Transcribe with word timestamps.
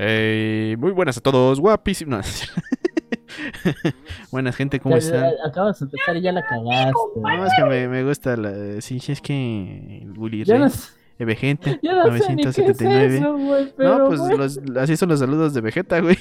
Eh, 0.00 0.76
muy 0.78 0.92
buenas 0.92 1.18
a 1.18 1.20
todos, 1.20 1.58
guapísimos. 1.58 2.48
Buenas 4.30 4.54
gente, 4.54 4.78
¿cómo 4.78 4.96
están? 4.96 5.32
Acabas 5.44 5.80
de 5.80 5.86
empezar 5.86 6.16
y 6.16 6.20
ya 6.22 6.30
la 6.32 6.42
cagaste. 6.46 6.92
No, 7.16 7.46
es 7.46 7.52
que 7.56 7.64
me, 7.64 7.88
me 7.88 8.04
gusta 8.04 8.36
la... 8.36 8.80
Sí, 8.80 9.00
sí, 9.00 9.10
es 9.12 9.20
que... 9.20 10.02
el 10.04 10.46
sé- 10.46 10.92
de 11.18 11.24
Vegente, 11.24 11.80
ya 11.82 11.94
no 12.04 12.16
sé 12.16 12.34
ni 12.34 12.42
qué 12.44 12.48
es 12.48 12.58
979. 12.58 13.16
eso, 13.16 13.72
pero 13.76 13.98
no, 13.98 14.06
pues 14.06 14.20
bueno. 14.20 14.36
los- 14.36 14.60
así 14.76 14.96
son 14.96 15.08
los 15.08 15.18
saludos 15.18 15.52
de 15.52 15.60
Vegeta, 15.60 16.00
güey. 16.00 16.16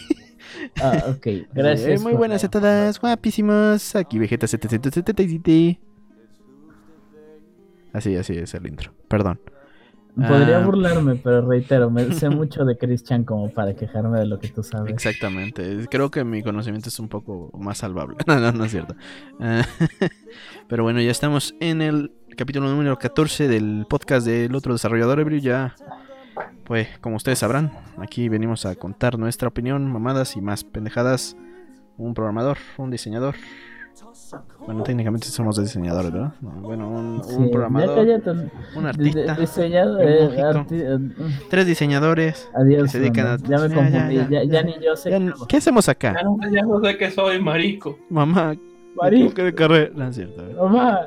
Ah, 0.82 1.04
ok, 1.10 1.28
gracias. 1.54 2.02
Eh, 2.02 2.04
muy 2.04 2.14
buenas 2.14 2.44
a 2.44 2.50
todas, 2.50 3.00
guapísimos. 3.00 3.96
Aquí 3.96 4.18
Vegeta 4.18 4.48
777. 4.48 5.80
Así, 7.94 8.16
así 8.16 8.34
es 8.38 8.54
el 8.56 8.66
intro. 8.68 8.92
Perdón. 9.08 9.40
Podría 10.18 10.58
Ah. 10.58 10.66
burlarme, 10.66 11.16
pero 11.16 11.48
reitero, 11.48 11.92
me 11.92 12.12
sé 12.14 12.30
mucho 12.30 12.66
de 12.66 12.76
Christian 12.78 13.24
como 13.24 13.52
para 13.52 13.76
quejarme 13.76 14.20
de 14.20 14.26
lo 14.26 14.40
que 14.40 14.48
tú 14.50 14.64
sabes. 14.64 14.92
Exactamente. 14.92 15.86
Creo 15.92 16.10
que 16.10 16.24
mi 16.24 16.42
conocimiento 16.42 16.90
es 16.90 17.00
un 17.00 17.08
poco 17.08 17.52
más 17.58 17.78
salvable. 17.78 18.18
No, 18.28 18.40
no, 18.40 18.52
no 18.52 18.66
es 18.66 18.72
cierto. 18.72 18.96
Ah, 19.40 19.62
Pero 20.68 20.84
bueno, 20.84 21.00
ya 21.02 21.12
estamos 21.12 21.54
en 21.60 21.82
el 21.82 22.12
capítulo 22.36 22.70
número 22.70 22.98
14 22.98 23.48
del 23.48 23.86
podcast 23.90 24.26
del 24.26 24.54
otro 24.56 24.74
desarrollador 24.74 25.20
ebrio. 25.20 25.40
Ya, 25.40 25.76
pues, 26.66 26.88
como 27.00 27.16
ustedes 27.18 27.40
sabrán, 27.40 27.72
aquí 27.98 28.28
venimos 28.30 28.66
a 28.66 28.76
contar 28.76 29.18
nuestra 29.18 29.48
opinión, 29.48 29.90
mamadas 29.92 30.36
y 30.36 30.42
más 30.42 30.64
pendejadas. 30.64 31.38
Un 31.98 32.14
programador, 32.14 32.58
un 32.78 32.90
diseñador. 32.92 33.36
Bueno, 34.66 34.84
técnicamente 34.84 35.28
somos 35.28 35.60
diseñadores, 35.60 36.12
¿verdad? 36.12 36.34
No, 36.42 36.50
Bueno, 36.62 36.90
un, 36.90 37.24
Sí, 37.24 37.36
un 37.36 37.46
ya 37.46 37.52
programador, 37.52 38.00
un 38.00 38.06
di- 38.06 38.88
artista, 38.88 39.36
diseñado, 39.36 39.98
un 39.98 40.02
eh, 40.08 40.20
mojito. 40.24 40.50
arti- 40.50 40.82
eh, 40.84 41.36
tres 41.50 41.66
diseñadores. 41.68 42.50
Adiós. 42.54 42.84
que 42.84 42.90
se 42.90 43.00
dedican 43.00 43.28
a-. 43.28 43.38
Ya 43.38 43.58
me 43.60 43.74
confundí, 43.74 44.16
ya, 44.16 44.28
ya, 44.28 44.30
ya, 44.30 44.44
ya, 44.44 44.52
ya. 44.52 44.64
ni 44.64 44.74
yo 44.84 44.96
sé. 44.96 45.12
Ya, 45.12 45.20
qué. 45.20 45.32
¿Qué 45.48 45.58
hacemos 45.58 45.88
acá? 45.90 46.14
Ya, 46.14 46.50
ya 46.52 46.62
no 46.64 46.82
sé 46.82 46.98
que 46.98 47.12
soy 47.12 47.42
marico. 47.42 47.98
Mamá, 48.10 48.56
Marico. 48.96 49.34
¿qué 49.34 49.44
de 49.44 49.54
carrera? 49.56 49.92
No 49.96 50.08
es 50.08 50.16
cierto. 50.16 50.44
¿verdad? 50.44 50.62
Mamá, 50.64 51.02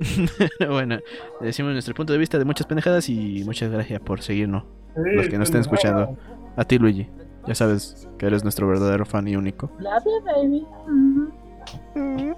bueno, 0.68 0.98
decimos 1.40 1.72
nuestro 1.72 1.94
punto 1.94 2.12
de 2.12 2.18
vista 2.18 2.38
de 2.38 2.44
muchas 2.44 2.66
pendejadas 2.66 3.08
y 3.08 3.42
muchas 3.44 3.70
gracias 3.70 4.00
por 4.00 4.22
seguirnos. 4.22 4.64
Los 4.96 5.28
que 5.28 5.38
nos 5.38 5.48
estén 5.48 5.60
escuchando. 5.60 6.16
A 6.56 6.64
ti, 6.64 6.78
Luigi. 6.78 7.08
Ya 7.48 7.54
sabes 7.54 8.08
que 8.18 8.26
eres 8.26 8.42
nuestro 8.44 8.68
verdadero 8.68 9.04
fan 9.06 9.26
y 9.28 9.36
único. 9.36 9.70
love 9.78 10.04
you, 10.04 10.24
baby. 10.24 10.66
Mhm. 10.86 12.34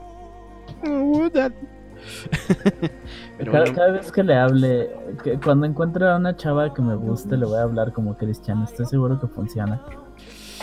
Pero 3.39 3.53
Cada, 3.53 3.65
bueno, 3.65 3.75
cada 3.77 3.93
vez 3.93 4.11
que 4.13 4.23
le 4.23 4.35
hable, 4.35 4.91
que 5.23 5.39
cuando 5.39 5.67
encuentre 5.67 6.09
a 6.09 6.17
una 6.17 6.37
chava 6.37 6.73
que 6.73 6.81
me 6.83 6.95
guste, 6.97 7.37
le 7.37 7.45
voy 7.47 7.59
a 7.59 7.63
hablar 7.63 7.93
como 7.93 8.17
Cristiano. 8.17 8.65
Estoy 8.65 8.87
seguro 8.87 9.21
que 9.21 9.27
funciona. 9.27 9.81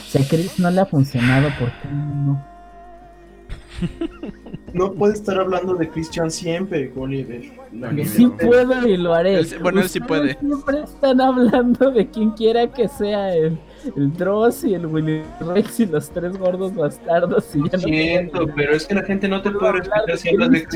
Si 0.04 0.18
a 0.18 0.28
Chris 0.28 0.60
no 0.60 0.70
le 0.72 0.82
ha 0.82 0.86
funcionado, 0.86 1.50
¿por 1.60 1.70
qué 1.70 1.88
no? 1.92 2.44
No 4.74 4.94
puede 4.94 5.14
estar 5.14 5.40
hablando 5.40 5.76
de 5.76 5.90
Christian 5.90 6.32
siempre, 6.32 6.92
Oliver. 6.96 7.42
Oliver. 7.72 7.90
gente- 7.92 8.06
Sí 8.08 8.28
puedo 8.28 8.88
y 8.88 8.98
lo 8.98 9.14
haré. 9.14 9.40
Él 9.40 9.48
bueno, 9.62 9.82
él 9.82 9.90
sí 9.90 10.00
puede. 10.00 10.38
Siempre 10.40 10.82
están 10.84 11.22
hablando 11.22 11.92
de 11.92 12.08
quien 12.10 12.32
quiera 12.32 12.68
que 12.72 12.88
sea 12.88 13.36
el, 13.36 13.60
el 13.96 14.14
Dross 14.14 14.64
y 14.64 14.74
el 14.74 14.86
Willy 14.86 15.24
Rex 15.40 15.80
y 15.80 15.86
los 15.86 16.10
tres 16.10 16.38
gordos 16.38 16.74
bastardos. 16.76 17.56
Y 17.56 17.60
ya 17.70 17.78
no 17.78 17.80
Siento, 17.80 18.48
pero 18.56 18.74
es 18.74 18.86
que 18.86 18.96
la 18.96 19.04
gente 19.04 19.28
no 19.28 19.42
te 19.42 19.52
puede 19.52 19.74
respetar 19.74 20.18
si 20.18 20.30
hablas 20.30 20.52
de. 20.52 20.68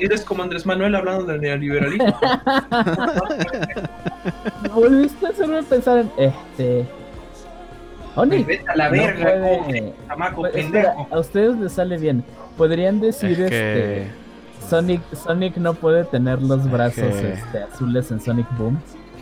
Eres 0.00 0.22
como 0.22 0.42
Andrés 0.42 0.66
Manuel 0.66 0.94
hablando 0.94 1.24
del 1.24 1.40
neoliberalismo. 1.40 2.06
Volviste 4.74 5.26
a 5.26 5.30
hacerme 5.30 5.62
pensar 5.62 5.98
en 5.98 6.10
este. 6.18 6.86
Oni, 8.14 8.42
Vete 8.44 8.70
a 8.70 8.76
la 8.76 8.84
no 8.86 8.90
verga, 8.92 9.22
puede- 9.24 9.58
coge, 9.58 9.92
chamaco 10.06 10.40
Pues, 10.42 10.54
espera, 10.56 10.90
pendejo. 10.94 11.14
a 11.14 11.18
ustedes 11.20 11.56
les 11.58 11.72
sale 11.72 11.96
bien. 11.96 12.22
Podrían 12.58 13.00
decir 13.00 13.40
es 13.40 13.50
que... 13.50 14.02
este. 14.02 14.22
Sonic, 14.68 15.00
Sonic 15.14 15.56
no 15.56 15.74
puede 15.74 16.04
tener 16.04 16.40
los 16.42 16.70
brazos 16.70 17.04
que- 17.04 17.32
este, 17.32 17.58
azules 17.62 18.10
en 18.10 18.20
Sonic 18.20 18.46
Boom. 18.56 18.78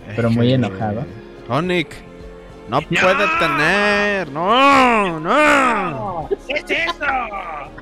es 0.09 0.17
pero 0.17 0.31
muy 0.31 0.49
que- 0.49 0.55
enojado. 0.55 1.05
Sonic, 1.47 1.89
no 2.71 2.81
puede 2.83 3.27
tener. 3.41 4.31
No, 4.31 5.19
no. 5.19 6.29
¿Qué 6.47 6.55
es 6.55 6.71
eso? 6.71 7.05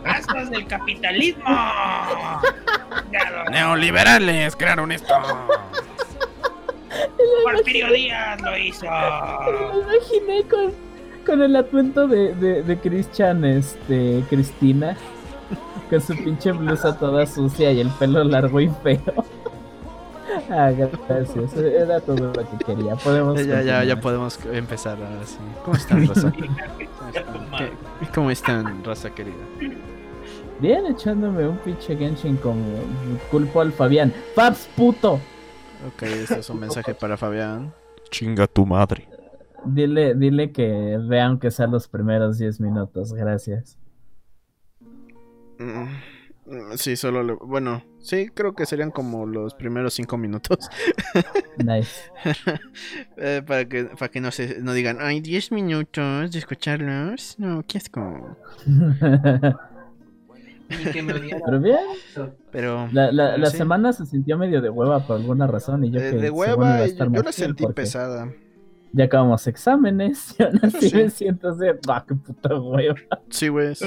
¡Ascos 0.05 0.49
del 0.49 0.67
capitalismo! 0.67 1.45
Neoliberales 3.51 4.57
crearon 4.57 4.91
esto. 4.91 5.15
Porfirio 7.45 7.93
Díaz 7.93 8.41
lo 8.41 8.57
hizo. 8.57 8.87
Me 8.87 9.79
imaginé 9.81 10.43
con, 10.49 10.73
con 11.27 11.43
el 11.43 11.55
atuendo 11.55 12.09
de, 12.09 12.35
de, 12.35 12.63
de 12.63 12.79
Christian, 12.79 13.45
este, 13.45 14.25
Cristina. 14.31 14.97
Con 15.91 16.01
su 16.01 16.15
pinche 16.17 16.53
blusa 16.53 16.99
toda 16.99 17.27
sucia 17.27 17.73
y 17.73 17.81
el 17.81 17.91
pelo 17.91 18.25
largo 18.25 18.59
y 18.61 18.71
feo. 18.83 19.25
Ah, 20.51 20.71
gracias. 20.71 21.55
Era 21.57 22.01
todo 22.01 22.33
lo 22.33 22.33
que 22.33 22.65
quería. 22.65 22.97
Podemos. 22.97 23.45
Ya, 23.47 23.85
ya, 23.85 24.01
podemos 24.01 24.39
empezar 24.53 24.97
ahora 25.03 25.25
sí. 25.25 25.39
¿Cómo 25.65 25.77
están, 25.77 26.07
Rosa? 26.09 26.33
¿Cómo 26.33 27.11
están? 27.15 27.51
¿Qué- 27.59 28.07
¿Cómo 28.15 28.31
están, 28.31 28.85
Rosa 28.85 29.11
querida? 29.15 29.35
Bien, 30.61 30.87
echándome 30.87 31.47
un 31.47 31.59
pinche 31.59 31.97
Genshin 31.97 32.37
como 32.37 32.63
culpo 33.31 33.61
al 33.61 33.73
Fabián. 33.73 34.13
¡Paps, 34.35 34.69
puto! 34.75 35.15
Ok, 35.87 36.03
este 36.03 36.41
es 36.41 36.51
un 36.51 36.61
mensaje 36.61 36.95
para 36.95 37.17
Fabián. 37.17 37.73
Chinga 38.11 38.47
tu 38.47 38.65
madre. 38.67 39.07
Dile, 39.65 40.15
dile 40.15 40.51
que 40.51 40.99
vean 41.07 41.39
que 41.39 41.51
sean 41.51 41.71
los 41.73 41.87
primeros 41.89 42.39
10 42.39 42.61
minutos. 42.61 43.13
Gracias. 43.13 43.77
Mm, 45.59 45.85
Sí, 46.77 46.97
solo 46.97 47.23
le- 47.23 47.35
Bueno, 47.35 47.83
sí, 48.01 48.29
creo 48.33 48.55
que 48.55 48.65
serían 48.67 48.91
como 48.91 49.27
los 49.27 49.55
primeros 49.55 49.95
cinco 49.95 50.17
minutos. 50.17 50.69
Nice. 51.59 52.11
Eh, 53.17 53.43
para 53.47 53.65
que 53.69 53.85
para 53.85 54.09
que 54.11 54.21
no 54.21 54.31
se 54.31 54.61
no 54.63 54.73
digan, 54.73 54.99
ay, 55.01 55.21
10 55.21 55.51
minutos 55.53 56.31
de 56.33 56.39
escucharlos. 56.39 57.35
No, 57.39 57.63
qué 57.67 57.79
asco. 57.79 58.37
Y 60.71 60.91
que 60.93 61.03
me 61.03 61.15
odiara. 61.15 61.41
Pero 61.47 61.61
bien, 61.61 61.79
Pero. 62.53 62.89
la, 62.93 63.11
la, 63.11 63.31
pero 63.31 63.39
la 63.39 63.51
sí. 63.51 63.57
semana 63.57 63.93
se 63.95 64.05
sintió 64.05 64.37
medio 64.37 64.61
de 64.61 64.69
hueva 64.69 65.07
por 65.07 65.17
alguna 65.17 65.47
razón. 65.47 65.83
Y 65.85 65.91
yo 65.91 65.99
De, 66.01 66.11
que 66.11 66.17
de 66.19 66.31
hueva, 66.31 66.75
a 66.75 66.79
yo, 66.81 66.85
estar 66.85 67.11
yo 67.11 67.23
la 67.23 67.33
sentí 67.33 67.63
porque 67.63 67.75
pesada. 67.83 68.31
Ya 68.93 69.05
acabamos 69.05 69.47
exámenes. 69.47 70.35
Y 70.39 70.43
aún 70.43 70.61
así 70.63 70.91
Sí. 70.91 70.97
me 70.97 71.11
siento 71.11 71.49
así. 71.51 71.65
¡Ah, 71.89 72.05
qué 72.07 72.15
puta 72.15 72.55
hueva! 72.59 72.95
Sí, 73.31 73.49
güey, 73.49 73.75
sí. 73.75 73.87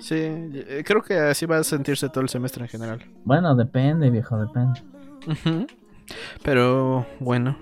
Sí, 0.00 0.14
eh, 0.16 0.82
creo 0.84 1.02
que 1.02 1.14
así 1.14 1.46
va 1.46 1.58
a 1.58 1.64
sentirse 1.64 2.08
todo 2.08 2.22
el 2.22 2.28
semestre 2.28 2.64
en 2.64 2.68
general. 2.68 3.04
Bueno, 3.24 3.54
depende, 3.54 4.10
viejo, 4.10 4.36
depende. 4.38 4.80
Pero 6.42 7.06
bueno, 7.20 7.56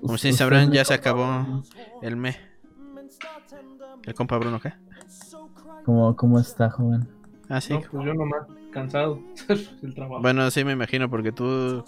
como 0.00 0.14
ustedes 0.14 0.34
Ustedes 0.34 0.36
sabrán, 0.36 0.70
me 0.70 0.76
ya 0.76 0.84
se 0.84 0.94
acabó 0.94 1.62
el 2.00 2.16
mes. 2.16 2.36
¿El 4.04 4.14
compa 4.14 4.38
Bruno 4.38 4.58
qué? 4.60 4.72
¿Cómo, 5.84 6.16
¿Cómo 6.16 6.38
está, 6.40 6.70
joven? 6.70 7.06
Ah, 7.48 7.60
sí. 7.60 7.74
No, 7.74 7.80
pues 7.90 8.06
yo 8.06 8.14
nomás 8.14 8.46
cansado 8.70 9.20
del 9.82 9.94
trabajo. 9.94 10.22
Bueno, 10.22 10.50
sí 10.50 10.64
me 10.64 10.72
imagino 10.72 11.10
porque 11.10 11.32
tú 11.32 11.84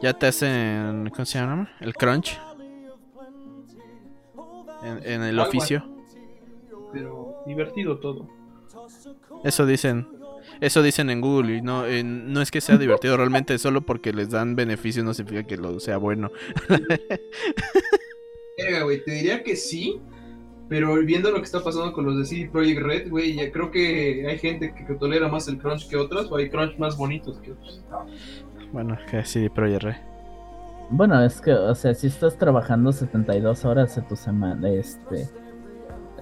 ya 0.00 0.14
te 0.14 0.26
hacen, 0.28 1.10
¿cómo 1.10 1.26
se 1.26 1.38
llama? 1.38 1.68
El 1.80 1.94
crunch. 1.94 2.40
En, 4.82 4.98
en 5.04 5.22
el 5.22 5.38
Algo 5.38 5.50
oficio. 5.50 5.84
Pero 6.92 7.42
divertido 7.46 7.98
todo. 7.98 8.28
Eso 9.44 9.66
dicen. 9.66 10.06
Eso 10.60 10.82
dicen 10.82 11.10
en 11.10 11.20
Google 11.20 11.56
y 11.56 11.62
no, 11.62 11.86
eh, 11.86 12.02
no 12.04 12.40
es 12.42 12.50
que 12.50 12.60
sea 12.60 12.76
divertido 12.76 13.16
realmente, 13.16 13.56
solo 13.58 13.80
porque 13.80 14.12
les 14.12 14.30
dan 14.30 14.54
beneficios 14.54 15.04
no 15.04 15.14
significa 15.14 15.44
que 15.46 15.56
lo 15.56 15.80
sea 15.80 15.96
bueno. 15.96 16.30
Verga, 18.58 18.82
güey, 18.82 19.02
te 19.04 19.12
diría 19.12 19.42
que 19.42 19.56
sí, 19.56 20.00
pero 20.68 20.94
viendo 21.04 21.30
lo 21.30 21.38
que 21.38 21.44
está 21.44 21.62
pasando 21.62 21.92
con 21.92 22.04
los 22.04 22.18
de 22.18 22.24
CD 22.24 22.50
Projekt 22.50 22.80
Red, 22.80 23.10
güey, 23.10 23.34
ya 23.34 23.50
creo 23.50 23.70
que 23.70 24.26
hay 24.28 24.38
gente 24.38 24.74
que, 24.74 24.84
que 24.84 24.94
tolera 24.94 25.28
más 25.28 25.48
el 25.48 25.58
crunch 25.58 25.88
que 25.88 25.96
otras, 25.96 26.26
o 26.30 26.36
hay 26.36 26.50
crunch 26.50 26.76
más 26.78 26.96
bonitos 26.96 27.38
que 27.40 27.52
otros. 27.52 27.82
Bueno, 28.72 28.98
que 29.10 29.24
sí, 29.24 29.48
pero 29.54 29.68
ya 29.68 29.78
re. 29.78 30.11
Bueno, 30.92 31.24
es 31.24 31.40
que, 31.40 31.54
o 31.54 31.74
sea, 31.74 31.94
si 31.94 32.06
estás 32.08 32.36
trabajando 32.36 32.92
72 32.92 33.64
horas 33.64 33.96
de 33.96 34.02
tu 34.02 34.14
semana, 34.14 34.68
este, 34.68 35.26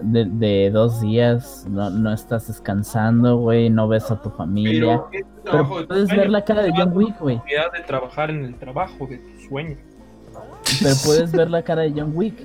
de, 0.01 0.27
de 0.27 0.71
dos 0.71 1.01
días, 1.01 1.67
no, 1.69 1.91
no 1.91 2.13
estás 2.13 2.47
descansando, 2.47 3.37
güey, 3.37 3.69
no 3.69 3.89
ves 3.89 4.13
a 4.13 4.23
tu 4.23 4.31
familia. 4.31 5.03
Pero, 5.45 5.87
puedes 5.89 6.09
ver 6.09 6.31
la 6.31 6.45
cara 6.45 6.63
de 6.63 6.73
John 6.75 6.97
Wick, 6.97 7.19
güey. 7.19 7.43
de 7.47 7.83
trabajar 7.85 8.31
en 8.31 8.45
el 8.45 8.55
trabajo 8.59 9.09
de 9.09 9.19
tus 9.19 9.49
sueños. 9.49 9.81
Pero 10.81 10.95
puedes 11.05 11.33
ver 11.33 11.51
la 11.51 11.63
cara 11.63 11.83
de 11.83 11.93
John 11.93 12.13
Wick. 12.15 12.41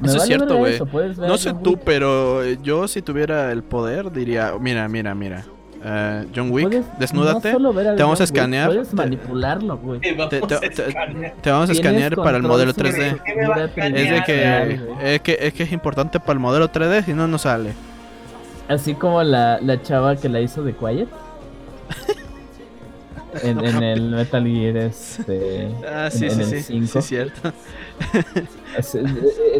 Me 0.00 0.08
Eso 0.08 0.16
es 0.16 0.22
cierto, 0.24 0.56
güey. 0.56 0.78
No 1.18 1.36
sé 1.36 1.52
tú, 1.62 1.72
Wick. 1.72 1.80
pero 1.84 2.42
eh, 2.42 2.58
yo 2.62 2.88
si 2.88 3.02
tuviera 3.02 3.52
el 3.52 3.62
poder 3.62 4.10
diría, 4.12 4.54
mira, 4.58 4.88
mira, 4.88 5.14
mira. 5.14 5.44
Eh, 5.84 6.26
John 6.34 6.50
Wick, 6.50 6.68
Puedes 6.68 6.98
desnúdate. 6.98 7.52
no 7.52 7.72
te 7.72 8.02
vamos 8.02 8.20
a 8.20 8.24
Wick, 8.24 8.32
escanear, 8.32 8.66
Puedes 8.68 8.92
manipularlo, 8.94 9.78
güey. 9.78 10.00
Te 10.00 10.12
vamos 10.12 10.30
Te- 10.30 10.40
te- 10.40 10.54
a 10.54 10.60
te- 10.60 10.66
escanear. 10.88 11.34
Te 11.40 11.50
vamos 11.50 11.70
a 11.70 11.72
Tienes 11.72 11.86
escanear 11.92 12.16
para 12.16 12.36
el 12.36 12.42
modelo 12.42 12.72
sobre 12.72 12.90
3D. 12.92 13.10
tu 13.18 13.24
¿Qué 13.24 13.34
me 13.34 13.46
va 13.48 13.54
a 13.54 13.58
figura 13.58 13.64
escanear? 13.66 13.98
Es 13.98 14.10
de 14.10 14.24
que, 14.24 15.14
es 15.14 15.20
que 15.22 15.38
es 15.40 15.52
que 15.54 15.62
es 15.64 15.72
importante 15.72 16.20
para 16.20 16.32
el 16.34 16.38
modelo 16.40 16.68
3D, 16.70 17.04
si 17.04 17.14
no, 17.14 17.26
no 17.28 17.38
sale. 17.38 17.72
Así 18.68 18.94
como 18.94 19.22
la, 19.22 19.60
la 19.60 19.80
chava 19.82 20.16
que 20.16 20.28
la 20.28 20.40
hizo 20.40 20.62
de 20.62 20.74
Quiet. 20.74 21.08
En, 23.42 23.62
en 23.62 23.82
el 23.82 24.10
Metal 24.10 24.42
Gear 24.44 24.76
este. 24.78 25.68
Ah, 25.86 26.08
sí, 26.10 26.24
en- 26.24 26.44
sí, 26.44 26.74
en 26.74 26.86
sí, 26.88 26.98
el 26.98 27.02
cierto. 27.02 27.52
es- 28.76 28.96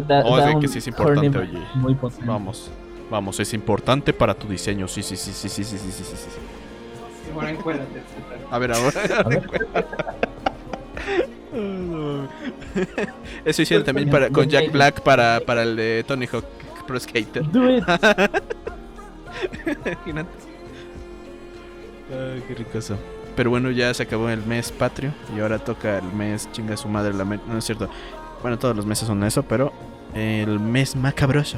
da- 0.07 0.23
Oh, 0.25 0.37
es 0.39 0.43
da 0.43 0.47
de 0.47 0.51
que 0.53 0.65
un 0.65 0.67
sí 0.69 0.79
es 0.79 0.87
importante, 0.87 1.37
horny 1.37 1.55
oye. 1.57 1.65
Muy 1.75 1.93
potente. 1.93 2.25
Vamos, 2.25 2.71
vamos, 3.09 3.39
es 3.39 3.53
importante 3.53 4.13
para 4.13 4.33
tu 4.33 4.47
diseño. 4.47 4.87
Sí, 4.87 5.03
sí, 5.03 5.15
sí, 5.17 5.31
sí, 5.33 5.49
sí, 5.49 5.63
sí, 5.63 5.77
sí, 5.77 5.89
sí, 5.91 6.03
sí, 6.03 6.15
sí. 6.15 7.31
Bueno, 7.33 7.49
encuérdate. 7.49 8.01
A 8.51 8.57
ver, 8.59 8.71
ahora. 8.73 9.01
A 9.19 9.27
ver. 9.27 9.43
Eso 13.45 13.61
hicieron 13.61 13.85
también 13.85 14.09
para, 14.09 14.29
con 14.29 14.47
Jack 14.47 14.71
Black 14.71 15.01
para, 15.01 15.39
para 15.45 15.63
el 15.63 15.75
de 15.75 16.03
Tony 16.07 16.27
Hawk 16.27 16.45
Pro 16.87 16.99
Skater. 16.99 17.43
Do 17.51 17.69
it. 17.69 17.83
Imagínate. 19.85 20.29
Ay, 22.11 22.43
qué 22.47 22.55
ricoso. 22.55 22.97
Pero 23.35 23.49
bueno, 23.51 23.71
ya 23.71 23.93
se 23.93 24.03
acabó 24.03 24.29
el 24.29 24.43
mes 24.45 24.71
patrio 24.71 25.11
y 25.35 25.39
ahora 25.39 25.59
toca 25.59 25.99
el 25.99 26.11
mes 26.13 26.49
chinga 26.51 26.75
su 26.77 26.87
madre 26.89 27.13
la 27.13 27.25
me- 27.25 27.39
No 27.47 27.57
es 27.57 27.65
cierto. 27.65 27.89
Bueno, 28.41 28.57
todos 28.57 28.75
los 28.75 28.85
meses 28.85 29.07
son 29.07 29.23
eso, 29.23 29.43
pero 29.43 29.71
el 30.13 30.59
mes 30.59 30.95
macabroso. 30.95 31.57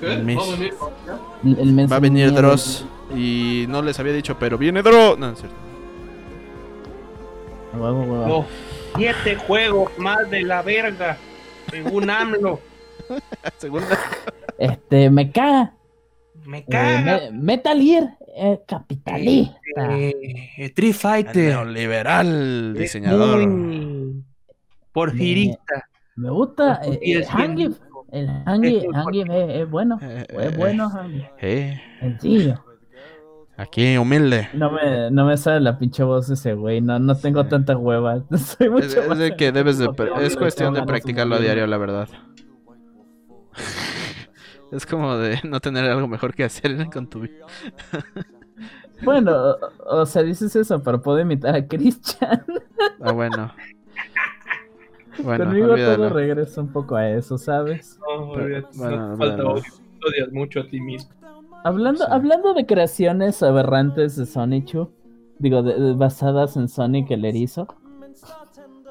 ¿Qué? 0.00 0.12
El 0.12 0.24
mes. 0.24 0.38
El- 1.44 1.58
el 1.78 1.92
Va 1.92 1.96
a 1.96 2.00
venir 2.00 2.26
miedo. 2.30 2.42
Dross 2.42 2.84
y 3.14 3.66
no 3.68 3.82
les 3.82 3.98
había 4.00 4.12
dicho, 4.12 4.36
pero 4.38 4.56
viene 4.58 4.82
Dross. 4.82 5.18
No, 5.18 5.30
es 5.30 5.38
cierto. 5.38 5.56
Huevo, 7.74 8.02
huevo. 8.02 8.46
Siete 8.96 9.34
juegos 9.36 9.90
más 9.98 10.30
de 10.30 10.42
la 10.42 10.62
verga, 10.62 11.16
según 11.70 12.08
AMLO. 12.08 12.60
Segunda. 13.58 13.98
Este, 14.58 15.10
me 15.10 15.30
caga. 15.30 15.74
Me 16.44 16.58
Eh, 16.58 16.64
caga. 16.70 17.20
me- 17.30 17.32
Metal 17.32 17.80
Gear 17.80 18.16
eh, 18.36 18.60
capitalista. 18.66 19.98
Eh, 19.98 20.50
Street 20.58 20.94
Fighter. 20.94 21.54
Neoliberal 21.54 22.72
es 22.76 22.80
diseñador. 22.82 23.46
muy 23.48 24.22
Porfirista. 24.92 25.88
Me 26.16 26.30
gusta. 26.30 26.80
eh, 26.84 27.24
Eh. 28.14 28.42
El 28.46 28.58
muy 28.60 28.94
Hangif 28.94 29.28
es, 29.30 29.50
es 29.62 29.70
bueno. 29.70 29.98
Eh, 30.02 30.26
Es 30.28 30.52
eh, 30.52 30.54
bueno, 30.56 30.88
Hangif. 30.88 31.24
eh, 31.40 31.80
Sencillo. 32.00 32.64
aquí, 33.56 33.96
humilde. 33.96 34.48
No 34.52 34.70
me, 34.70 35.10
no 35.10 35.26
me 35.26 35.36
sale 35.36 35.60
la 35.60 35.78
pinche 35.78 36.02
voz 36.04 36.30
ese 36.30 36.54
güey. 36.54 36.80
No, 36.80 36.98
no 36.98 37.14
tengo 37.16 37.46
tanta 37.46 37.76
hueva. 37.76 38.22
Soy 38.36 38.70
mucho 38.70 38.86
Es, 38.86 38.96
es 38.96 39.18
de 39.18 39.36
que 39.36 39.52
debes 39.52 39.78
de. 39.78 39.88
Es 40.20 40.36
cuestión 40.36 40.74
de 40.74 40.82
practicarlo 40.84 41.34
a 41.36 41.40
diario, 41.40 41.66
la 41.66 41.78
verdad. 41.78 42.08
Es 44.72 44.86
como 44.86 45.16
de 45.16 45.38
no 45.44 45.60
tener 45.60 45.84
algo 45.84 46.08
mejor 46.08 46.34
que 46.34 46.42
hacer 46.44 46.88
con 46.90 47.08
tu 47.08 47.20
vida. 47.20 47.46
Bueno, 49.02 49.32
o, 49.32 49.58
o 50.02 50.06
sea, 50.06 50.22
dices 50.22 50.54
eso 50.54 50.80
para 50.82 50.98
poder 50.98 51.26
imitar 51.26 51.54
a 51.54 51.66
Christian. 51.66 52.44
Ah, 53.02 53.10
bueno. 53.12 53.52
Bueno, 55.22 55.44
Conmigo 55.44 55.66
todo 55.66 55.74
olvídalo. 55.74 56.08
regresa 56.10 56.60
un 56.60 56.72
poco 56.72 56.96
a 56.96 57.08
eso, 57.10 57.38
¿sabes? 57.38 57.98
No, 58.00 58.32
Pero- 58.34 58.68
bueno, 58.74 59.16
falta 59.16 59.36
bueno. 59.36 59.50
odio. 59.52 59.62
Te 60.00 60.08
odias 60.08 60.32
mucho 60.32 60.60
a 60.60 60.66
ti 60.66 60.80
mismo. 60.80 61.10
Hablando, 61.64 62.04
Sí. 62.04 62.10
hablando 62.10 62.52
de 62.54 62.66
creaciones 62.66 63.42
aberrantes 63.42 64.16
de 64.16 64.26
Sonic 64.26 64.76
digo, 65.38 65.62
de- 65.62 65.78
de- 65.80 65.92
basadas 65.94 66.56
en 66.56 66.68
Sonic 66.68 67.10
el 67.10 67.24
erizo, 67.24 67.66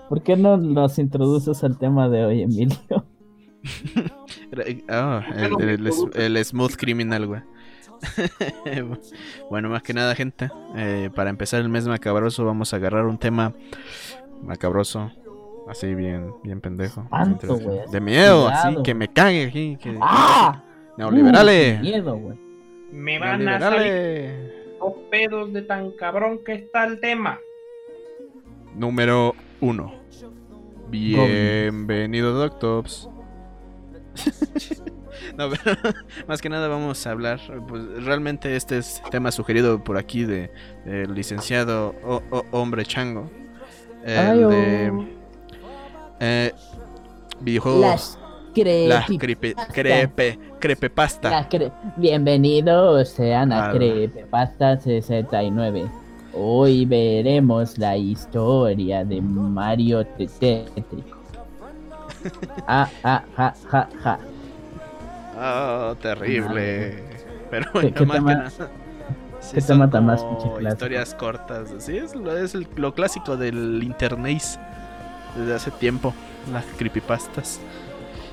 ¿por 0.09 0.21
qué 0.23 0.35
no 0.35 0.57
nos 0.57 0.97
introduces 0.99 1.63
al 1.63 1.77
tema 1.77 2.09
de 2.09 2.25
hoy, 2.25 2.41
Emilio? 2.41 2.77
Ah, 4.89 5.23
el, 5.35 5.61
el- 5.69 5.87
el- 6.15 6.35
el 6.37 6.45
smooth 6.45 6.75
criminal, 6.75 7.25
güey. 7.27 7.41
bueno, 9.49 9.69
más 9.69 9.81
que 9.83 9.93
nada, 9.93 10.13
gente. 10.15 10.49
eh, 10.75 11.09
para 11.15 11.29
empezar 11.29 11.61
el 11.61 11.69
mes 11.69 11.87
macabroso, 11.87 12.43
vamos 12.45 12.73
a 12.73 12.77
agarrar 12.77 13.05
un 13.05 13.17
tema 13.17 13.53
macabroso. 14.41 15.11
Así 15.67 15.93
bien, 15.95 16.33
bien 16.43 16.59
pendejo. 16.61 17.01
Espanto, 17.01 17.57
güey, 17.57 17.79
De 17.91 18.01
miedo, 18.01 18.47
así, 18.49 18.75
que 18.83 18.93
me 18.93 19.07
cague 19.07 19.45
aquí. 19.45 19.77
Que... 19.81 19.97
¡Ah! 20.01 20.63
Neoliberales. 20.97 21.79
Uh, 21.79 21.81
qué 21.83 21.89
miedo, 21.91 22.17
güey. 22.17 22.37
Me 22.91 23.17
van 23.17 23.47
a 23.47 23.59
salir 23.59 24.53
dos 24.79 24.93
pedos 25.09 25.51
de 25.53 25.61
tan 25.63 25.91
cabrón 25.91 26.39
que 26.45 26.53
está 26.53 26.83
el 26.85 26.99
tema. 26.99 27.39
Número 28.75 29.33
uno. 29.61 29.93
Bienvenido, 30.89 32.33
Doctops. 32.33 33.09
no, 35.37 35.49
pero 35.49 35.75
más 36.27 36.41
que 36.41 36.49
nada 36.49 36.67
vamos 36.67 37.07
a 37.07 37.11
hablar. 37.11 37.39
Pues 37.67 38.03
realmente 38.03 38.55
este 38.55 38.77
es 38.77 39.01
tema 39.09 39.31
sugerido 39.31 39.83
por 39.83 39.97
aquí 39.97 40.23
de 40.25 40.51
del 40.85 41.15
licenciado 41.15 41.95
o- 42.03 42.21
o- 42.29 42.45
hombre 42.51 42.85
chango. 42.85 43.29
El 44.05 44.17
Ay, 44.19 44.43
oh. 44.43 44.49
de 44.49 45.07
eh, 46.19 46.51
videojuegos. 47.41 47.81
Las 47.81 48.19
La 48.55 49.03
creepy- 49.07 49.17
crepe, 49.17 49.55
crepe, 49.73 50.39
crepepasta. 50.59 51.29
las 51.31 51.49
cre- 51.49 51.71
Bienvenidos 51.97 53.09
sean 53.09 53.51
a 53.51 53.71
Creepypasta 53.71 54.79
69. 54.79 55.89
Hoy 56.35 56.85
veremos 56.85 57.77
la 57.79 57.97
historia 57.97 59.03
de 59.05 59.21
Mario 59.21 60.05
Tetétrico. 60.05 61.17
Ah, 62.67 62.87
ah, 63.03 63.23
ja, 63.35 63.53
ja, 63.69 63.89
ja. 64.03 64.19
Oh, 65.35 65.95
terrible. 65.95 67.03
Pero 67.49 67.65
¿Qué- 67.65 67.71
bueno, 67.73 67.95
qué 67.95 68.05
más 68.05 68.17
que 68.17 68.21
tema- 68.21 68.33
nada. 68.35 68.49
Sí, 69.41 69.57
qué 69.61 69.99
más? 69.99 70.25
Historias 70.61 71.15
cortas. 71.15 71.73
Sí, 71.79 71.97
es, 71.97 72.15
lo, 72.15 72.37
es 72.37 72.53
el- 72.55 72.67
lo 72.75 72.93
clásico 72.93 73.35
del 73.35 73.81
internet 73.83 74.41
desde 75.37 75.53
hace 75.55 75.71
tiempo. 75.71 76.13
Las 76.51 76.65
creepypastas. 76.77 77.59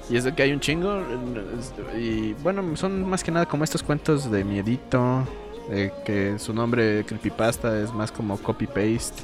Y 0.08 0.17
es 0.17 0.25
de 0.25 0.35
que 0.35 0.43
hay 0.43 0.52
un 0.52 0.61
chingo. 0.61 1.00
Y 1.99 2.32
bueno, 2.43 2.76
son 2.76 3.08
más 3.08 3.23
que 3.23 3.31
nada 3.31 3.47
como 3.47 3.64
estos 3.64 3.82
cuentos 3.82 4.31
de 4.31 4.44
miedito. 4.44 5.25
de 5.70 5.93
que 6.05 6.38
su 6.38 6.52
nombre 6.52 7.05
creepypasta 7.06 7.79
es 7.81 7.93
más 7.94 8.11
como 8.11 8.37
copy-paste. 8.38 9.23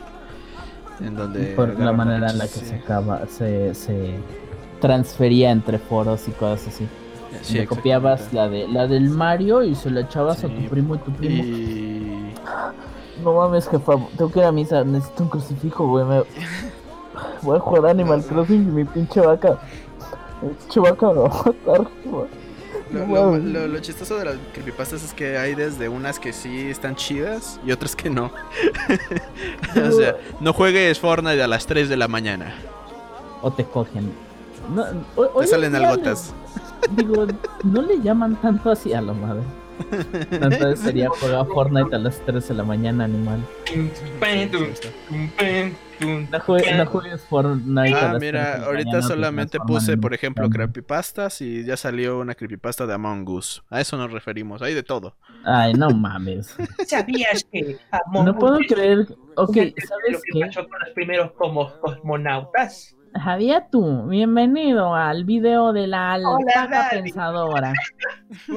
En 1.00 1.17
donde. 1.17 1.55
Por 1.56 1.78
la 1.78 1.93
manera 1.93 2.31
en 2.31 2.38
la 2.38 2.44
que 2.44 2.61
se 2.61 2.76
acaba, 2.76 3.27
se, 3.27 3.74
se 3.74 4.15
transfería 4.81 5.50
entre 5.50 5.79
foros 5.79 6.29
y 6.29 6.31
cosas 6.31 6.69
así. 6.69 6.86
sí, 7.43 7.55
Le 7.58 7.67
copiabas 7.67 8.32
la 8.32 8.48
de 8.48 8.69
la 8.69 8.86
del 8.86 9.10
Mario 9.10 9.62
y 9.65 9.74
se 9.74 9.91
la 9.91 10.03
echabas 10.03 10.44
a 10.44 10.48
tu 10.48 10.62
primo 10.69 10.94
y 10.94 10.98
tu 10.98 11.10
primo. 11.12 11.43
Y. 11.44 12.32
No 13.22 13.32
mames, 13.34 13.69
jefa, 13.69 13.94
tengo 14.17 14.31
que 14.31 14.39
ir 14.39 14.44
a 14.44 14.53
misa, 14.53 14.84
necesito 14.84 15.24
un 15.24 15.29
crucifijo, 15.31 15.86
güey. 15.89 16.05
me- 16.05 16.22
Voy 17.43 17.56
a 17.56 17.61
jugar 17.61 17.87
Animal 17.91 18.23
Crossing 18.25 18.63
y 18.63 18.73
mi 18.73 18.85
pinche 18.85 19.20
vaca. 19.20 19.58
Mi 20.43 20.49
pinche 20.51 20.81
vaca 20.81 21.06
me 21.13 21.20
va 21.20 21.27
a 21.27 21.44
matar. 21.46 21.87
Lo, 22.93 23.01
No 23.06 23.15
lo- 23.15 23.25
mames. 23.32 23.44
lo- 23.44 23.67
lo 23.69 23.79
chistoso 23.81 24.17
de 24.17 24.27
las 24.27 24.37
creepypastas 24.53 25.03
es 25.03 25.13
que 25.13 25.37
hay 25.39 25.55
desde 25.55 25.89
unas 25.89 26.19
que 26.20 26.32
sí 26.32 26.69
están 26.70 26.94
chidas 26.94 27.58
y 27.67 27.73
otras 27.73 27.96
que 27.96 28.08
no. 28.11 28.31
o 29.89 29.91
sea, 29.93 30.17
no 30.41 30.53
juegues 30.53 30.99
Fortnite 31.01 31.43
a 31.43 31.49
las 31.49 31.67
3 31.67 31.89
de 31.89 31.96
la 31.96 32.06
mañana. 32.08 32.55
O 33.43 33.51
te 33.53 33.65
cogen. 33.65 34.13
No, 34.75 34.85
o- 35.17 35.41
Te 35.41 35.46
salen 35.46 35.75
algotas. 35.75 36.32
Digo, 36.93 37.27
no 37.65 37.82
le 37.82 38.01
llaman 38.01 38.37
tanto 38.37 38.70
así 38.70 38.93
a 38.93 39.01
la 39.01 39.13
madre. 39.13 39.43
Entonces 40.30 40.80
sería 40.84 41.08
jugar 41.08 41.46
Fortnite 41.46 41.94
a 41.94 41.98
las 41.98 42.20
3 42.26 42.48
de 42.48 42.54
la 42.54 42.64
mañana, 42.64 43.04
animal. 43.04 43.40
No, 46.00 46.38
jue- 46.40 46.76
no 46.76 46.86
juegues 46.86 47.22
Fortnite 47.24 47.94
a 47.94 48.10
Ah, 48.10 48.12
las 48.12 48.18
3 48.18 48.20
de 48.20 48.26
mira, 48.26 48.58
la 48.58 48.66
ahorita 48.66 48.84
mañana, 48.90 49.00
te 49.00 49.06
solamente 49.08 49.58
puse, 49.60 49.96
por 49.96 50.12
ejemplo, 50.14 50.48
creepypastas 50.50 51.40
y 51.40 51.64
ya 51.64 51.76
salió 51.76 52.18
una 52.18 52.34
creepypasta 52.34 52.86
de 52.86 52.94
Among 52.94 53.28
Us. 53.28 53.62
A 53.70 53.80
eso 53.80 53.96
nos 53.96 54.12
referimos, 54.12 54.60
hay 54.62 54.74
de 54.74 54.82
todo. 54.82 55.16
Ay, 55.44 55.72
no 55.74 55.90
mames. 55.90 56.54
¿Sabías 56.86 57.44
que 57.50 57.78
Among 57.90 58.26
No 58.26 58.38
puedo 58.38 58.58
creer. 58.68 59.06
Ok, 59.36 59.54
¿sabes 59.54 60.22
que 60.32 60.32
qué? 60.32 60.40
pasó 60.46 60.68
con 60.68 60.78
los 60.80 60.90
primeros 60.90 61.32
como 61.32 61.70
cosmonautas? 61.80 62.94
Javier, 63.14 63.64
tú, 63.72 64.06
bienvenido 64.08 64.94
al 64.94 65.24
video 65.24 65.72
de 65.72 65.86
la 65.86 66.12
alpaca 66.14 66.88
pensadora. 66.90 67.72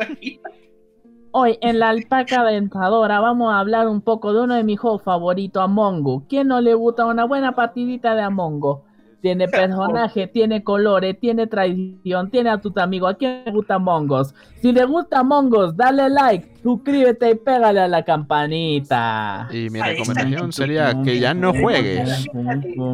Hoy 1.31 1.57
en 1.61 1.79
la 1.79 1.89
alpaca 1.89 2.43
pensadora 2.43 3.19
vamos 3.19 3.53
a 3.53 3.59
hablar 3.59 3.87
un 3.87 4.01
poco 4.01 4.33
de 4.33 4.41
uno 4.41 4.55
de 4.55 4.63
mis 4.63 4.79
juegos 4.79 5.03
favoritos, 5.03 5.63
Among 5.63 6.05
Us. 6.05 6.23
¿Quién 6.27 6.47
no 6.47 6.59
le 6.59 6.73
gusta 6.73 7.05
una 7.05 7.25
buena 7.25 7.53
partidita 7.53 8.15
de 8.15 8.21
Among 8.21 8.63
Us? 8.63 8.77
Tiene 9.21 9.47
personaje, 9.49 10.27
tiene 10.27 10.63
colores, 10.63 11.19
tiene 11.19 11.47
tradición, 11.47 12.29
tiene 12.29 12.49
a 12.49 12.59
tus 12.59 12.75
amigos. 12.77 13.13
¿A 13.13 13.17
quién 13.17 13.43
le 13.45 13.51
gusta 13.51 13.77
Mongos? 13.77 14.33
Si 14.61 14.71
le 14.71 14.85
gusta 14.85 15.23
Mongos, 15.23 15.75
dale 15.75 16.09
like, 16.09 16.49
suscríbete 16.63 17.31
y 17.31 17.35
pégale 17.35 17.81
a 17.81 17.87
la 17.87 18.03
campanita. 18.03 19.47
Y 19.51 19.69
mi 19.69 19.81
recomendación 19.81 20.51
sería 20.51 21.01
que 21.03 21.19
ya 21.19 21.33
no 21.33 21.53
juegues. 21.53 22.25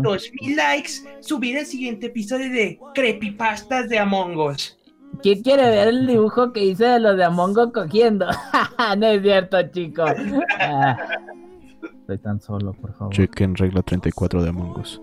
Dos 0.02 0.32
mil 0.42 0.56
likes, 0.56 0.92
subir 1.22 1.58
el 1.58 1.66
siguiente 1.66 2.08
episodio 2.08 2.52
de 2.52 2.80
Creepypastas 2.94 3.90
de 3.90 4.00
Among 4.00 4.38
Us. 4.38 4.75
¿Quién 5.22 5.42
quiere 5.44 5.64
ver 5.70 5.88
el 5.90 6.08
dibujo 6.08 6.52
que 6.54 6.64
hice 6.66 6.86
de 6.86 7.00
los 7.00 7.18
de 7.18 7.24
Among 7.24 7.58
Us 7.58 7.72
cogiendo? 7.74 8.26
no 8.98 9.06
es 9.08 9.22
cierto, 9.22 9.58
chicos. 9.72 10.12
Estoy 12.02 12.18
tan 12.20 12.40
solo, 12.42 12.74
por 12.74 12.94
favor. 12.94 13.14
Chequen 13.14 13.56
regla 13.56 13.82
34 13.82 14.44
de 14.44 14.50
Among 14.50 14.80
Us. 14.80 15.02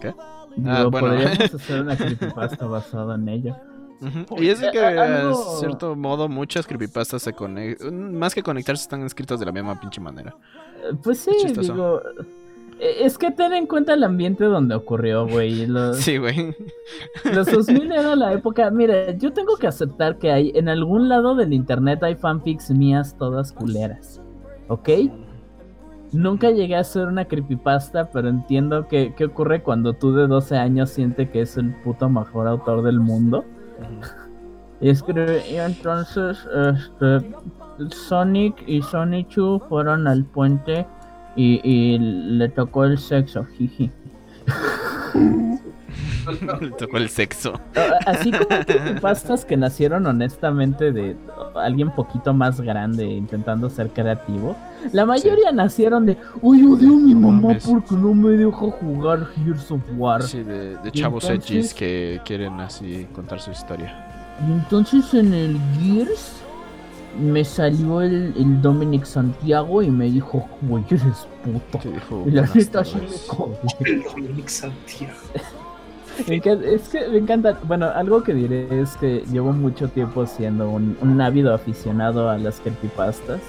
¿Qué? 0.00 0.14
Digo, 0.56 0.70
Ah, 0.70 0.84
bueno. 0.84 1.08
podríamos 1.08 1.38
hacer 1.54 1.80
una 1.82 1.96
creepypasta 1.96 2.66
basada 2.66 3.14
en 3.16 3.28
ello. 3.28 3.56
Ujú. 4.00 4.42
Y 4.42 4.48
es 4.50 4.60
que, 4.60 4.78
Eh, 4.78 4.98
algo- 4.98 5.52
de 5.54 5.58
cierto 5.60 5.96
modo, 5.96 6.28
muchas 6.28 6.66
creepypastas 6.66 7.22
se 7.22 7.32
conectan. 7.32 8.14
Más 8.16 8.34
que 8.34 8.42
conectarse, 8.42 8.82
están 8.82 9.02
escritas 9.02 9.40
de 9.40 9.46
la 9.46 9.52
misma 9.52 9.80
pinche 9.80 10.00
manera. 10.00 10.34
Eh, 10.84 10.94
Pues 11.02 11.20
sí, 11.20 11.30
digo. 11.58 12.00
Eh, 12.80 12.96
Es 13.00 13.18
que 13.18 13.30
ten 13.30 13.52
en 13.52 13.66
cuenta 13.66 13.94
el 13.94 14.04
ambiente 14.04 14.44
donde 14.44 14.74
ocurrió, 14.74 15.26
güey. 15.26 15.66
Los, 15.66 15.98
Sí, 15.98 16.18
güey. 16.18 16.54
los 17.32 17.50
2000 17.50 17.92
era 17.92 18.16
la 18.16 18.32
época. 18.32 18.70
Mira, 18.70 19.12
yo 19.12 19.32
tengo 19.32 19.56
que 19.56 19.66
aceptar 19.66 20.18
que 20.18 20.32
hay 20.32 20.52
en 20.54 20.68
algún 20.68 21.08
lado 21.08 21.34
del 21.34 21.52
internet 21.52 22.02
hay 22.02 22.14
fanfics 22.16 22.70
mías 22.70 23.16
todas 23.18 23.52
culeras. 23.52 24.20
¿Ok? 24.68 24.88
Nunca 26.12 26.50
llegué 26.50 26.76
a 26.76 26.80
hacer 26.80 27.08
una 27.08 27.24
creepypasta, 27.24 28.10
pero 28.12 28.28
entiendo 28.28 28.86
que, 28.86 29.14
qué 29.16 29.24
ocurre 29.24 29.62
cuando 29.62 29.94
tú 29.94 30.14
de 30.14 30.28
12 30.28 30.56
años 30.56 30.90
sientes 30.90 31.28
que 31.30 31.40
es 31.40 31.56
el 31.56 31.74
puto 31.82 32.08
mejor 32.08 32.46
autor 32.46 32.82
del 32.82 33.00
mundo. 33.00 33.44
Y 34.80 34.90
escribe, 34.90 35.42
y 35.50 35.56
entonces, 35.56 36.46
este, 36.72 37.34
Sonic 37.90 38.62
y 38.66 38.80
Sonichu 38.82 39.60
fueron 39.68 40.06
al 40.06 40.24
puente 40.24 40.86
y, 41.36 41.60
y 41.64 41.98
le 41.98 42.48
tocó 42.48 42.84
el 42.84 42.98
sexo, 42.98 43.44
jiji. 43.56 43.90
Le 46.60 46.70
tocó 46.70 46.96
el 46.96 47.08
sexo. 47.10 47.60
Así 48.06 48.30
como 48.32 49.00
pastas 49.02 49.44
que 49.44 49.56
nacieron 49.58 50.06
honestamente 50.06 50.90
de 50.90 51.16
alguien 51.54 51.90
poquito 51.90 52.32
más 52.32 52.60
grande 52.62 53.04
intentando 53.04 53.68
ser 53.68 53.90
creativo, 53.90 54.56
la 54.92 55.04
mayoría 55.04 55.52
nacieron 55.52 56.06
de, 56.06 56.16
uy, 56.40 56.64
odio 56.64 56.94
a 56.94 56.98
mi 56.98 57.12
No 57.14 57.20
mamá 57.28 57.48
mames. 57.48 57.66
porque 57.66 57.94
no 57.94 58.14
me 58.14 58.30
deja 58.30 58.52
jugar 58.56 59.26
Gears 59.36 59.70
of 59.70 59.82
War. 59.96 60.22
Sí, 60.22 60.42
de, 60.42 60.78
chavos 60.92 61.24
entonces- 61.24 61.50
edgys 61.50 61.74
que 61.74 62.20
quieren 62.24 62.58
así 62.60 63.06
contar 63.14 63.40
su 63.40 63.50
historia. 63.50 63.94
Y 64.48 64.52
entonces 64.52 65.12
en 65.14 65.32
el 65.34 65.58
Gears 65.80 66.42
me 67.18 67.44
salió 67.44 68.00
el, 68.02 68.34
el 68.36 68.60
Dominic 68.62 69.04
Santiago 69.04 69.82
y 69.82 69.90
me 69.90 70.06
dijo, 70.10 70.48
güey, 70.62 70.84
eres 70.90 71.26
puto. 71.44 71.78
Y 72.26 72.30
la 72.32 72.42
"Buenas 72.42 72.56
neta 72.56 72.84
sí 72.84 72.94
me 72.96 73.00
tardes". 73.02 73.26
cogí. 73.28 73.52
El 73.84 74.02
Dominic 74.02 74.48
Santiago. 74.48 75.14
Me 76.28 76.36
encanta- 76.36 76.64
es 76.66 76.88
que 76.90 77.08
me 77.08 77.18
encanta. 77.18 77.58
Bueno, 77.64 77.86
algo 77.92 78.22
que 78.22 78.32
diré 78.32 78.68
es 78.80 78.96
que 78.98 79.24
llevo 79.32 79.50
mucho 79.52 79.88
tiempo 79.88 80.24
siendo 80.26 80.70
un, 80.70 80.96
un 81.00 81.20
ávido 81.20 81.52
aficionado 81.52 82.30
a 82.30 82.38
las 82.38 82.60
creepypastas. 82.60 83.40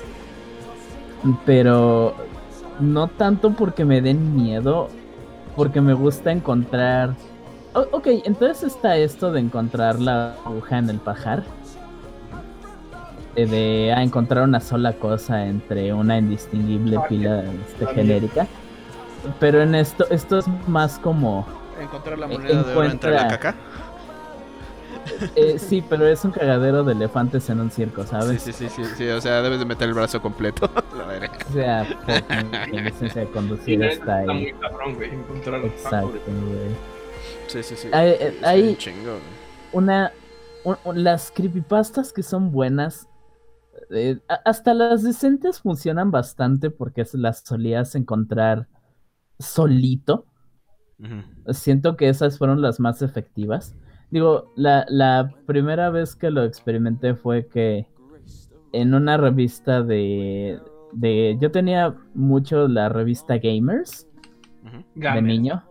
Pero 1.45 2.15
no 2.79 3.07
tanto 3.07 3.51
porque 3.53 3.85
me 3.85 4.01
den 4.01 4.35
miedo, 4.35 4.89
porque 5.55 5.79
me 5.81 5.93
gusta 5.93 6.31
encontrar. 6.31 7.15
O- 7.73 7.85
ok, 7.97 8.07
entonces 8.25 8.63
está 8.73 8.97
esto 8.97 9.31
de 9.31 9.41
encontrar 9.41 9.99
la 9.99 10.35
aguja 10.45 10.77
en 10.79 10.89
el 10.89 10.97
pajar. 10.97 11.43
Eh, 13.35 13.45
De 13.45 13.93
a 13.93 14.01
encontrar 14.01 14.43
una 14.43 14.61
sola 14.61 14.93
cosa 14.93 15.45
entre 15.45 15.93
una 15.93 16.17
indistinguible 16.17 16.97
pila 17.09 17.43
este, 17.67 17.85
genérica. 17.93 18.47
Pero 19.39 19.61
en 19.61 19.75
esto, 19.75 20.05
esto 20.09 20.39
es 20.39 20.45
más 20.67 20.97
como. 20.99 21.45
Encontrar 21.81 22.17
la 22.19 22.27
E- 22.27 22.37
moneda 22.37 22.63
de 22.63 22.71
oro 22.75 22.83
entre 22.85 23.11
la 23.11 23.21
encuentra- 23.23 23.27
caca. 23.39 23.55
Eh, 25.35 25.59
sí, 25.59 25.83
pero 25.87 26.07
es 26.07 26.25
un 26.25 26.31
cagadero 26.31 26.83
de 26.83 26.93
elefantes 26.93 27.47
en 27.51 27.59
un 27.59 27.69
circo, 27.69 28.01
Sí, 28.03 28.09
¿sabes? 28.09 28.41
sí, 28.41 28.51
sí, 28.51 28.67
sí, 28.69 28.83
sí, 28.97 29.07
o 29.09 29.21
sea, 29.21 29.41
debes 29.43 29.59
de 29.59 29.65
meter 29.65 29.87
el 29.89 29.93
brazo 29.93 30.19
completo. 30.19 30.67
la. 30.97 31.29
O 31.47 31.53
sea, 31.53 31.85
mi 32.71 32.79
licencia 32.81 33.21
de 33.21 33.27
Sí, 33.27 33.33
conducir 33.33 33.79
la 33.79 33.87
está 33.87 34.05
neta 34.05 34.21
está 34.21 34.31
ahí. 34.31 34.41
muy 34.41 34.53
cabrón, 34.53 34.95
güey. 34.95 35.09
Encontrar 35.13 35.63
Exacto, 35.65 36.07
güey. 36.25 36.75
Sí, 37.47 37.61
sí, 37.61 37.75
sí. 37.75 37.87
Hay, 37.91 38.09
eh, 38.19 38.35
Sí, 38.39 38.45
hay 38.45 38.67
un 38.69 38.77
chingo, 38.77 39.11
güey. 39.11 39.21
una. 39.73 40.11
un- 40.63 40.77
un- 40.83 41.03
las 41.03 41.29
creepypastas 41.31 42.11
que 42.11 42.23
son 42.23 42.51
buenas. 42.51 43.07
Eh, 43.89 44.19
hasta 44.45 44.73
las 44.73 45.03
decentes 45.03 45.61
funcionan 45.61 46.11
bastante 46.11 46.69
porque 46.69 47.05
se 47.05 47.17
las 47.17 47.39
solías 47.39 47.95
encontrar 47.95 48.67
solito. 49.39 50.25
Siento 51.49 51.97
que 51.97 52.07
esas 52.09 52.37
fueron 52.37 52.61
las 52.61 52.79
más 52.79 53.01
efectivas. 53.01 53.75
Digo, 54.11 54.53
la, 54.55 54.85
la 54.87 55.33
primera 55.45 55.89
vez 55.89 56.15
que 56.15 56.31
lo 56.31 56.43
experimenté 56.43 57.15
fue 57.15 57.47
que 57.47 57.87
en 58.71 58.93
una 58.93 59.17
revista 59.17 59.83
de, 59.83 60.59
de... 60.93 61.37
Yo 61.41 61.51
tenía 61.51 61.95
mucho 62.13 62.67
la 62.67 62.89
revista 62.89 63.37
Gamers 63.37 64.07
de 64.63 64.81
Gamer. 64.95 65.23
niño. 65.23 65.63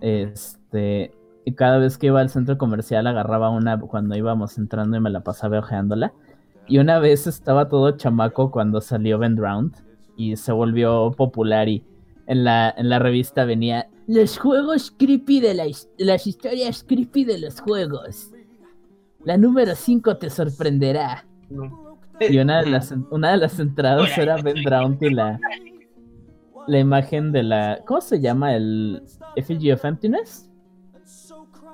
Este... 0.00 1.12
Y 1.48 1.54
cada 1.54 1.78
vez 1.78 1.96
que 1.96 2.08
iba 2.08 2.20
al 2.20 2.28
centro 2.28 2.58
comercial 2.58 3.06
agarraba 3.06 3.50
una 3.50 3.78
cuando 3.78 4.16
íbamos 4.16 4.58
entrando 4.58 4.96
y 4.96 5.00
me 5.00 5.10
la 5.10 5.20
pasaba 5.20 5.60
ojeándola. 5.60 6.12
Y 6.68 6.78
una 6.78 6.98
vez 6.98 7.26
estaba 7.26 7.68
todo 7.68 7.92
chamaco 7.92 8.50
cuando 8.50 8.80
salió 8.80 9.18
Ben 9.18 9.36
Round 9.36 9.74
y 10.16 10.36
se 10.36 10.52
volvió 10.52 11.12
popular 11.12 11.68
y 11.68 11.84
en 12.26 12.44
la, 12.44 12.74
en 12.76 12.88
la 12.88 12.98
revista 12.98 13.44
venía 13.44 13.88
los 14.08 14.38
juegos 14.38 14.92
creepy 14.96 15.40
de 15.40 15.54
la 15.54 15.64
las 15.98 16.26
historias 16.26 16.84
creepy 16.84 17.24
de 17.24 17.38
los 17.38 17.60
juegos. 17.60 18.30
La 19.24 19.36
número 19.36 19.74
5 19.74 20.16
te 20.18 20.30
sorprenderá. 20.30 21.24
Y 22.20 22.38
una 22.38 22.62
de 22.62 22.70
las, 22.70 22.94
una 23.10 23.32
de 23.32 23.36
las 23.36 23.58
entradas 23.58 24.10
Hola, 24.14 24.22
era 24.22 24.36
Ben 24.42 24.62
Drowned 24.62 25.02
y 25.02 25.10
la, 25.10 25.38
la 26.66 26.78
imagen 26.78 27.32
de 27.32 27.42
la... 27.42 27.80
¿Cómo 27.86 28.00
se 28.00 28.20
llama? 28.20 28.54
El 28.54 29.02
Effigy 29.34 29.72
of 29.72 29.84
Emptiness. 29.84 30.50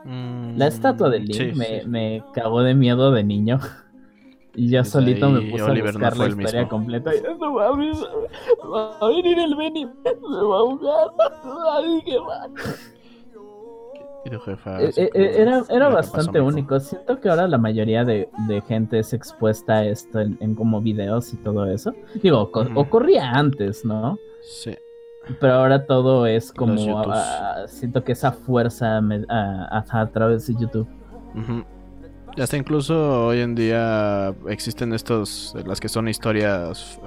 La 0.05 0.67
estatua 0.67 1.11
de 1.11 1.21
Link 1.21 1.31
Mm, 1.31 1.53
Sí, 1.53 1.59
me, 1.59 1.81
sí. 1.83 1.89
me 1.89 2.25
cagó 2.35 2.63
de 2.63 2.75
miedo 2.75 3.13
de 3.13 3.23
niño. 3.25 3.61
Y 4.55 4.69
yo 4.71 4.79
Desde 4.81 4.91
solito 4.93 5.31
me 5.31 5.41
puse 5.51 5.63
Oliver 5.63 5.89
a 5.89 5.93
buscar 5.93 6.17
la 6.19 6.27
historia 6.29 6.61
mismo. 6.63 6.69
completa. 6.69 7.15
Y, 7.15 7.23
no 7.41 7.53
mames, 7.55 7.99
va 8.73 8.99
a 9.01 9.09
venir 9.09 9.39
el 9.39 9.57
Benny, 9.57 9.87
me 9.87 9.93
va 10.47 10.57
a 10.57 10.59
ahogar. 10.59 11.09
Ay, 11.75 12.03
qué 12.05 12.21
mal. 12.21 12.51
Y 14.25 14.31
tu 14.31 14.39
jefa. 14.41 14.81
Eh, 14.83 14.91
eh, 14.97 15.11
eh, 15.15 15.33
Era, 15.43 15.57
era 15.57 15.63
"Mira, 15.71 15.89
¿qué 15.89 15.95
bastante 15.95 16.27
pasó, 16.27 16.33
mijo?". 16.45 16.47
único. 16.47 16.81
Siento 16.81 17.19
que 17.21 17.29
ahora 17.29 17.49
la 17.49 17.59
mayoría 17.59 18.05
de, 18.05 18.29
de 18.47 18.61
gente 18.61 18.99
es 19.01 19.13
expuesta 19.13 19.79
a 19.79 19.85
esto 19.87 20.21
en, 20.21 20.37
en 20.41 20.55
como 20.55 20.81
videos 20.81 21.33
y 21.33 21.37
todo 21.39 21.67
eso. 21.67 21.93
Digo, 22.23 22.49
Ujú. 22.55 22.79
ocurría 22.79 23.31
antes, 23.33 23.85
¿no? 23.85 24.19
Sí. 24.43 24.77
Pero 25.41 25.55
ahora 25.55 25.87
todo 25.87 26.27
es 26.27 26.53
como. 26.53 27.03
Ah, 27.11 27.65
siento 27.67 28.05
que 28.05 28.13
esa 28.13 28.31
fuerza 28.33 29.01
me- 29.01 29.25
a, 29.29 29.83
a- 29.91 30.01
a 30.03 30.07
través 30.11 30.47
de 30.47 30.55
YouTube. 30.61 30.87
Hasta 32.39 32.57
incluso 32.57 33.27
hoy 33.27 33.41
en 33.41 33.55
día 33.55 34.35
existen 34.49 34.95
estos, 34.95 35.55
las 35.67 35.81
que 35.81 35.89
son 35.89 36.09
historias, 36.09 36.99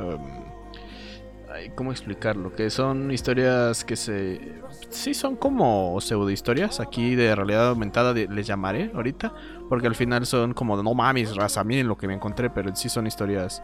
ay, 1.51 1.71
¿cómo 1.73 1.91
explicarlo? 1.91 2.53
Que 2.53 2.69
son 2.69 3.11
historias 3.11 3.83
que 3.83 3.95
se, 3.95 4.39
sí 4.89 5.15
son 5.15 5.35
como 5.35 5.99
pseudo 5.99 6.29
historias, 6.29 6.79
aquí 6.79 7.15
de 7.15 7.33
realidad 7.33 7.69
aumentada 7.69 8.13
les 8.13 8.45
llamaré 8.45 8.91
ahorita, 8.93 9.33
porque 9.67 9.87
al 9.87 9.95
final 9.95 10.27
son 10.27 10.53
como 10.53 10.81
no 10.81 10.93
mames, 10.93 11.35
raza, 11.35 11.63
miren 11.63 11.87
lo 11.87 11.97
que 11.97 12.07
me 12.07 12.13
encontré, 12.13 12.51
pero 12.51 12.75
sí 12.75 12.87
son 12.87 13.07
historias... 13.07 13.63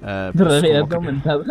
pues, 0.00 0.34
realidad 0.34 0.88
que- 0.88 0.94
aumentada. 0.94 1.44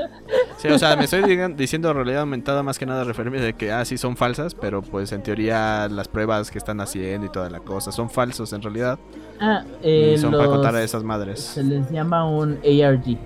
Sí, 0.57 0.67
o 0.69 0.79
sea, 0.79 0.95
me 0.95 1.03
estoy 1.05 1.21
digan- 1.23 1.55
diciendo 1.55 1.91
realidad 1.93 2.21
aumentada 2.21 2.63
más 2.63 2.79
que 2.79 2.85
nada 2.85 3.03
referirme 3.03 3.39
de 3.41 3.53
que, 3.53 3.71
ah, 3.71 3.83
sí 3.85 3.97
son 3.97 4.15
falsas, 4.17 4.55
pero 4.55 4.81
pues 4.81 5.11
en 5.11 5.21
teoría 5.23 5.87
las 5.89 6.07
pruebas 6.07 6.49
que 6.51 6.57
están 6.57 6.79
haciendo 6.79 7.25
y 7.27 7.29
toda 7.29 7.49
la 7.49 7.59
cosa 7.59 7.91
son 7.91 8.09
falsos 8.09 8.53
en 8.53 8.61
realidad. 8.61 8.97
Ah, 9.39 9.63
eh, 9.83 10.13
y 10.15 10.17
son 10.17 10.31
para 10.31 10.45
contar 10.45 10.75
a 10.75 10.81
esas 10.83 11.03
madres. 11.03 11.39
Se 11.41 11.63
les 11.63 11.89
llama 11.91 12.27
un 12.29 12.59
ARG. 12.63 13.17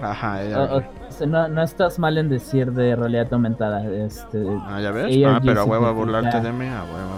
Ajá, 0.00 0.40
O- 0.40 0.48
ya, 0.48 0.62
o- 0.62 0.78
o 0.78 0.82
sea, 1.12 1.26
no, 1.26 1.48
no 1.48 1.62
estás 1.62 1.98
mal 1.98 2.16
en 2.16 2.28
decir 2.30 2.72
de 2.72 2.96
realidad 2.96 3.28
aumentada. 3.32 3.84
Este, 3.92 4.42
ah, 4.66 4.80
¿ya 4.80 4.90
ves. 4.92 5.04
ARG 5.24 5.36
Ah, 5.36 5.40
pero 5.44 5.60
a 5.60 5.64
huevo 5.64 5.86
a 5.86 5.92
burlarte 5.92 6.40
de 6.40 6.52
mí, 6.52 6.66
a 6.66 6.84
huevo. 6.84 7.12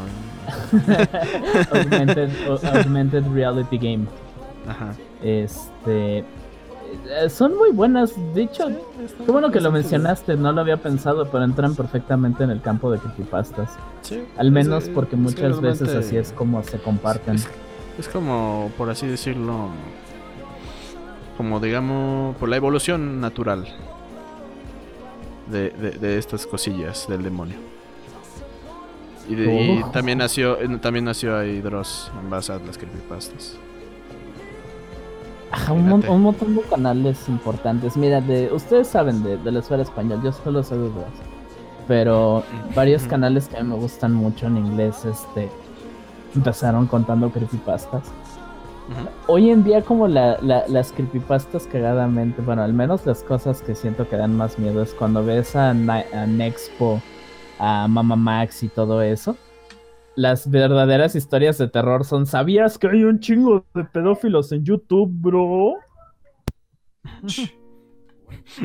augmented, 1.73 2.31
augmented 2.75 3.25
Reality 3.33 3.79
Game. 3.79 4.07
Ajá. 4.69 4.93
Este. 5.23 6.25
Eh, 7.09 7.29
son 7.31 7.57
muy 7.57 7.71
buenas. 7.71 8.13
De 8.35 8.43
hecho, 8.43 8.69
qué 9.25 9.31
bueno 9.33 9.51
que 9.51 9.61
lo 9.61 9.71
mencionaste. 9.73 10.37
No 10.37 10.53
lo 10.53 10.61
había 10.61 10.77
pensado, 10.79 11.29
pero 11.31 11.45
entran 11.45 11.75
perfectamente 11.75 12.45
en 12.45 12.51
el 12.51 12.61
campo 12.61 12.91
de 12.91 12.99
creepypastas. 12.99 13.71
Sí, 14.03 14.23
Al 14.37 14.51
menos 14.51 14.85
es- 14.85 14.91
porque 14.91 15.17
muchas 15.17 15.61
veces 15.61 15.95
así 15.95 16.17
es 16.17 16.33
como 16.33 16.63
se 16.63 16.79
comparten. 16.79 17.37
Es, 17.37 17.49
es 17.99 18.09
como, 18.09 18.71
por 18.77 18.91
así 18.91 19.07
decirlo, 19.07 19.69
como 21.37 21.61
digamos, 21.61 22.37
por 22.37 22.49
la 22.49 22.57
evolución 22.57 23.21
natural 23.21 23.67
de, 25.51 25.71
de- 25.71 25.91
de 25.93 26.19
estas 26.19 26.47
cosillas 26.47 27.07
del 27.09 27.23
demonio. 27.23 27.57
Y, 29.29 29.35
de- 29.35 29.63
y 29.79 29.83
Oh. 29.83 29.91
también 29.91 30.19
nació 30.19 30.61
eh, 30.61 30.69
también 30.83 31.07
nació 31.07 31.37
ahí 31.39 31.61
Dross 31.61 32.11
en 32.23 32.29
base 32.31 32.53
a 32.53 32.59
las 32.59 32.77
creepypastas. 32.77 33.57
Ajá, 35.55 35.73
un, 35.73 35.89
mon- 35.89 36.09
un 36.09 36.23
montón 36.23 36.57
de 36.57 36.63
canales 36.63 37.29
importantes. 37.29 37.97
Mira, 37.97 38.21
de, 38.21 38.53
ustedes 38.53 38.89
saben 38.89 39.23
de, 39.23 39.37
de 39.39 39.53
la 39.53 39.61
esfera 39.61 39.83
español, 39.83 40.21
yo 40.23 40.33
solo 40.33 40.63
sé 40.63 40.75
de 40.77 40.89
dos. 40.89 41.05
Pero 41.87 42.43
varios 42.75 43.03
canales 43.05 43.47
que 43.49 43.59
a 43.59 43.63
mí 43.63 43.69
me 43.71 43.77
gustan 43.77 44.15
mucho 44.15 44.47
en 44.47 44.57
inglés, 44.57 45.05
este, 45.05 45.51
empezaron 46.35 46.87
contando 46.87 47.31
creepypastas. 47.31 48.03
Hoy 49.29 49.51
en 49.51 49.65
día 49.65 49.81
como 49.83 50.09
la, 50.09 50.39
la- 50.43 50.65
las 50.69 50.93
creepypastas 50.93 51.67
cagadamente, 51.67 52.43
bueno, 52.43 52.63
al 52.63 52.73
menos 52.75 53.07
las 53.07 53.23
cosas 53.23 53.63
que 53.63 53.75
siento 53.75 54.09
que 54.09 54.17
dan 54.17 54.37
más 54.37 54.59
miedo 54.59 54.83
es 54.83 54.93
cuando 54.93 55.25
ves 55.25 55.57
a, 55.57 55.73
Na- 55.73 56.05
a 56.13 56.27
Nexpo, 56.27 57.01
a 57.59 57.87
Mama 57.89 58.17
Max 58.17 58.63
y 58.63 58.69
todo 58.69 59.01
eso. 59.03 59.37
Las 60.17 60.49
verdaderas 60.51 61.17
historias 61.17 61.59
de 61.59 61.69
terror 61.69 62.05
son, 62.05 62.27
¿sabías 62.27 62.79
que 62.79 62.87
hay 62.89 63.03
un 63.05 63.19
chingo 63.19 63.65
de 63.75 63.85
pedófilos 63.85 64.53
en 64.53 64.65
YouTube, 64.65 65.11
bro? 65.13 65.75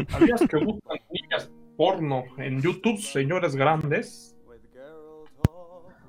¿Sabías 0.10 0.42
que 0.48 0.58
buscan 0.64 0.98
niñas 1.12 1.50
porno 1.76 2.24
en 2.38 2.62
YouTube, 2.62 2.98
señores 3.00 3.56
grandes? 3.56 4.36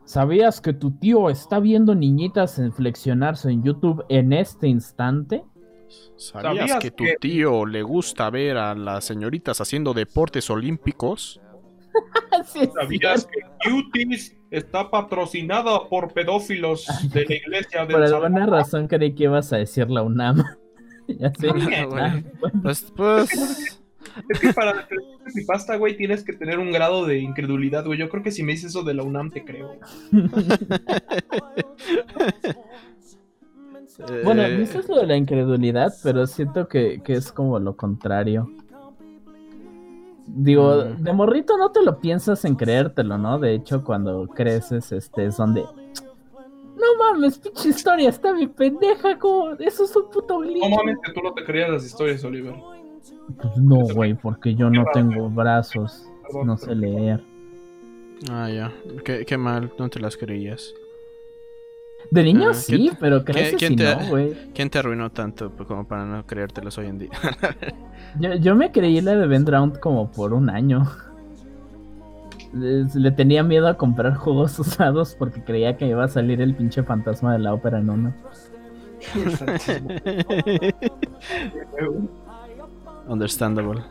¿Sabías 0.04 0.61
que 0.61 0.73
tu 0.73 0.90
tío 0.90 1.30
está 1.30 1.61
viendo 1.61 1.94
niñitas 1.94 2.59
en 2.59 2.73
flexionarse 2.73 3.49
en 3.50 3.62
YouTube 3.62 4.04
en 4.09 4.32
este 4.32 4.66
instante? 4.66 5.44
¿Sabías, 6.16 6.56
¿Sabías 6.68 6.78
que 6.80 6.90
tu 6.90 7.04
que- 7.04 7.16
tío 7.20 7.64
le 7.64 7.82
gusta 7.82 8.28
ver 8.28 8.56
a 8.56 8.75
las 8.75 9.04
señoritas 9.04 9.61
haciendo 9.61 9.94
deportes 9.94 10.50
olímpicos? 10.50 11.40
Sí, 12.44 12.61
¿Sabías 12.75 13.26
cierto. 13.28 13.28
que 13.62 13.70
Cuties 13.70 14.37
está 14.50 14.90
patrocinada 14.90 15.88
por 15.88 16.12
pedófilos 16.12 16.87
de 17.12 17.25
la 17.25 17.35
iglesia 17.35 17.80
Por 17.87 17.88
del 17.88 18.14
alguna 18.14 18.28
Salvador? 18.40 18.50
razón 18.50 18.88
creí 18.88 19.14
que 19.14 19.25
ibas 19.25 19.52
a 19.52 19.59
decir 19.59 19.90
la 19.90 20.02
UNAM. 20.02 20.42
ya 21.09 21.33
sé. 21.35 21.49
Ah, 21.49 21.87
bueno. 21.87 22.23
Pues, 22.62 22.92
pues, 22.97 23.30
Es 24.28 24.40
que 24.40 24.52
para 24.52 24.87
creer 24.87 25.02
mi 25.35 25.45
pasta, 25.45 25.76
güey, 25.76 25.97
tienes 25.97 26.25
que 26.25 26.33
tener 26.33 26.59
un 26.59 26.73
grado 26.73 27.07
de 27.07 27.19
incredulidad, 27.19 27.85
güey. 27.85 27.99
Yo 27.99 28.09
creo 28.09 28.23
que 28.23 28.33
si 28.33 28.42
me 28.42 28.52
dices 28.52 28.71
eso 28.71 28.83
de 28.83 28.95
la 28.95 29.02
UNAM, 29.04 29.30
te 29.30 29.45
creo. 29.45 29.78
Bueno, 34.25 34.49
dices 34.49 34.88
lo 34.88 35.00
de 35.00 35.07
la 35.07 35.16
incredulidad, 35.16 35.92
pero 36.02 36.26
siento 36.26 36.69
que, 36.69 37.02
que 37.04 37.12
es 37.14 37.33
como 37.33 37.59
lo 37.59 37.76
contrario. 37.76 38.50
Digo, 40.32 40.84
Mm. 40.84 41.02
de 41.02 41.12
morrito 41.12 41.56
no 41.58 41.70
te 41.70 41.82
lo 41.82 41.99
piensas 41.99 42.44
en 42.44 42.54
creértelo, 42.54 43.18
¿no? 43.18 43.38
De 43.38 43.54
hecho, 43.54 43.82
cuando 43.84 44.26
creces, 44.28 44.92
este, 44.92 45.26
es 45.26 45.37
donde... 45.37 45.62
No 45.62 46.87
mames, 46.99 47.38
pinche 47.38 47.68
historia, 47.70 48.08
está 48.08 48.32
mi 48.32 48.46
pendeja, 48.46 49.18
como... 49.18 49.50
Eso 49.58 49.84
es 49.84 49.94
un 49.96 50.10
puto 50.10 50.38
glitch. 50.38 50.62
No 50.62 50.76
mames, 50.76 50.96
que 51.04 51.12
tú 51.12 51.20
no 51.22 51.32
te 51.34 51.44
creías 51.44 51.68
las 51.70 51.84
historias, 51.84 52.25
Oliver. 52.25 52.54
Pues 53.40 53.56
no, 53.58 53.78
güey, 53.94 54.14
porque 54.14 54.54
yo 54.54 54.70
no 54.70 54.84
tengo 54.94 55.28
brazos, 55.28 56.06
no 56.44 56.56
sé 56.56 56.75
leer. 56.75 57.20
Ah, 58.30 58.49
ya. 58.50 58.72
Qué, 59.04 59.25
qué 59.26 59.37
mal, 59.37 59.72
no 59.78 59.88
te 59.88 60.00
las 60.00 60.16
creías. 60.16 60.72
De 62.10 62.24
niño 62.24 62.48
Ah, 62.50 62.54
sí, 62.54 62.76
¿quién- 62.76 62.96
pero 62.98 63.24
creces 63.24 63.54
quién 63.56 63.74
y 63.74 63.76
te- 63.76 63.94
no, 63.96 64.06
güey. 64.08 64.34
¿Quién 64.54 64.68
te 64.70 64.78
arruinó 64.80 65.10
tanto 65.10 65.50
pues, 65.50 65.68
como 65.68 65.86
para 65.86 66.04
no 66.04 66.26
creértelas 66.26 66.76
hoy 66.78 66.86
en 66.86 66.98
día? 66.98 67.10
Yo, 68.18 68.34
yo 68.34 68.56
me 68.56 68.72
creí 68.72 69.00
la 69.00 69.14
de 69.14 69.26
Ben 69.28 69.44
Drowned 69.44 69.76
como 69.76 70.10
por 70.10 70.32
un 70.32 70.50
año. 70.50 70.88
Le, 72.52 72.84
le 72.92 73.10
tenía 73.12 73.44
miedo 73.44 73.68
a 73.68 73.74
comprar 73.74 74.16
juegos 74.16 74.58
usados 74.58 75.14
porque 75.16 75.44
creía 75.44 75.76
que 75.76 75.86
iba 75.86 76.02
a 76.04 76.08
salir 76.08 76.40
el 76.40 76.56
pinche 76.56 76.82
fantasma 76.82 77.32
de 77.34 77.38
la 77.38 77.54
ópera 77.54 77.78
en 77.78 77.90
uno. 77.90 78.12
Understandable. 83.08 83.82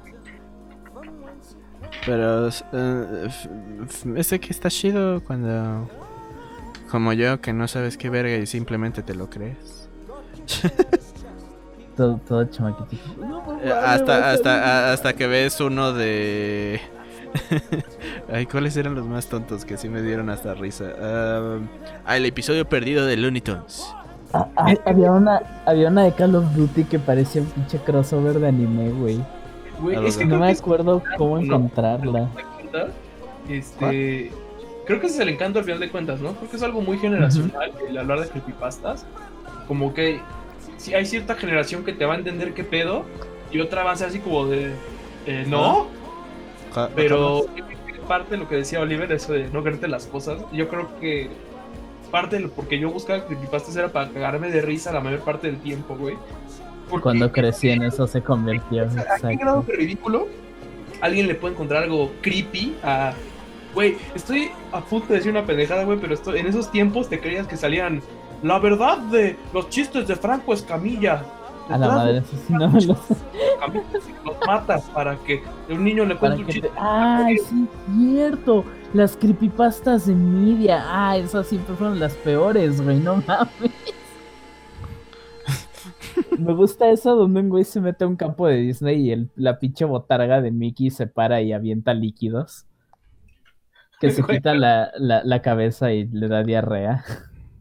Pero 2.06 2.48
ese 2.48 4.40
que 4.40 4.50
está 4.52 4.70
chido 4.70 5.22
cuando 5.24 5.90
como 6.90 7.14
yo 7.14 7.42
que 7.42 7.54
no 7.54 7.68
sabes 7.68 7.98
qué 7.98 8.10
verga 8.10 8.36
y 8.36 8.46
simplemente 8.46 9.04
te 9.04 9.16
lo 9.16 9.30
crees. 9.30 9.90
Todo, 11.96 12.16
todo 12.26 12.46
chamaquitito. 12.46 13.04
No, 13.20 13.60
hasta 13.86 14.32
hasta 14.32 14.94
hasta 14.94 15.14
que 15.14 15.28
ves 15.28 15.60
uno 15.60 15.92
de 15.92 16.80
Ay, 18.34 18.46
¿cuáles 18.46 18.78
eran 18.78 18.96
los 18.96 19.06
más 19.06 19.28
tontos 19.28 19.66
que 19.66 19.78
sí 19.78 19.90
me 19.90 20.02
dieron 20.02 20.30
hasta 20.30 20.54
risa? 20.54 20.94
Ah, 21.02 21.58
ah, 22.06 22.18
el 22.18 22.26
episodio 22.26 22.68
perdido 22.68 23.06
de 23.06 23.18
Looney 23.18 23.42
Tunes. 23.42 23.94
Ah, 24.34 24.48
ah, 24.56 24.74
había, 24.86 25.12
una, 25.12 25.42
había 25.66 25.90
una 25.90 26.04
de 26.04 26.14
Call 26.14 26.36
of 26.36 26.54
Duty 26.56 26.86
que 26.86 27.00
parecía 27.00 27.42
un 27.42 27.48
pinche 27.50 27.80
crossover 27.80 28.40
de 28.40 28.48
anime, 28.48 28.92
güey. 28.92 29.22
Es 30.06 30.18
que. 30.18 30.26
No 30.26 30.40
me 30.40 30.52
acuerdo 30.52 31.02
cómo 31.18 31.38
no. 31.38 31.44
encontrarla. 31.44 32.30
Este. 33.48 34.32
Creo 34.90 35.00
que 35.00 35.06
ese 35.06 35.18
es 35.18 35.22
el 35.22 35.30
encanto 35.30 35.60
al 35.60 35.66
final 35.66 35.80
de 35.80 35.90
cuentas, 35.92 36.20
¿no? 36.20 36.34
Creo 36.34 36.50
que 36.50 36.58
es 36.58 36.64
algo 36.64 36.82
muy 36.82 36.98
generacional 36.98 37.72
el 37.88 37.96
hablar 37.96 38.22
de 38.22 38.28
creepypastas. 38.28 39.06
Como 39.68 39.94
que 39.94 40.20
si 40.78 40.96
hay 40.96 41.06
cierta 41.06 41.36
generación 41.36 41.84
que 41.86 41.94
te 41.94 42.06
va 42.06 42.16
a 42.16 42.18
entender 42.18 42.56
qué 42.56 42.64
pedo 42.64 43.04
y 43.52 43.60
otra 43.60 43.84
va 43.84 43.92
a 43.92 43.96
ser 43.96 44.08
así 44.08 44.18
como 44.18 44.48
de. 44.48 44.72
eh, 45.28 45.46
no, 45.48 45.88
pero 46.96 47.46
parte 48.08 48.32
de 48.32 48.38
lo 48.38 48.50
que 48.50 48.56
decía 48.56 48.80
Oliver, 48.80 49.12
eso 49.12 49.32
de 49.34 49.48
no 49.52 49.62
creerte 49.62 49.88
las 49.88 50.08
cosas, 50.08 50.40
yo 50.52 50.68
creo 50.70 50.90
que 51.00 51.30
parte 52.10 52.38
de 52.38 52.42
lo 52.42 52.50
porque 52.50 52.80
yo 52.80 52.90
buscaba 52.90 53.24
creepypastas 53.28 53.76
era 53.76 53.90
para 53.90 54.10
cagarme 54.10 54.50
de 54.50 54.64
risa 54.64 54.92
la 54.92 55.02
mayor 55.02 55.20
parte 55.20 55.46
del 55.52 55.60
tiempo, 55.60 55.96
güey. 55.96 56.16
Porque- 56.90 57.04
Cuando 57.04 57.32
crecí 57.32 57.70
en 57.70 57.84
eso 57.84 58.08
se 58.08 58.24
convirtió. 58.24 58.86
¿A 58.86 59.20
qué 59.30 59.36
grado 59.36 59.62
de 59.62 59.74
ridículo 59.76 60.28
alguien 61.02 61.28
le 61.28 61.36
puede 61.36 61.54
encontrar 61.54 61.84
algo 61.84 62.12
creepy 62.22 62.76
a. 62.82 63.14
Güey, 63.74 63.98
estoy 64.16 64.50
a 64.72 64.82
punto 64.82 65.08
de 65.10 65.16
decir 65.16 65.32
una 65.32 65.46
pendejada, 65.46 65.84
güey, 65.84 66.00
pero 66.00 66.14
esto- 66.14 66.36
en 66.36 66.48
esos 66.48 66.72
tiempos 66.72 67.08
te 67.10 67.20
creías 67.20 67.48
que 67.48 67.56
salían 67.58 68.02
la 68.42 68.58
verdad 68.60 68.98
de 68.98 69.36
los 69.54 69.70
chistes 69.70 70.08
de 70.08 70.16
Franco 70.16 70.54
Escamilla. 70.54 71.24
A 71.70 71.78
la 71.78 71.88
madre, 71.88 72.18
eso 72.20 72.36
sí 72.48 72.54
no 72.54 72.68
me 72.68 72.82
lo 72.82 72.96
sé. 72.96 73.14
Escamilla, 73.54 73.84
Los 74.26 74.36
matas 74.48 74.84
para 74.90 75.16
que 75.18 75.44
un 75.70 75.84
niño 75.84 76.04
le 76.06 76.16
cuente 76.16 76.42
un 76.42 76.48
chiste. 76.48 76.68
te- 76.68 76.74
Ay, 76.80 77.38
sí, 77.38 77.68
cierto. 77.96 78.66
Las 78.94 79.16
creepypastas 79.16 80.08
de 80.08 80.16
media. 80.16 80.84
Ah, 80.88 81.16
esas 81.16 81.46
siempre 81.46 81.76
fueron 81.76 82.00
las 82.00 82.16
peores, 82.16 82.82
güey, 82.82 82.98
no 83.00 83.18
mames. 83.28 83.72
Me 86.40 86.54
gusta 86.54 86.90
eso 86.90 87.16
donde 87.16 87.42
un 87.42 87.50
güey 87.50 87.64
se 87.66 87.82
mete 87.82 88.04
a 88.04 88.08
un 88.08 88.16
campo 88.16 88.48
de 88.48 88.56
Disney 88.58 89.02
y 89.08 89.12
el, 89.12 89.30
la 89.36 89.60
pinche 89.60 89.86
botarga 89.86 90.42
de 90.42 90.52
Mickey 90.52 90.90
se 90.90 91.06
para 91.06 91.42
y 91.42 91.52
avienta 91.54 91.94
líquidos. 91.94 92.66
Que 94.00 94.12
se 94.12 94.24
quita 94.24 94.54
la, 94.54 94.92
la, 94.98 95.24
la 95.24 95.42
cabeza 95.42 95.92
y 95.94 96.08
le 96.08 96.28
da 96.28 96.44
diarrea. 96.44 97.04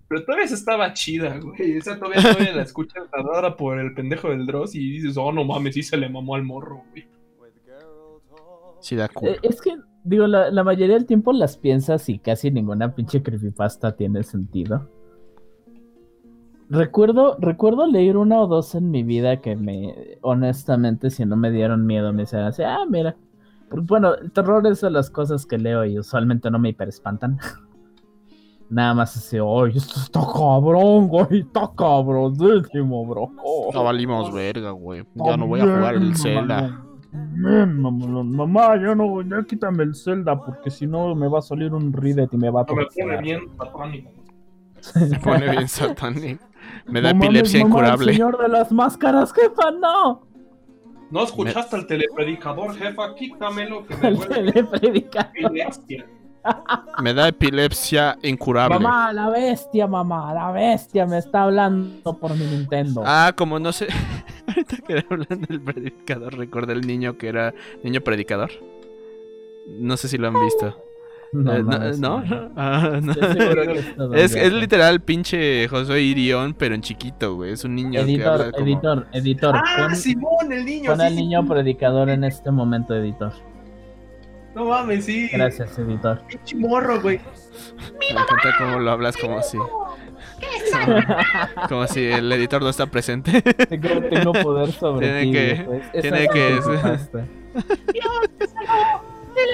Pero 0.09 0.25
todavía 0.25 0.47
estaba 0.47 0.93
chida, 0.95 1.39
güey. 1.39 1.77
Esa 1.77 1.99
todavía, 1.99 2.23
todavía 2.23 2.57
la 2.57 2.63
escuchas 2.63 3.05
narrada 3.15 3.57
por 3.57 3.79
el 3.79 3.93
pendejo 3.95 4.31
del 4.31 4.47
Dross 4.47 4.75
y 4.75 4.91
dices, 4.93 5.17
oh 5.19 5.33
no 5.33 5.45
mames, 5.45 5.75
sí 5.75 5.83
se 5.83 5.97
le 5.97 6.09
mamó 6.09 6.35
al 6.35 6.45
morro, 6.45 6.83
güey. 6.91 7.07
Sí 8.81 8.97
da 8.97 9.09
culo. 9.09 9.33
Eh, 9.33 9.39
Es 9.43 9.61
que, 9.61 9.77
digo, 10.05 10.27
la, 10.27 10.51
la 10.51 10.65
mayoría 10.65 10.95
del 10.95 11.05
tiempo 11.05 11.33
las 11.33 11.57
piensas 11.57 12.09
y 12.09 12.19
casi 12.19 12.51
ninguna 12.51 12.95
pinche 12.95 13.23
creepypasta 13.23 13.97
tiene 13.97 14.23
sentido. 14.23 14.89
Recuerdo, 16.71 17.37
recuerdo 17.41 17.87
leer 17.87 18.17
una 18.17 18.41
o 18.41 18.47
dos 18.47 18.75
en 18.75 18.91
mi 18.91 19.03
vida 19.03 19.41
que 19.41 19.57
me, 19.57 20.19
honestamente, 20.21 21.11
si 21.11 21.25
no 21.25 21.37
me 21.37 21.51
dieron 21.51 21.87
miedo, 21.87 22.13
me 22.13 22.23
decían 22.23 22.43
así, 22.43 22.63
ah, 22.63 22.85
mira. 22.89 23.17
Porque, 23.69 23.87
Bueno, 23.87 24.15
el 24.15 24.31
terror 24.33 24.67
es 24.67 24.81
de 24.81 24.91
las 24.91 25.11
cosas 25.11 25.47
que 25.47 25.59
leo 25.59 25.85
y 25.85 25.99
usualmente 25.99 26.51
no 26.51 26.59
me 26.59 26.71
hiperespantan. 26.71 27.39
Nada 28.71 28.93
más 28.93 29.17
así, 29.17 29.39
oye, 29.41 29.79
esto 29.79 29.99
está 29.99 30.21
cabrón, 30.21 31.09
güey, 31.09 31.41
está 31.41 31.71
cabronísimo, 31.75 33.07
bro. 33.07 33.31
Oh, 33.43 33.71
Ya 33.73 33.81
valimos 33.81 34.33
verga, 34.33 34.73
güey. 34.73 35.05
Ya 35.15 35.37
no 35.39 35.47
voy 35.47 35.61
a 35.61 35.65
jugar 35.65 35.95
el 35.95 36.15
Zelda. 36.15 36.85
Mamalón. 37.11 38.31
Mamá, 38.33 38.77
ya 38.77 38.95
no, 38.95 39.23
ya 39.23 39.43
quítame 39.47 39.85
el 39.85 39.95
Zelda 39.95 40.39
porque 40.39 40.71
si 40.71 40.87
no 40.87 41.15
me 41.15 41.29
va 41.29 41.39
a 41.39 41.43
salir 41.43 41.73
un 41.73 41.93
Ridet 41.93 42.33
y 42.33 42.37
me 42.37 42.51
va 42.51 42.63
a 42.63 42.75
me 42.75 42.85
pone 42.87 43.23
bien 43.23 43.41
satánico. 43.57 44.11
Se 44.81 45.19
pone 45.19 45.51
bien 45.51 45.69
satánico. 45.69 46.45
Me 46.87 47.01
da 47.01 47.15
mames, 47.15 47.29
epilepsia 47.29 47.61
mamá, 47.61 47.69
incurable. 47.71 48.11
El 48.11 48.17
señor 48.17 48.39
de 48.39 48.49
las 48.49 48.71
máscaras, 48.73 49.33
jefa, 49.33 49.71
no. 49.71 50.28
¿No 51.11 51.25
escuchaste 51.25 51.77
al 51.77 51.87
telepredicador, 51.87 52.77
jefa? 52.77 53.15
Quítamelo 53.15 53.87
que 53.87 53.97
me 53.97 54.09
El 54.09 54.97
epilepsia. 54.97 56.07
Me 57.03 57.15
da 57.15 57.29
epilepsia 57.29 58.19
incurable. 58.23 58.79
Mamá, 58.79 59.13
la 59.13 59.29
bestia, 59.29 59.87
mamá, 59.87 60.33
la 60.33 60.51
bestia 60.51 61.07
me 61.07 61.19
está 61.19 61.45
hablando 61.45 62.19
por 62.19 62.37
mi 62.37 62.45
Nintendo. 62.45 63.03
Ah, 63.05 63.33
como 63.37 63.59
no 63.59 63.73
sé. 63.73 63.89
Ahorita 64.47 64.77
que 64.79 65.05
hablando 65.11 65.47
del 65.47 65.61
predicador, 65.61 66.37
recuerda 66.37 66.73
el 66.73 66.87
niño 66.87 67.19
que 67.19 67.29
era 67.29 67.55
niño 67.83 68.01
predicador. 68.01 68.51
No 69.67 69.97
sé 69.97 70.09
si 70.09 70.17
lo 70.17 70.29
han 70.29 70.41
visto. 70.43 70.88
No, 71.33 71.57
Eh, 71.57 71.63
no, 71.99 72.21
no. 72.23 72.51
Ah, 72.57 73.01
que 74.13 74.23
es 74.23 74.35
Es, 74.35 74.53
literal 74.53 75.01
pinche 75.01 75.67
Josué 75.69 76.03
Irión, 76.03 76.55
pero 76.55 76.75
en 76.75 76.83
chiquito, 76.83 77.37
güey. 77.37 77.53
Es 77.53 77.65
un 77.65 77.75
niño 77.75 78.05
que 78.05 78.13
Editor, 78.13 78.51
como... 78.53 78.67
editor, 78.67 79.07
editor. 79.13 79.57
Ah, 79.57 79.63
pon 79.79 79.97
Simón, 79.97 80.53
el 80.53 80.65
niño. 80.65 80.91
pon 80.91 81.01
sí, 81.01 81.07
al 81.07 81.11
sí, 81.11 81.17
niño 81.17 81.43
sí. 81.43 81.49
predicador 81.49 82.11
en 82.11 82.25
este 82.25 82.51
momento, 82.51 82.95
editor. 82.95 83.33
No 84.55 84.65
mames, 84.65 85.05
sí. 85.05 85.29
Gracias, 85.33 85.79
editor. 85.79 86.21
Pinche 86.27 86.57
morro, 86.57 87.01
güey. 87.01 87.21
Me 87.99 88.07
encanta 88.11 88.55
cómo 88.59 88.79
lo 88.81 88.91
hablas 88.91 89.17
como 89.17 89.43
si... 89.43 89.59
Como 91.69 91.87
si 91.89 92.05
el 92.07 92.31
editor 92.33 92.63
no 92.63 92.69
está 92.69 92.87
presente. 92.87 93.43
Tengo, 93.43 94.01
tengo 94.09 94.33
poder 94.33 94.71
sobre 94.73 95.07
Tiene 95.09 95.23
ti. 95.23 95.33
que-. 95.33 95.81
Esa 95.93 96.03
tiene 96.03 96.25
es 96.25 96.31
que- 96.31 96.51
la 96.51 96.61
creepypasta. 96.63 97.25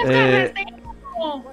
Eh, 0.06 0.52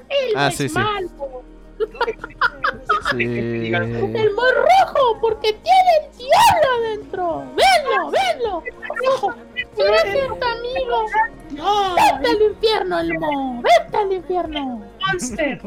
Él 0.09 0.33
ah, 0.35 0.47
es 0.47 0.57
sí, 0.57 0.69
sí. 0.69 0.75
malo. 0.75 1.43
sí. 3.11 3.23
El 3.23 4.35
muy 4.35 4.51
rojo 4.51 5.17
porque 5.19 5.53
tiene 5.53 5.91
el 5.99 6.17
diablo 6.17 6.67
adentro. 6.77 7.43
Venlo, 7.55 8.11
venlo. 8.11 8.63
Rojo. 9.05 9.33
Gracias, 9.77 10.29
amigo. 10.29 11.05
No, 11.51 11.95
Vete 11.95 12.29
al 12.29 12.41
infierno, 12.41 12.99
Elmo. 12.99 13.63
Vete 13.63 13.97
al 13.97 14.13
infierno. 14.13 14.85
Monster. 15.07 15.61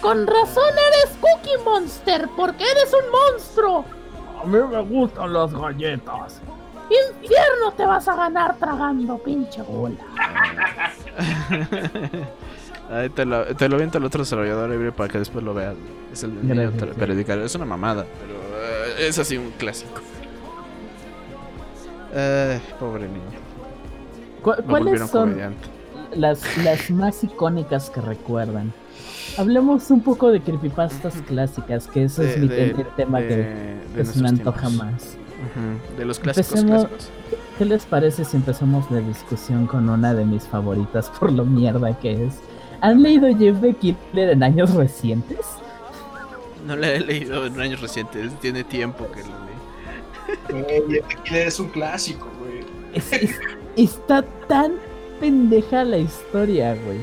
Con 0.00 0.26
razón 0.26 0.74
eres 0.92 1.16
Cookie 1.20 1.64
Monster 1.64 2.28
porque 2.36 2.64
eres 2.64 2.92
un 2.92 3.10
monstruo. 3.10 3.84
A 4.40 4.44
mí 4.44 4.58
me 4.58 4.82
gustan 4.82 5.32
las 5.32 5.52
galletas. 5.52 6.40
Infierno 6.88 7.72
te 7.76 7.84
vas 7.84 8.06
a 8.08 8.14
ganar 8.16 8.56
tragando, 8.58 9.18
pinche 9.18 9.62
bola. 9.62 9.96
Ahí 12.90 13.08
te 13.10 13.24
lo, 13.24 13.44
te 13.56 13.68
lo 13.68 13.76
viento 13.78 13.98
al 13.98 14.04
otro 14.04 14.22
desarrollador 14.22 14.70
libre 14.70 14.92
para 14.92 15.08
que 15.08 15.18
después 15.18 15.44
lo 15.44 15.52
veas. 15.54 15.74
Es 16.12 16.22
el 16.22 16.34
niño. 16.46 16.70
Es 17.44 17.54
una 17.56 17.64
mamada, 17.64 18.06
pero 18.20 18.34
eh, 18.98 19.08
es 19.08 19.18
así 19.18 19.36
un 19.36 19.50
clásico. 19.52 20.00
Ay, 22.14 22.60
pobre 22.78 23.08
niño. 23.08 23.20
¿Cu- 24.42 24.54
¿Cuáles 24.68 25.00
son 25.10 25.30
comediante. 25.30 25.68
las, 26.14 26.56
las 26.58 26.90
más 26.90 27.24
icónicas 27.24 27.90
que 27.90 28.00
recuerdan? 28.00 28.72
Hablemos 29.36 29.90
un 29.90 30.00
poco 30.02 30.30
de 30.30 30.40
creepypastas 30.40 31.14
clásicas, 31.26 31.88
que 31.88 32.04
ese 32.04 32.30
es 32.34 32.38
mi 32.38 32.46
de- 32.48 32.86
tema 32.96 33.20
de- 33.20 33.28
que, 33.28 33.34
de 33.34 33.76
que 33.96 34.04
se 34.04 34.20
me 34.22 34.28
antoja 34.28 34.68
tiempos. 34.68 35.16
De 35.96 36.04
los 36.04 36.18
clásicos 36.18 36.50
Empecemos- 36.60 36.86
clásicos. 36.88 37.10
¿Qué 37.58 37.64
les 37.64 37.84
parece 37.86 38.24
si 38.24 38.36
empezamos 38.36 38.90
la 38.90 39.00
discusión 39.00 39.66
con 39.66 39.88
una 39.88 40.12
de 40.12 40.24
mis 40.24 40.44
favoritas 40.46 41.10
por 41.18 41.32
lo 41.32 41.44
mierda 41.44 41.98
que 41.98 42.26
es? 42.26 42.34
¿Han 42.82 43.02
leído 43.02 43.28
Jeff 43.36 43.60
the 43.62 43.72
Killer 43.74 44.30
en 44.30 44.42
años 44.42 44.74
recientes? 44.74 45.38
No 46.66 46.76
le 46.76 46.96
he 46.96 47.00
leído 47.00 47.46
en 47.46 47.58
años 47.60 47.80
recientes. 47.80 48.38
Tiene 48.40 48.62
tiempo 48.64 49.06
que 49.10 49.20
lo 49.20 49.28
leí. 49.28 50.62
Güey, 50.86 50.98
este 50.98 51.16
Killer 51.24 51.48
es 51.48 51.58
un 51.60 51.68
clásico, 51.68 52.28
güey. 52.40 52.60
Es- 52.92 53.12
es- 53.12 53.40
está 53.76 54.22
tan 54.48 54.72
pendeja 55.20 55.84
la 55.84 55.98
historia, 55.98 56.74
güey. 56.74 56.98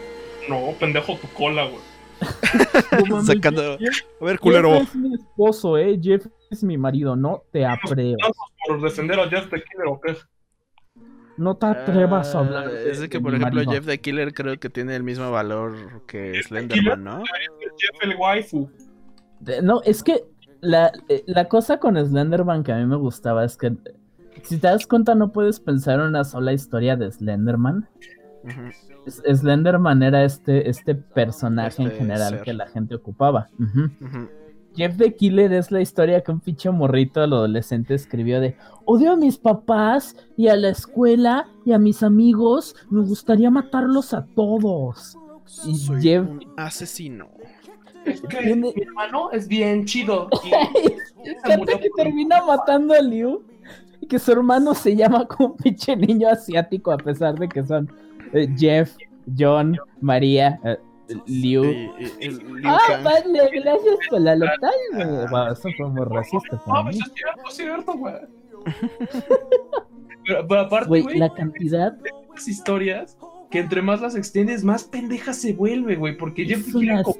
No, 0.49 0.73
pendejo 0.79 1.15
tu 1.17 1.27
cola, 1.29 1.63
güey. 1.65 1.81
Sacando- 3.25 3.77
Jeff- 3.79 4.03
A 4.21 4.25
ver, 4.25 4.33
Jeff 4.35 4.41
culero. 4.41 4.75
es 4.75 4.95
mi 4.95 5.15
esposo, 5.15 5.77
eh. 5.77 5.99
Jeff 6.01 6.25
es 6.53 6.63
mi 6.63 6.77
marido, 6.77 7.15
no 7.15 7.43
te 7.51 7.65
atrevas. 7.65 8.31
Por 8.67 8.81
defender 8.81 9.19
a 9.19 9.27
Jeff 9.29 9.49
the 9.49 9.61
Killer, 9.63 9.87
¿o 9.87 9.99
qué? 10.01 10.15
No 11.35 11.55
te 11.57 11.65
atrevas 11.65 12.33
a 12.35 12.37
Ah, 12.37 12.41
hablar. 12.41 12.71
de- 12.71 12.91
Es 12.91 12.99
de 12.99 13.09
que, 13.09 13.17
de 13.17 13.23
por 13.23 13.33
ejemplo, 13.33 13.55
marido. 13.55 13.71
Jeff 13.73 13.85
the 13.85 13.99
Killer 13.99 14.33
creo 14.33 14.59
que 14.59 14.69
tiene 14.69 14.95
el 14.95 15.03
mismo 15.03 15.31
valor 15.31 15.73
que 16.07 16.33
Jeff 16.35 16.47
Slenderman, 16.47 17.03
¿no? 17.03 17.23
Jeff 17.23 18.03
el 18.03 18.15
waifu. 18.15 18.69
De- 19.39 19.61
No, 19.61 19.81
es 19.83 20.03
que 20.03 20.23
la, 20.61 20.91
eh, 21.09 21.23
la 21.25 21.49
cosa 21.49 21.79
con 21.79 21.97
Slenderman 21.97 22.63
que 22.63 22.71
a 22.71 22.77
mí 22.77 22.85
me 22.85 22.95
gustaba 22.95 23.43
es 23.43 23.57
que 23.57 23.73
si 24.43 24.57
te 24.59 24.67
das 24.67 24.85
cuenta 24.87 25.15
no 25.15 25.31
puedes 25.31 25.59
pensar 25.59 25.99
en 25.99 26.05
una 26.07 26.23
sola 26.23 26.53
historia 26.53 26.95
de 26.95 27.11
Slenderman. 27.11 27.87
Slenderman 29.07 30.03
era 30.03 30.23
este, 30.23 30.69
este 30.69 30.95
personaje 30.95 31.81
en 31.81 31.87
Este 31.89 31.99
general 31.99 32.29
ser. 32.35 32.41
que 32.43 32.53
la 32.53 32.67
gente 32.67 32.95
ocupaba. 32.95 33.49
Ujú. 33.59 33.89
Jeff 34.75 34.97
the 34.97 35.13
Killer 35.15 35.53
es 35.53 35.71
la 35.71 35.81
historia 35.81 36.21
que 36.21 36.31
un 36.31 36.39
pinche 36.39 36.69
morrito 36.71 37.21
adolescente 37.21 37.93
escribió 37.93 38.39
de 38.41 38.55
odio 38.85 39.11
a 39.13 39.15
mis 39.15 39.37
papás 39.37 40.15
y 40.35 40.47
a 40.47 40.55
la 40.55 40.69
escuela 40.69 41.47
y 41.65 41.71
a 41.73 41.77
mis 41.79 42.01
amigos, 42.03 42.75
me 42.89 43.01
gustaría 43.05 43.49
matarlos 43.51 44.13
a 44.13 44.25
todos. 44.35 45.17
Y 45.67 45.75
Soy 45.75 46.01
Jeff- 46.01 46.27
un 46.27 46.39
asesino. 46.57 47.27
Es 48.05 48.21
que 48.21 48.37
Tiene- 48.37 48.73
mi 48.75 48.81
hermano 48.81 49.31
es 49.31 49.47
bien 49.47 49.85
chido. 49.85 50.27
Y 50.43 50.49
Fíjate 51.45 51.79
que 51.79 51.89
termina 51.95 52.43
matando 52.45 52.93
a 52.93 52.99
Liu 53.01 53.43
y 54.01 54.07
que 54.07 54.19
su 54.19 54.31
hermano 54.33 54.73
se 54.73 54.95
llama 54.95 55.25
como 55.25 55.49
un 55.51 55.57
pinche 55.57 55.95
niño 55.95 56.27
asiático 56.29 56.91
a 56.91 56.97
pesar 56.97 57.37
de 57.39 57.47
que 57.47 57.63
son 57.63 57.89
eh, 58.33 58.49
Jeff, 58.57 58.97
John, 59.37 59.77
María, 60.01 60.59
eh, 60.65 60.77
Liu. 61.25 61.63
Y- 61.65 61.91
y- 62.19 62.29
Liu 62.29 62.61
Ah, 62.65 62.99
vale, 63.03 63.49
gracias 63.51 63.95
por 64.09 64.21
la 64.21 64.35
local. 64.35 64.71
Wow, 65.29 65.51
eso 65.51 65.69
fue 65.77 65.89
muy 65.89 66.05
racista 66.05 66.55
No, 66.55 66.63
para 66.65 66.83
pues 66.83 66.95
mí. 66.95 67.01
es 67.05 67.13
cierto, 67.13 67.41
es 67.49 67.55
cierto, 67.55 67.93
güey. 67.93 68.15
Pero, 70.25 70.47
pero 70.47 70.61
aparte, 70.61 70.87
Güey, 70.87 71.01
güey, 71.01 71.17
la 71.17 71.33
cantidad 71.33 71.97
las 72.33 72.47
historias 72.47 73.17
que 73.53 73.59
entre 73.59 73.83
más 73.83 74.01
las 74.01 74.15
extiendes, 74.15 74.63
más 74.63 74.83
pendeja 74.83 75.31
se 75.31 75.53
vuelve, 75.53 75.95
güey. 75.95 76.17
Porque 76.17 76.43
Jeff 76.43 76.59
es 76.61 76.65
the 76.65 76.71
Killer 76.71 76.93
una 76.95 77.03
como 77.03 77.17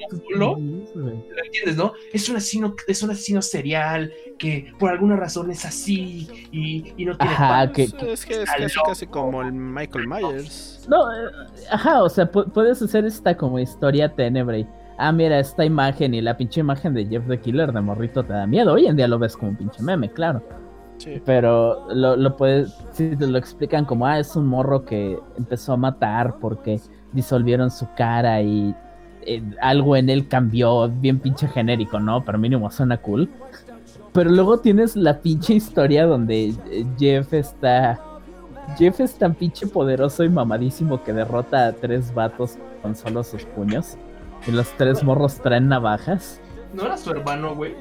güey. 0.96 1.15
¿lo 1.30 1.43
entiendes, 1.46 1.78
no? 1.78 1.93
Es 2.12 2.28
un 2.28 2.38
asesino, 2.38 2.76
es 2.88 3.04
un 3.04 3.12
asesino 3.12 3.41
serial 3.43 4.12
que 4.39 4.74
por 4.80 4.89
alguna 4.89 5.15
razón 5.15 5.52
es 5.52 5.63
así 5.63 6.28
y, 6.52 6.91
y 6.98 7.06
no 7.06 7.15
tiene 7.15 7.34
Ajá, 7.36 7.72
que, 7.72 7.84
Es, 7.84 7.93
que- 7.93 8.12
es 8.13 8.26
que 8.26 8.41
es 8.41 8.50
casi, 8.50 8.80
casi 8.84 9.06
como 9.08 9.43
el 9.43 9.54
Michael 9.54 10.08
Myers. 10.08 10.88
No, 10.89 11.04
eh, 11.13 11.30
ajá, 11.69 12.02
o 12.02 12.10
sea, 12.10 12.30
pu- 12.32 12.52
puedes 12.52 12.82
hacer 12.82 13.06
esta 13.06 13.38
como 13.38 13.60
historia 13.60 14.10
tenebre. 14.10 14.62
y, 14.62 14.67
Ah, 14.98 15.12
mira, 15.12 15.39
esta 15.39 15.63
imagen 15.65 16.13
y 16.15 16.22
la 16.22 16.36
pinche 16.36 16.62
imagen 16.62 16.93
de 16.96 17.06
Jeff 17.06 17.28
the 17.28 17.39
Killer 17.39 17.72
de 17.72 17.82
morrito 17.82 18.24
te 18.24 18.34
da 18.34 18.46
miedo. 18.48 18.74
Hoy 18.74 18.88
en 18.88 18.96
día 18.96 19.08
lo 19.08 19.17
ves 19.19 19.38
como 19.38 19.52
un 19.52 19.58
pinche 19.58 19.82
meme, 19.84 20.12
claro. 20.12 20.41
Sí. 20.98 21.22
Pero 21.26 21.88
lo, 21.94 22.16
lo 22.16 22.38
puedes, 22.38 22.74
si 22.92 23.16
te 23.16 23.28
lo 23.28 23.38
explican 23.38 23.86
como, 23.86 24.06
ah, 24.06 24.20
es 24.20 24.36
un 24.36 24.48
morro 24.48 24.86
que 24.86 25.20
empezó 25.38 25.74
a 25.74 25.78
matar 25.78 26.36
porque 26.40 26.80
disolvieron 27.12 27.72
su 27.72 27.88
cara 27.96 28.42
y 28.42 28.76
eh, 29.26 29.42
algo 29.62 29.96
en 29.96 30.10
él 30.10 30.28
cambió, 30.28 30.90
bien 30.90 31.20
pinche 31.20 31.48
genérico, 31.48 32.00
¿no? 32.00 32.24
Pero 32.24 32.38
mínimo 32.38 32.70
suena 32.72 32.98
cool. 32.98 33.30
Pero 34.12 34.30
luego 34.30 34.60
tienes 34.60 34.96
la 34.96 35.20
pinche 35.20 35.54
historia 35.54 36.06
donde 36.06 36.50
eh, 36.72 36.86
Jeff 36.98 37.34
está... 37.34 38.00
Jeff 38.78 39.00
es 39.02 39.16
tan 39.16 39.34
pinche 39.36 39.68
poderoso 39.68 40.24
y 40.24 40.30
mamadísimo 40.30 41.04
que 41.04 41.12
derrota 41.12 41.68
a 41.68 41.74
tres 41.74 42.14
vatos 42.14 42.58
con 42.82 42.96
solo 42.96 43.24
sus 43.24 43.44
puños. 43.44 43.98
Y 44.48 44.52
los 44.52 44.70
tres 44.78 45.04
morros 45.04 45.36
traen 45.42 45.68
navajas. 45.68 46.40
No 46.74 46.86
era 46.86 46.98
su 46.98 47.12
hermano, 47.12 47.56
güey. 47.56 47.76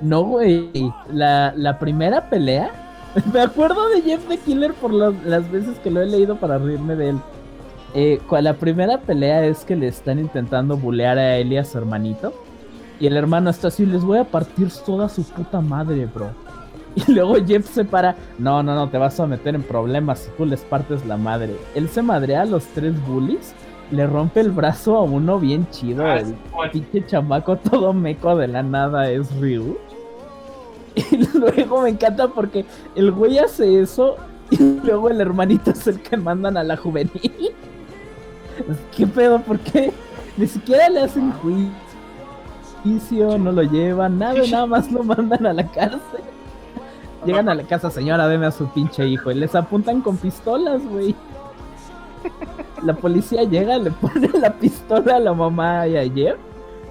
No, 0.00 0.22
güey. 0.22 0.70
La, 1.12 1.52
la 1.56 1.78
primera 1.78 2.28
pelea. 2.28 2.70
Me 3.32 3.40
acuerdo 3.40 3.88
de 3.90 4.02
Jeff 4.02 4.26
the 4.28 4.38
Killer 4.38 4.72
por 4.74 4.92
las, 4.92 5.14
las 5.24 5.50
veces 5.50 5.78
que 5.80 5.90
lo 5.90 6.00
he 6.00 6.06
leído 6.06 6.36
para 6.36 6.58
reírme 6.58 6.96
de 6.96 7.10
él. 7.10 7.18
Eh, 7.94 8.20
la 8.40 8.54
primera 8.54 8.98
pelea 9.00 9.44
es 9.44 9.64
que 9.64 9.74
le 9.74 9.88
están 9.88 10.18
intentando 10.18 10.76
bulear 10.76 11.18
a 11.18 11.36
él 11.38 11.52
y 11.52 11.56
a 11.56 11.64
su 11.64 11.78
hermanito. 11.78 12.32
Y 13.00 13.06
el 13.06 13.16
hermano 13.16 13.50
está 13.50 13.68
así, 13.68 13.86
les 13.86 14.04
voy 14.04 14.18
a 14.18 14.24
partir 14.24 14.68
toda 14.84 15.08
su 15.08 15.24
puta 15.24 15.60
madre, 15.60 16.06
bro. 16.06 16.30
Y 17.06 17.12
luego 17.12 17.36
Jeff 17.46 17.68
se 17.70 17.84
para, 17.84 18.16
no, 18.38 18.64
no, 18.64 18.74
no, 18.74 18.88
te 18.88 18.98
vas 18.98 19.18
a 19.20 19.26
meter 19.26 19.54
en 19.54 19.62
problemas 19.62 20.18
si 20.20 20.30
tú 20.36 20.44
les 20.44 20.62
partes 20.62 21.06
la 21.06 21.16
madre. 21.16 21.54
Él 21.74 21.88
se 21.88 22.02
madrea 22.02 22.42
a 22.42 22.46
los 22.46 22.64
tres 22.66 23.00
bullies, 23.06 23.54
le 23.92 24.06
rompe 24.06 24.40
el 24.40 24.50
brazo 24.50 24.96
a 24.96 25.02
uno 25.02 25.38
bien 25.38 25.68
chido, 25.70 26.04
Ah, 26.04 26.18
el 26.18 26.34
pinche 26.70 27.06
chamaco 27.06 27.56
todo 27.56 27.92
meco 27.92 28.36
de 28.36 28.48
la 28.48 28.62
nada 28.64 29.08
es 29.08 29.32
Ryu. 29.40 29.78
Y 31.10 31.16
luego 31.38 31.82
me 31.82 31.90
encanta 31.90 32.28
porque 32.28 32.64
el 32.94 33.12
güey 33.12 33.38
hace 33.38 33.80
eso 33.80 34.16
y 34.50 34.58
luego 34.84 35.08
el 35.08 35.20
hermanito 35.20 35.70
es 35.70 35.86
el 35.86 36.00
que 36.00 36.16
mandan 36.16 36.56
a 36.56 36.64
la 36.64 36.76
juvenil. 36.76 37.52
¿Qué 38.96 39.06
pedo? 39.06 39.40
¿Por 39.40 39.58
qué? 39.60 39.92
Ni 40.36 40.46
siquiera 40.46 40.88
le 40.88 41.00
hacen 41.00 41.32
juicio, 42.82 43.38
no 43.38 43.52
lo 43.52 43.62
llevan, 43.62 44.18
nada, 44.18 44.40
nada 44.50 44.66
más 44.66 44.90
lo 44.90 45.02
mandan 45.02 45.46
a 45.46 45.52
la 45.52 45.66
cárcel. 45.66 46.22
Llegan 47.24 47.48
a 47.50 47.54
la 47.54 47.64
casa, 47.64 47.90
señora, 47.90 48.28
deme 48.28 48.46
a 48.46 48.50
su 48.50 48.66
pinche 48.68 49.06
hijo. 49.06 49.30
Y 49.30 49.34
les 49.34 49.54
apuntan 49.54 50.00
con 50.00 50.16
pistolas, 50.16 50.82
güey. 50.86 51.14
La 52.82 52.94
policía 52.94 53.44
llega, 53.44 53.76
le 53.76 53.90
pone 53.90 54.30
la 54.38 54.54
pistola 54.54 55.16
a 55.16 55.20
la 55.20 55.34
mamá 55.34 55.86
y 55.86 55.98
ayer. 55.98 56.38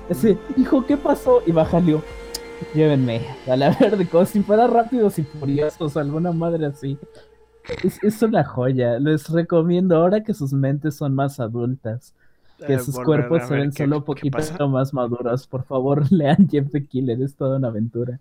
Dice, 0.07 0.37
hijo, 0.57 0.85
¿qué 0.85 0.97
pasó? 0.97 1.41
Y 1.47 1.51
baja 1.51 1.79
Leo. 1.79 2.03
Llévenme 2.73 3.21
a 3.47 3.55
la 3.55 3.69
verde, 3.79 4.07
como 4.07 4.25
si 4.25 4.41
fuera 4.41 4.67
rápidos 4.67 5.17
y 5.19 5.23
furiosos, 5.23 5.97
alguna 5.97 6.31
madre 6.31 6.65
así. 6.65 6.97
Es, 7.83 8.03
es 8.03 8.21
una 8.21 8.43
joya. 8.43 8.99
Les 8.99 9.29
recomiendo 9.29 9.95
ahora 9.97 10.23
que 10.23 10.33
sus 10.33 10.53
mentes 10.53 10.95
son 10.95 11.13
más 11.15 11.39
adultas. 11.39 12.13
Que 12.65 12.73
Eh, 12.73 12.79
sus 12.79 12.99
cuerpos 12.99 13.47
se 13.47 13.53
ven 13.55 13.71
solo 13.71 14.03
poquito 14.03 14.37
más 14.67 14.93
maduros. 14.93 15.47
Por 15.47 15.63
favor, 15.63 16.03
lean 16.11 16.47
Jeff 16.49 16.71
the 16.71 16.85
Killer, 16.85 17.21
es 17.21 17.35
toda 17.35 17.57
una 17.57 17.69
aventura. 17.69 18.19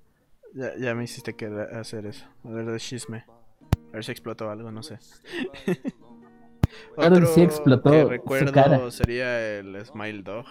Ya, 0.55 0.77
ya 0.77 0.94
me 0.94 1.05
hiciste 1.05 1.35
querer 1.35 1.74
hacer 1.77 2.07
eso. 2.07 2.24
A 2.44 2.48
ver 2.51 2.66
de 2.66 2.79
chisme. 2.79 3.24
A 3.88 3.94
ver 3.94 4.05
si 4.05 4.12
explotó 4.12 4.51
algo, 4.51 4.70
no 4.70 4.83
sé. 4.83 4.98
Claro 6.94 7.16
que 7.20 7.27
sí 7.27 7.31
Otro 7.40 7.42
explotó 7.44 7.90
que 7.90 8.03
su 8.03 8.09
recuerdo 8.09 8.53
cara. 8.53 8.90
sería 8.90 9.59
el 9.59 9.85
Smile 9.87 10.22
Dog. 10.22 10.44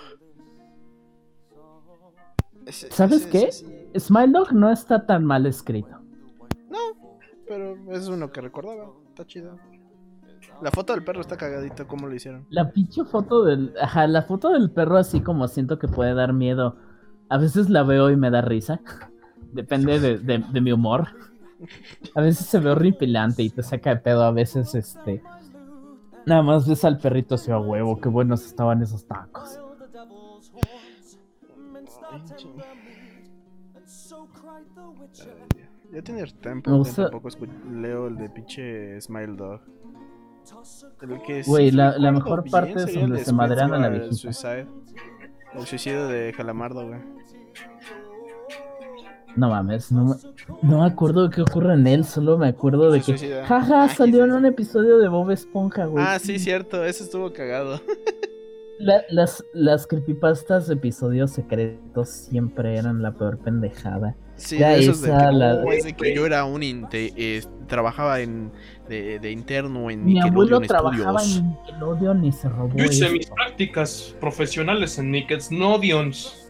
Ese- 2.66 2.92
¿Sabes 2.92 3.22
ese- 3.22 3.30
qué? 3.30 3.44
ese. 3.46 3.66
Smile 3.96 4.32
Dog 4.32 4.54
no 4.54 4.72
está 4.72 5.06
tan 5.06 5.24
mal 5.26 5.46
escrito. 5.46 6.00
No, 6.70 6.78
pero 7.48 7.76
es 7.92 8.08
uno 8.08 8.32
que 8.32 8.42
recordaba. 8.42 8.90
Está 9.10 9.26
chido. 9.26 9.58
La 10.62 10.72
foto 10.72 10.94
del 10.94 11.04
perro 11.04 11.22
está 11.22 11.38
cagadito, 11.38 11.88
¿cómo 11.88 12.08
lo 12.08 12.16
hicieron? 12.16 12.46
La 12.50 12.72
pinche 12.72 13.04
foto 13.06 13.44
del. 13.44 13.74
Ajá, 13.82 14.08
la 14.08 14.22
foto 14.24 14.50
del 14.52 14.72
perro, 14.72 14.98
así 14.98 15.22
como 15.22 15.48
siento 15.48 15.78
que 15.80 15.88
puede 15.88 16.14
dar 16.14 16.34
miedo. 16.34 16.78
A 17.30 17.38
veces 17.38 17.70
la 17.70 17.84
veo 17.84 18.10
y 18.10 18.16
me 18.16 18.30
da 18.32 18.42
risa. 18.42 18.80
Depende 19.54 20.00
de, 20.00 20.18
de- 20.20 20.40
de 20.52 20.62
mi 20.62 20.72
humor. 20.72 21.08
A 22.16 22.22
veces 22.22 22.46
se 22.48 22.60
ve 22.60 22.70
horripilante 22.72 23.42
y 23.44 23.50
te 23.50 23.64
saca 23.64 23.92
de 23.92 23.98
pedo. 24.02 24.24
A 24.24 24.32
veces, 24.32 24.74
este. 24.76 25.24
Nada 26.26 26.44
más 26.44 26.68
ves 26.68 26.84
al 26.86 26.98
perrito 27.00 27.36
así 27.36 27.52
a 27.52 27.58
huevo. 27.60 28.00
Qué 28.00 28.10
buenos 28.10 28.46
estaban 28.46 28.82
esos 28.82 29.06
tacos. 29.08 29.60
Ay, 32.12 32.22
Ya 35.92 36.02
tiene 36.02 36.24
tiempo 36.26 36.72
gusta- 36.78 37.04
tampoco 37.10 37.30
leo 37.72 38.08
el 38.08 38.18
de 38.18 38.30
pinche 38.30 39.00
Smile 39.02 39.36
Dog. 39.36 39.62
El 41.02 41.22
que 41.24 41.44
sí 41.44 41.50
Güey, 41.50 41.72
la- 41.72 41.98
mejor 42.12 42.44
bien 42.44 42.52
parte 42.52 42.74
es 42.84 42.94
donde 42.94 43.24
se 43.24 43.34
madrean 43.34 43.74
a 43.74 43.80
la 43.80 43.90
viejita. 43.90 44.16
Suicide. 44.16 44.68
El 45.54 45.66
suicidio 45.66 46.08
de 46.08 46.34
Calamardo, 46.36 46.88
güey. 46.88 47.00
No 49.36 49.50
mames, 49.50 49.92
no 49.92 50.04
me, 50.06 50.16
no 50.64 50.80
me 50.82 50.86
acuerdo 50.88 51.28
de 51.28 51.36
qué 51.36 51.42
ocurre 51.44 51.74
en 51.76 51.86
él. 51.86 52.06
Solo 52.06 52.38
me 52.40 52.48
acuerdo 52.48 52.92
de 52.92 53.02
Se 53.02 53.12
que. 53.12 53.18
suicida. 53.20 53.46
Jaja, 53.46 53.84
Ah, 53.84 53.90
salió 53.90 54.24
en 54.26 54.32
un 54.32 54.46
episodio 54.46 54.98
de 54.98 55.08
Bob 55.10 55.30
Esponja, 55.32 55.86
güey. 55.86 56.04
Ah, 56.08 56.18
sí, 56.18 56.40
cierto, 56.40 56.84
ese 56.84 57.04
estuvo 57.04 57.32
cagado. 57.34 57.80
La- 58.80 59.02
las, 59.10 59.44
las 59.54 59.88
creepypastas 59.88 60.68
de 60.68 60.76
episodios 60.76 61.32
secretos 61.32 62.10
siempre 62.10 62.78
eran 62.78 63.02
la 63.02 63.12
peor 63.12 63.40
pendejada. 63.40 64.16
Sí, 64.36 64.60
Ya 64.60 64.70
de 64.70 64.80
esos 64.82 65.02
de 65.02 65.10
que, 65.10 65.32
la- 65.32 65.64
"Oh, 65.66 65.72
es 65.72 65.84
de 65.84 65.94
que 65.94 66.14
yo 66.16 66.26
era 66.28 66.46
un 66.46 66.62
inte- 66.62 67.12
eh, 67.18 67.44
trabajaba 67.68 68.20
en 68.20 68.52
de, 68.88 69.18
de 69.20 69.32
interno 69.32 69.90
en 69.90 70.06
Mi 70.06 70.20
abuelo 70.20 70.60
Nickelodeon 70.60 70.68
trabajaba 70.68 71.20
Studios. 71.20 71.40
en 71.40 71.50
Nickelodeon 71.50 72.26
y 72.26 72.32
se 72.32 72.50
robó 72.50 72.78
Yo 72.78 72.86
hice 72.86 73.06
esto. 73.06 73.12
mis 73.18 73.30
prácticas 73.32 74.16
profesionales 74.20 74.98
en 75.00 75.12
Nickelodeons. 75.12 76.50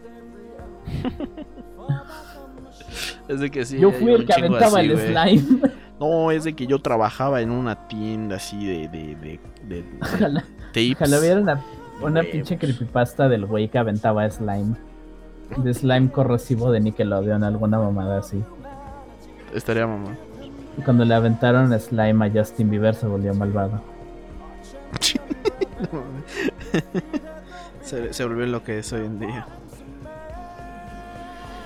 Es 3.28 3.40
de 3.40 3.50
que 3.50 3.64
sí. 3.64 3.78
Yo 3.78 3.90
fui 3.92 4.12
el 4.12 4.24
que 4.24 4.32
aventaba 4.32 4.78
así, 4.80 4.90
el 4.90 4.98
slime. 4.98 5.60
No, 6.00 6.30
es 6.30 6.44
de 6.44 6.54
que 6.54 6.66
yo 6.66 6.78
trabajaba 6.78 7.40
en 7.42 7.50
una 7.50 7.86
tienda 7.88 8.36
así 8.36 8.64
de 8.64 8.88
de 8.88 9.16
de, 9.16 9.40
de- 9.66 9.82
de 9.82 9.84
Ojalá, 10.00 10.44
tapes. 10.68 10.92
ojalá 10.94 11.18
hubiera 11.20 11.40
una, 11.40 11.64
una 12.00 12.20
Huevos. 12.20 12.32
pinche 12.32 12.58
creepypasta 12.58 13.28
del 13.28 13.46
güey 13.46 13.68
que 13.68 13.78
aventaba 13.78 14.28
slime. 14.30 14.76
De 15.56 15.74
slime 15.74 16.10
corrosivo 16.10 16.70
de 16.70 16.80
Nickelodeon, 16.80 17.42
alguna 17.42 17.78
mamada 17.78 18.18
así. 18.18 18.42
Estaría 19.54 19.86
mamá. 19.86 20.16
Cuando 20.84 21.04
le 21.04 21.14
aventaron 21.14 21.78
slime 21.80 22.26
a 22.26 22.30
Justin 22.30 22.70
Bieber 22.70 22.94
se 22.94 23.06
volvió 23.06 23.34
malvado. 23.34 23.80
se, 27.82 28.12
se 28.12 28.24
volvió 28.24 28.46
lo 28.46 28.62
que 28.62 28.78
es 28.78 28.92
hoy 28.92 29.06
en 29.06 29.18
día. 29.18 29.46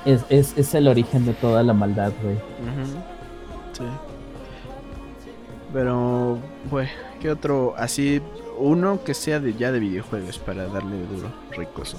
Es, 0.05 0.25
es, 0.31 0.57
es 0.57 0.75
el 0.75 0.89
origen 0.89 1.27
de 1.27 1.33
toda 1.35 1.63
la 1.63 1.73
maldad, 1.73 2.13
güey. 2.23 2.37
Sí. 3.73 3.85
Pero, 5.73 6.39
pues, 6.71 6.91
¿qué 7.21 7.31
otro? 7.31 7.75
Así, 7.77 8.21
uno 8.59 9.03
que 9.05 9.15
sea 9.15 9.41
de 9.41 9.55
ya 9.55 9.73
de 9.73 9.81
videojuegos 9.81 10.39
para 10.39 10.67
darle 10.67 10.97
duro, 11.07 11.29
ricoso. 11.51 11.97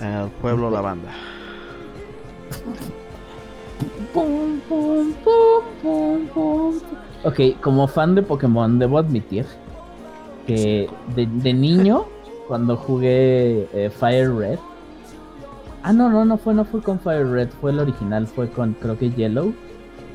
El 0.00 0.30
pueblo 0.40 0.70
la 0.70 0.80
banda. 0.80 1.10
Ok, 7.24 7.40
como 7.60 7.86
fan 7.86 8.14
de 8.14 8.22
Pokémon, 8.22 8.78
debo 8.78 8.98
admitir 8.98 9.46
que 10.46 10.88
de, 11.14 11.26
de 11.26 11.54
niño, 11.54 12.06
cuando 12.48 12.76
jugué 12.76 13.68
eh, 13.72 13.90
Fire 13.90 14.34
Red. 14.34 14.58
Ah, 15.82 15.92
no, 15.92 16.10
no, 16.10 16.24
no 16.24 16.36
fue, 16.36 16.54
no 16.54 16.64
fue 16.64 16.80
con 16.80 17.00
Fire 17.00 17.28
Red, 17.28 17.48
fue 17.60 17.70
el 17.70 17.80
original, 17.80 18.26
fue 18.26 18.48
con 18.48 18.74
creo 18.74 18.98
que 18.98 19.10
Yellow. 19.10 19.54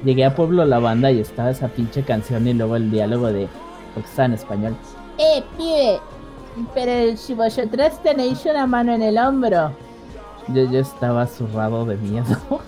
Llegué 0.06 0.26
a 0.26 0.36
Pueblo 0.36 0.64
La 0.66 0.80
Banda 0.80 1.12
y 1.12 1.20
estaba 1.20 1.50
esa 1.50 1.70
pinche 1.70 2.04
canción 2.04 2.48
y 2.48 2.54
luego 2.54 2.76
el 2.76 2.92
diálogo 2.92 3.28
de. 3.28 3.48
Porque 3.98 4.10
estaba 4.10 4.26
en 4.28 4.34
español. 4.34 4.76
Eh, 5.18 5.44
pibe. 5.58 6.00
Pero 6.74 7.18
si 7.18 7.34
vosotros 7.34 8.02
tenéis 8.04 8.46
una 8.46 8.68
mano 8.68 8.94
en 8.94 9.02
el 9.02 9.18
hombro. 9.18 9.72
Yo, 10.50 10.72
yo 10.72 10.80
estaba 10.80 11.26
zurrado 11.26 11.86
de 11.86 11.98
miedo. 11.98 12.26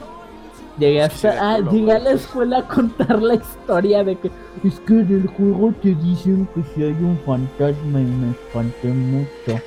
Llegué 0.80 1.10
sí 1.10 1.28
hasta. 1.28 1.56
ah, 1.56 1.58
culo, 1.58 1.72
llegué 1.72 1.92
a 1.92 2.00
la 2.00 2.12
escuela 2.12 2.58
a 2.60 2.68
contar 2.68 3.22
la 3.22 3.36
historia 3.36 4.04
de 4.04 4.16
que. 4.18 4.32
Es 4.64 4.80
que 4.82 4.94
en 4.94 5.12
el 5.12 5.28
juego 5.28 5.74
te 5.82 5.94
dicen 5.94 6.48
que 6.56 6.64
si 6.74 6.84
hay 6.84 6.92
un 6.94 7.20
fantasma 7.26 8.00
y 8.02 8.06
me 8.06 8.32
espanté 8.32 8.88
mucho. 8.88 9.62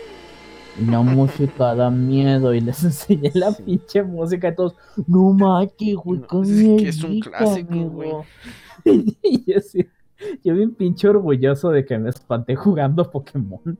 Y 0.80 0.84
la 0.86 1.00
música 1.02 1.74
da 1.74 1.90
miedo. 1.90 2.54
Y 2.54 2.60
les 2.60 2.82
enseñé 2.82 3.30
la 3.34 3.52
pinche 3.52 4.02
música 4.02 4.48
y 4.48 4.54
todos. 4.54 4.74
No 5.06 5.32
mames, 5.32 5.70
güey, 5.96 6.20
No, 6.32 6.42
es 6.42 6.82
que 6.82 6.88
es 6.88 7.04
un 7.04 7.20
clásico, 7.20 7.72
amigo". 7.72 7.90
güey. 7.90 8.12
y 9.22 9.52
yo 9.52 9.60
sí. 9.60 9.86
Yo 10.44 10.54
bien 10.54 10.74
pinche 10.74 11.08
orgulloso 11.08 11.70
de 11.70 11.84
que 11.84 11.98
me 11.98 12.10
espanté 12.10 12.56
jugando 12.56 13.10
Pokémon. 13.10 13.78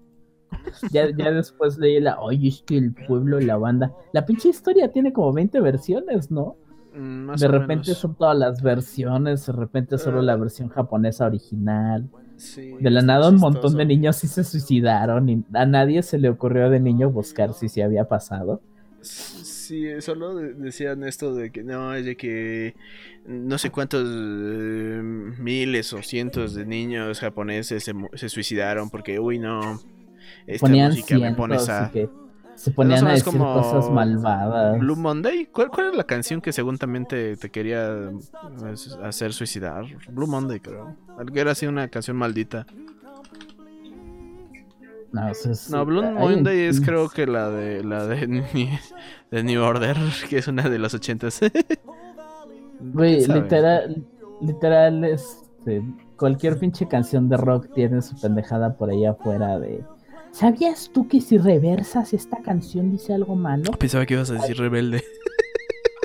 Ya, 0.90 1.08
ya 1.10 1.30
después 1.30 1.78
leí 1.78 1.98
la, 2.00 2.20
oye, 2.20 2.48
es 2.48 2.62
que 2.62 2.76
el 2.76 2.92
pueblo 2.92 3.40
y 3.40 3.44
la 3.44 3.56
banda. 3.56 3.92
La 4.12 4.24
pinche 4.26 4.48
historia 4.50 4.92
tiene 4.92 5.12
como 5.12 5.32
20 5.32 5.60
versiones, 5.60 6.30
¿no? 6.30 6.56
Mm, 6.94 7.24
Más 7.24 7.40
de 7.40 7.48
repente 7.48 7.86
menos. 7.88 7.98
son 7.98 8.14
todas 8.16 8.36
las 8.36 8.62
versiones, 8.62 9.46
de 9.46 9.52
repente 9.52 9.96
solo 9.98 10.20
la 10.22 10.36
versión 10.36 10.68
japonesa 10.68 11.26
original. 11.26 12.08
Sí, 12.36 12.74
De 12.80 12.90
la 12.90 13.02
nada 13.02 13.28
un 13.28 13.36
montón 13.36 13.76
de 13.76 13.84
niños 13.86 14.16
sí 14.16 14.26
se 14.28 14.44
suicidaron 14.44 15.28
y 15.28 15.44
a 15.54 15.64
nadie 15.64 16.02
se 16.02 16.18
le 16.18 16.28
ocurrió 16.28 16.70
de 16.70 16.80
niño 16.80 17.10
buscar 17.10 17.54
si 17.54 17.68
se 17.68 17.82
había 17.82 18.08
pasado. 18.08 18.60
Sí, 19.00 19.44
solo 20.00 20.34
de- 20.34 20.54
decían 20.54 21.04
esto 21.04 21.34
de 21.34 21.50
que 21.50 21.62
no, 21.62 21.94
es 21.94 22.04
de 22.04 22.16
que 22.16 22.74
no 23.26 23.58
sé 23.58 23.70
cuántos 23.70 24.04
eh, 24.06 25.00
miles 25.02 25.92
o 25.92 26.02
cientos 26.02 26.54
de 26.54 26.66
niños 26.66 27.20
japoneses 27.20 27.84
se, 27.84 27.92
se 28.14 28.28
suicidaron 28.28 28.90
porque, 28.90 29.18
uy, 29.18 29.38
no, 29.38 29.80
esta 30.46 30.66
Ponían 30.66 30.90
música 30.90 31.18
me 31.18 31.32
pone 31.32 31.58
cientos 31.58 31.68
esa... 31.68 31.88
y 31.88 31.92
que 31.92 32.10
se 32.54 32.70
ponían 32.70 33.06
a 33.06 33.12
decir 33.12 33.24
como 33.24 33.52
cosas 33.54 33.90
malvadas. 33.90 34.78
Blue 34.78 34.96
Monday, 34.96 35.46
¿cuál, 35.46 35.70
cuál 35.70 35.90
es 35.90 35.96
la 35.96 36.04
canción 36.04 36.40
que 36.40 36.52
según 36.52 36.78
también 36.78 37.06
te, 37.06 37.36
te 37.36 37.50
quería 37.50 38.10
pues, 38.60 38.96
hacer 39.02 39.32
suicidar? 39.32 39.84
Blue 40.08 40.26
Monday, 40.26 40.60
creo. 40.60 40.96
Algo 41.16 41.36
era 41.36 41.52
así 41.52 41.66
una 41.66 41.88
canción 41.88 42.16
maldita. 42.16 42.66
No, 45.12 45.28
eso 45.28 45.50
es- 45.52 45.70
No, 45.70 45.84
Blue 45.84 46.02
hay- 46.02 46.14
Monday 46.14 46.60
es 46.60 46.80
creo 46.80 47.08
que 47.08 47.26
la 47.26 47.50
de 47.50 47.84
la 47.84 48.06
de, 48.06 49.42
New 49.44 49.62
Order, 49.62 49.96
que 50.28 50.38
es 50.38 50.48
una 50.48 50.68
de 50.68 50.78
los 50.78 50.94
ochentas. 50.94 51.40
Güey, 52.80 53.24
literal, 53.26 54.04
literal, 54.40 55.04
este, 55.04 55.82
cualquier 56.16 56.58
pinche 56.58 56.88
canción 56.88 57.28
de 57.28 57.36
rock 57.36 57.68
tiene 57.74 58.02
su 58.02 58.20
pendejada 58.20 58.76
por 58.76 58.90
ahí 58.90 59.04
afuera 59.06 59.58
de... 59.60 59.84
¿Sabías 60.32 60.90
tú 60.92 61.06
que 61.06 61.20
si 61.20 61.38
reversas 61.38 62.12
esta 62.12 62.38
canción 62.42 62.90
dice 62.90 63.14
algo 63.14 63.36
malo? 63.36 63.70
Pensaba 63.78 64.04
que 64.04 64.14
ibas 64.14 64.30
a 64.30 64.34
decir 64.34 64.56
rebelde. 64.58 65.02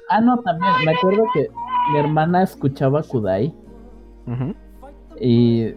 Ah, 0.10 0.22
no, 0.22 0.40
también, 0.40 0.72
me 0.86 0.94
acuerdo 0.94 1.26
que 1.34 1.50
mi 1.92 2.00
hermana 2.00 2.42
escuchaba 2.42 3.04
Kudai 3.04 3.54
Ujú. 4.26 4.56
y 5.20 5.74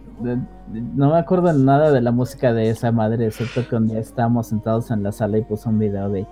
no 0.71 1.11
me 1.11 1.17
acuerdo 1.19 1.51
nada 1.53 1.91
de 1.91 2.01
la 2.01 2.11
música 2.11 2.53
de 2.53 2.69
esa 2.69 2.91
madre, 2.91 3.25
excepto 3.27 3.67
que 3.67 3.75
un 3.75 3.87
día 3.87 3.99
estábamos 3.99 4.47
sentados 4.47 4.91
en 4.91 5.03
la 5.03 5.11
sala 5.11 5.37
y 5.37 5.41
puso 5.43 5.69
un 5.69 5.79
video 5.79 6.09
de... 6.09 6.25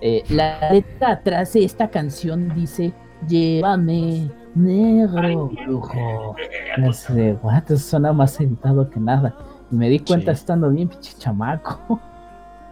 eh, 0.00 0.22
la 0.30 0.70
letra 0.72 1.12
atrás 1.12 1.52
de 1.54 1.64
esta 1.64 1.88
canción 1.88 2.54
dice 2.54 2.92
Llévame, 3.28 4.30
negro 4.54 5.48
brujo. 5.48 6.36
No 6.78 6.92
sé, 6.92 7.38
what, 7.42 7.62
eso 7.70 7.78
suena 7.78 8.12
más 8.12 8.38
editado 8.40 8.88
que 8.90 9.00
nada. 9.00 9.34
Y 9.70 9.74
me 9.76 9.88
di 9.88 9.98
cuenta 10.00 10.32
Sí. 10.34 10.40
estando 10.40 10.70
bien, 10.70 10.88
pinche 10.88 11.14
chamaco. 11.18 11.98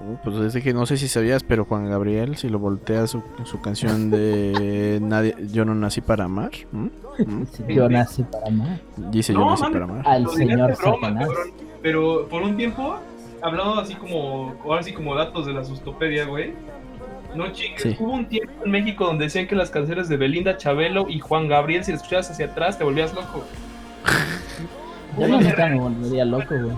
Uh, 0.06 0.16
Pues 0.22 0.36
es 0.36 0.52
de 0.52 0.62
que 0.62 0.72
no 0.74 0.86
sé 0.86 0.96
si 0.96 1.08
sabías, 1.08 1.42
pero 1.42 1.64
Juan 1.64 1.88
Gabriel, 1.88 2.36
si 2.36 2.48
lo 2.48 2.58
volteas 2.58 3.10
su, 3.10 3.22
su 3.44 3.60
canción 3.60 4.10
de 4.10 4.98
Nadie, 5.02 5.34
Yo 5.52 5.64
no 5.64 5.74
nací 5.74 6.00
para 6.00 6.24
amar, 6.24 6.50
Yo 7.68 7.88
nací 7.88 8.22
para 8.24 8.46
amar. 8.48 8.80
dice 9.10 9.32
Yo 9.32 9.38
No, 9.40 9.50
nací 9.50 9.62
para 9.72 9.84
amar. 9.84 10.02
Al 10.08 10.28
señor 10.30 10.76
broma, 10.76 11.14
cabrón. 11.14 11.34
Pero 11.82 12.26
por 12.28 12.42
un 12.42 12.56
tiempo, 12.56 12.96
hablando 13.42 13.78
así 13.80 13.94
como, 13.94 14.54
ahora 14.64 14.82
sí 14.82 14.92
como 14.92 15.14
datos 15.14 15.46
de 15.46 15.52
la 15.52 15.64
sustopedia, 15.64 16.24
güey. 16.26 16.52
No 17.34 17.48
chingues, 17.52 17.82
Sí. 17.82 17.96
hubo 17.98 18.12
un 18.12 18.26
tiempo 18.26 18.52
en 18.64 18.70
México 18.70 19.04
donde 19.06 19.24
decían 19.24 19.46
que 19.48 19.56
las 19.56 19.70
canciones 19.70 20.08
de 20.08 20.16
Belinda, 20.16 20.56
Chabelo 20.56 21.06
y 21.08 21.18
Juan 21.18 21.48
Gabriel, 21.48 21.82
si 21.84 21.90
las 21.90 22.00
escuchabas 22.00 22.30
hacia 22.30 22.46
atrás, 22.46 22.78
te 22.78 22.84
volvías 22.84 23.12
loco. 23.12 23.42
Yo 25.18 25.28
neta 25.40 25.68
me 25.68 25.78
volvería 25.80 26.24
loco, 26.24 26.54
güey. 26.54 26.76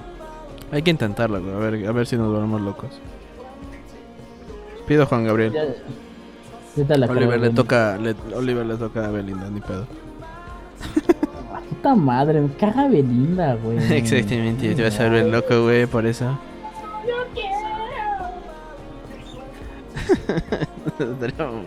Hay 0.73 0.83
que 0.83 0.91
intentarlo, 0.91 1.41
güey, 1.41 1.55
a 1.55 1.59
ver, 1.59 1.87
a 1.89 1.93
ver 1.93 2.07
si 2.07 2.17
nos 2.17 2.33
volvemos 2.33 2.61
locos. 2.61 3.01
Pido 4.87 5.07
Juan 5.07 5.25
Gabriel. 5.25 5.53
Ya- 5.53 5.63
ahorita 6.77 6.97
la 6.99 7.07
Oliver 7.07 7.41
le 7.41 7.51
toca, 7.51 7.97
le, 7.99 8.15
Oliver 8.35 8.67
le 8.67 8.77
toca 8.77 9.07
a 9.07 9.11
Belinda, 9.11 9.49
ni 9.51 9.61
pedo. 9.61 9.87
Ah, 11.53 11.61
Puta 11.69 11.95
madre, 11.95 12.41
me 12.41 12.53
caga 12.55 12.87
Belinda, 12.89 13.55
güey. 13.57 13.79
Exactamente, 13.93 14.75
te 14.75 14.83
vas 14.83 14.99
a 15.01 15.05
volver 15.05 15.27
loco, 15.27 15.63
güey, 15.65 15.87
por 15.87 16.07
eso. 16.07 16.39
Pero- 21.21 21.63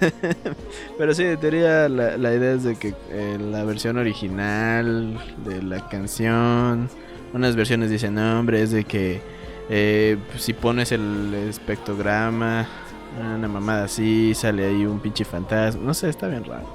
Pero 0.98 1.14
sí, 1.14 1.22
en 1.24 1.40
teoría 1.40 1.88
la, 1.88 2.16
la 2.16 2.34
idea 2.34 2.52
es 2.52 2.64
de 2.64 2.76
que 2.76 2.94
eh, 3.10 3.38
la 3.40 3.64
versión 3.64 3.96
original 3.98 5.18
de 5.44 5.62
la 5.62 5.88
canción, 5.88 6.88
unas 7.32 7.56
versiones 7.56 7.90
dicen, 7.90 8.14
no, 8.14 8.38
hombre, 8.38 8.62
es 8.62 8.70
de 8.70 8.84
que 8.84 9.20
eh, 9.68 10.18
si 10.36 10.54
pones 10.54 10.92
el 10.92 11.34
espectrograma, 11.34 12.68
una 13.10 13.48
mamada 13.48 13.84
así, 13.84 14.34
sale 14.34 14.66
ahí 14.66 14.86
un 14.86 15.00
pinche 15.00 15.24
fantasma, 15.24 15.82
no 15.84 15.94
sé, 15.94 16.08
está 16.08 16.28
bien 16.28 16.44
raro. 16.44 16.66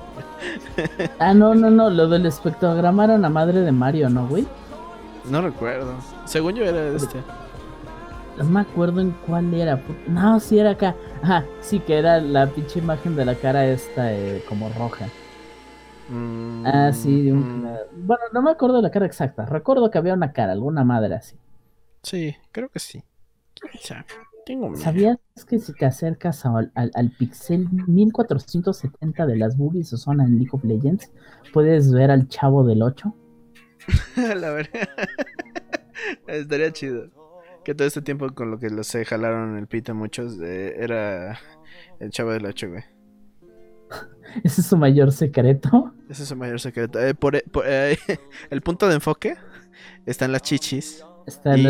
Ah, 1.18 1.34
no, 1.34 1.56
no, 1.56 1.70
no, 1.72 1.90
lo 1.90 2.08
del 2.08 2.26
espectrograma 2.28 3.06
era 3.06 3.16
una 3.16 3.30
madre 3.30 3.62
de 3.62 3.72
Mario, 3.72 4.10
¿no, 4.12 4.28
güey? 4.28 4.56
No 5.24 5.42
recuerdo, 5.42 6.06
según 6.26 6.56
yo 6.56 6.66
era 6.66 6.88
este. 6.96 7.26
No 8.36 8.46
me 8.46 8.60
acuerdo 8.62 9.02
en 9.02 9.14
cuál 9.14 9.54
era. 9.54 9.84
No, 10.06 10.40
sí 10.40 10.58
era 10.60 10.72
acá. 10.72 11.00
Ajá, 11.22 11.56
sí 11.60 11.82
que 11.84 11.98
era 11.98 12.20
la 12.22 12.54
pinche 12.54 12.80
imagen 12.80 13.16
de 13.16 13.26
la 13.26 13.40
cara 13.40 13.66
esta 13.68 14.14
eh, 14.14 14.44
como 14.48 14.70
roja. 14.70 15.16
Mm, 16.08 16.64
Ah, 16.64 16.92
sí, 16.94 17.22
de 17.24 17.34
un... 17.34 17.64
mm, 17.64 17.88
Bueno, 17.92 18.24
no 18.34 18.42
me 18.42 18.52
acuerdo 18.52 18.78
de 18.78 18.84
la 18.84 18.92
cara 18.92 19.06
exacta. 19.06 19.46
Recuerdo 19.46 19.90
que 19.92 19.98
había 19.98 20.14
una 20.14 20.32
cara, 20.34 20.54
alguna 20.54 20.84
madre 20.84 21.16
así. 21.16 21.40
Sí, 22.04 22.36
creo 22.52 22.70
que 22.70 22.80
sí. 22.80 23.04
Tengo 24.46 24.70
miedo. 24.70 24.82
¿Sabías 24.84 25.18
que 25.48 25.58
si 25.60 25.74
te 25.74 25.86
acercas 25.86 26.46
al, 26.46 26.72
al, 26.76 26.92
al 26.96 27.12
pixel 27.12 27.68
1470 27.88 29.26
de 29.26 29.38
las 29.38 29.58
boobies 29.58 29.94
o 29.94 29.98
zona 29.98 30.26
en 30.26 30.36
League 30.38 30.50
of 30.52 30.64
Legends, 30.66 31.12
puedes 31.54 31.92
ver 31.92 32.12
al 32.12 32.28
chavo 32.28 32.64
del 32.66 32.82
8? 32.82 33.16
La 34.36 34.50
verdad. 34.52 34.88
Estaría 36.28 36.72
chido. 36.74 37.10
Que 37.64 37.74
todo 37.74 37.88
este 37.88 38.02
tiempo 38.02 38.28
con 38.34 38.52
lo 38.52 38.60
que 38.60 38.70
los 38.70 38.88
se 38.88 39.06
jalaron 39.06 39.58
el 39.58 39.68
pito 39.68 39.96
muchos, 39.96 40.38
eh, 40.42 40.76
era 40.78 41.40
el 42.00 42.10
chavo 42.10 42.32
del 42.32 42.46
8, 42.46 42.70
güey. 42.70 42.84
Ese 44.44 44.60
es 44.62 44.68
su 44.68 44.76
mayor 44.76 45.14
secreto. 45.14 45.94
Ese 46.10 46.24
es 46.24 46.30
su 46.30 46.36
mayor 46.36 46.60
secreto. 46.60 47.00
Eh, 47.00 47.14
por, 47.16 47.42
por- 47.52 47.64
eh, 47.66 47.98
el 48.50 48.62
punto 48.62 48.90
de 48.90 48.96
enfoque 48.96 49.36
está 50.06 50.26
en 50.26 50.34
las 50.34 50.42
chichis. 50.42 51.06
Está 51.26 51.58
Y 51.58 51.66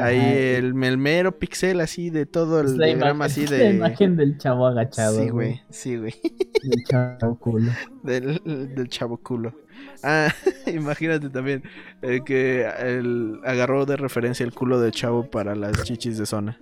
Ahí 0.00 0.18
el, 0.56 0.82
el 0.82 0.98
mero 0.98 1.38
pixel 1.38 1.80
así 1.80 2.10
de 2.10 2.26
todo 2.26 2.60
es 2.60 2.72
el 2.72 2.78
la 2.78 2.86
diagrama 2.86 3.26
imagen, 3.26 3.44
así 3.44 3.46
la 3.52 3.56
de... 3.58 3.70
imagen 3.70 4.16
del 4.16 4.38
chavo 4.38 4.66
agachado. 4.66 5.22
Sí, 5.22 5.28
güey. 5.28 5.62
Sí, 5.70 5.96
güey. 5.96 6.14
Del 6.62 6.84
chavo 6.88 7.38
culo. 7.38 7.72
Del, 8.02 8.40
del 8.44 8.88
chavo 8.88 9.18
culo. 9.18 9.54
Ah, 10.02 10.28
imagínate 10.66 11.28
también 11.30 11.62
eh, 12.02 12.20
que 12.24 12.66
el, 12.78 13.40
agarró 13.44 13.86
de 13.86 13.96
referencia 13.96 14.44
el 14.44 14.54
culo 14.54 14.80
de 14.80 14.90
chavo 14.92 15.30
para 15.30 15.54
las 15.54 15.82
chichis 15.82 16.18
de 16.18 16.26
zona. 16.26 16.60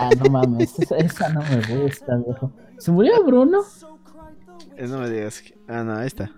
Ah, 0.00 0.10
no 0.22 0.30
mames, 0.30 0.78
esa, 0.78 0.96
esa 0.98 1.28
no 1.30 1.40
me 1.42 1.80
gusta, 1.82 2.16
viejo. 2.18 2.52
¿Se 2.78 2.92
murió 2.92 3.24
Bruno? 3.24 3.62
Eh, 4.76 4.86
no 4.86 4.98
me 5.00 5.10
digas. 5.10 5.42
Ah, 5.66 5.82
no, 5.82 5.96
ahí 5.96 6.06
está. 6.06 6.30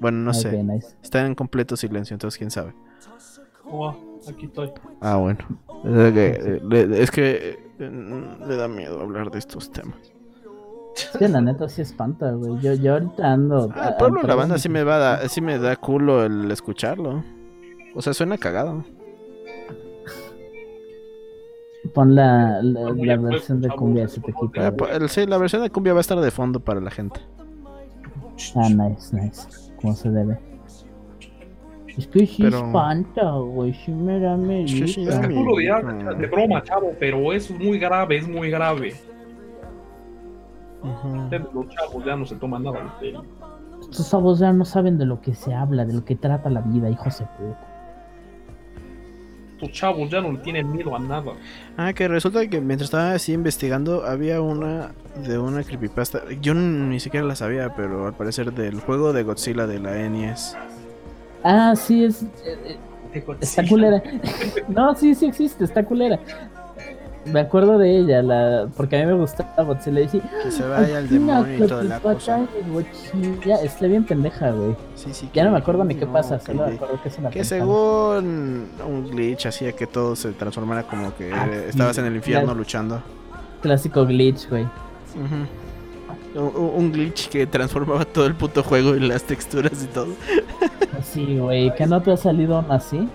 Bueno, 0.00 0.18
no 0.18 0.30
Ok, 0.30 0.36
sé. 0.36 0.62
nice. 0.64 0.96
Está 1.00 1.24
en 1.24 1.36
completo 1.36 1.76
silencio, 1.76 2.14
entonces 2.14 2.36
quién 2.38 2.50
sabe. 2.50 2.74
Oh, 3.72 3.94
aquí 4.28 4.46
estoy. 4.46 4.70
Ah, 5.00 5.16
bueno. 5.16 5.38
Es 5.84 6.12
que, 6.12 6.60
le, 6.68 7.02
es 7.02 7.10
que, 7.10 7.58
eh, 7.78 7.90
mm, 7.90 8.46
le 8.48 8.56
da 8.56 8.68
miedo 8.68 9.00
hablar 9.00 9.30
de 9.30 9.38
estos 9.38 9.70
temas. 9.70 9.96
Es 10.94 11.16
que 11.18 11.26
la 11.28 11.40
neta 11.40 11.68
sí 11.68 11.80
espanta, 11.82 12.30
güey. 12.32 12.60
Yo, 12.60 12.74
yo 12.74 12.92
ahorita 12.92 13.32
ando. 13.32 13.70
Ah, 13.74 13.88
el 13.88 13.94
ah, 13.94 13.96
pueblo 13.98 14.20
de 14.20 14.28
la 14.28 14.34
banda 14.34 14.58
sí 14.58 14.68
me, 14.68 14.84
va 14.84 14.98
da- 14.98 15.28
sí 15.28 15.40
me 15.40 15.58
da 15.58 15.74
culo 15.76 16.22
el 16.24 16.50
escucharlo. 16.50 17.24
O 17.94 18.02
sea, 18.02 18.12
suena 18.12 18.36
cagado. 18.36 18.84
Pon 21.94 22.14
la, 22.14 22.62
la, 22.62 22.90
la 22.90 23.16
versión 23.16 23.60
de 23.60 23.68
cumbia 23.70 24.06
si 24.06 24.20
te 24.20 24.32
quita. 24.32 24.76
Po- 24.76 24.86
el- 24.86 25.08
sí, 25.08 25.26
la 25.26 25.38
versión 25.38 25.62
de 25.62 25.70
cumbia 25.70 25.92
va 25.94 25.98
a 25.98 26.02
estar 26.02 26.20
de 26.20 26.30
fondo 26.30 26.60
para 26.60 26.80
la 26.80 26.90
gente. 26.90 27.20
Ah, 28.54 28.68
nice, 28.68 29.16
nice. 29.16 29.48
Como 29.80 29.94
se 29.94 30.10
debe. 30.10 30.38
Es 31.96 32.06
que 32.06 32.26
sí 32.26 32.42
Pero- 32.42 32.58
espanta, 32.66 33.30
güey. 33.32 33.74
Sí 33.74 33.90
me 33.92 34.18
da 34.18 34.36
Sí, 34.66 34.88
sí, 34.88 35.00
medita. 35.00 35.20
da 35.20 35.28
Tú 35.28 35.44
lo 35.44 35.56
dirás 35.58 36.18
de 36.18 36.26
broma, 36.26 36.62
chavo, 36.62 36.92
pero 36.98 37.32
es 37.32 37.50
muy 37.50 37.78
grave, 37.78 38.16
es 38.16 38.26
muy 38.28 38.50
grave. 38.50 38.94
Los 41.54 41.68
chavos 41.68 42.04
ya 42.04 42.16
no 42.16 42.26
se 42.26 42.34
toman 42.36 42.64
nada. 42.64 42.98
Estos 43.80 44.10
chavos 44.10 44.38
ya 44.38 44.52
no 44.52 44.64
saben 44.64 44.98
de 44.98 45.06
lo 45.06 45.20
que 45.20 45.34
se 45.34 45.54
habla, 45.54 45.84
de 45.84 45.92
lo 45.92 46.04
que 46.04 46.16
trata 46.16 46.48
la 46.50 46.60
vida, 46.62 46.88
hijos 46.90 47.18
de 47.18 47.26
puta. 47.26 47.68
Estos 49.54 49.70
chavos 49.72 50.10
ya 50.10 50.20
no 50.20 50.32
le 50.32 50.38
tienen 50.38 50.72
miedo 50.72 50.96
a 50.96 50.98
nada. 50.98 51.32
Ah, 51.76 51.92
que 51.92 52.08
resulta 52.08 52.44
que 52.48 52.60
mientras 52.60 52.86
estaba 52.88 53.12
así 53.12 53.32
investigando, 53.32 54.04
había 54.04 54.40
una 54.40 54.90
de 55.24 55.38
una 55.38 55.62
creepypasta. 55.62 56.22
Yo 56.40 56.54
ni 56.54 56.98
siquiera 56.98 57.24
la 57.26 57.36
sabía, 57.36 57.74
pero 57.76 58.06
al 58.06 58.14
parecer 58.14 58.52
del 58.52 58.80
juego 58.80 59.12
de 59.12 59.22
Godzilla 59.22 59.66
de 59.68 59.78
la 59.78 59.92
NES. 60.08 60.56
Ah, 61.44 61.74
sí, 61.76 62.04
es. 62.04 62.22
eh, 62.22 62.78
eh, 63.14 63.24
Está 63.40 63.66
culera. 63.66 64.02
No, 64.68 64.94
sí, 64.94 65.14
sí 65.14 65.26
existe, 65.26 65.64
está 65.64 65.84
culera. 65.84 66.18
Me 67.24 67.38
acuerdo 67.38 67.78
de 67.78 67.98
ella, 67.98 68.20
la, 68.20 68.66
porque 68.76 68.96
a 68.96 69.00
mí 69.00 69.06
me 69.06 69.12
gustaba 69.16 69.62
Godzilla 69.62 70.00
y 70.00 70.04
decía, 70.04 70.22
Que 70.42 70.50
se 70.50 70.66
vaya 70.66 70.98
al 70.98 71.08
demonio 71.08 71.64
y 71.64 71.68
toda 71.68 71.84
la 71.84 72.00
cosa. 72.00 72.40
Ya, 73.46 73.56
está 73.56 73.86
bien 73.86 74.04
pendeja, 74.04 74.50
güey. 74.50 74.74
Sí, 74.96 75.10
sí, 75.12 75.30
Ya 75.32 75.44
no 75.44 75.52
me 75.52 75.58
acuerdo 75.58 75.84
ni 75.84 75.94
qué 75.94 76.04
no, 76.06 76.12
pasa, 76.12 76.38
que- 76.40 76.46
solo 76.46 76.66
me 76.66 76.74
acuerdo 76.74 77.00
que 77.00 77.08
es 77.08 77.18
una 77.18 77.30
Que 77.30 77.40
pendejada. 77.40 77.60
según 77.60 78.68
un 78.88 79.10
glitch 79.10 79.46
hacía 79.46 79.70
que 79.72 79.86
todo 79.86 80.16
se 80.16 80.32
transformara 80.32 80.82
como 80.82 81.14
que 81.14 81.32
Ah, 81.32 81.46
estabas 81.68 81.94
sí, 81.94 82.00
en 82.00 82.08
el 82.08 82.16
infierno 82.16 82.54
luchando. 82.56 83.00
Clásico 83.60 84.04
glitch, 84.04 84.48
güey. 84.50 84.64
Ujú. 84.64 85.34
Un, 85.34 85.48
un 86.34 86.92
glitch 86.92 87.28
que 87.28 87.46
transformaba 87.46 88.04
todo 88.04 88.26
el 88.26 88.34
puto 88.34 88.62
juego 88.62 88.94
y 88.96 89.00
las 89.00 89.22
texturas 89.24 89.82
y 89.82 89.86
todo. 89.86 90.08
Sí, 91.02 91.38
güey, 91.38 91.74
que 91.74 91.86
no 91.86 92.00
te 92.02 92.12
ha 92.12 92.16
salido 92.16 92.56
aún 92.56 92.70
así. 92.70 93.08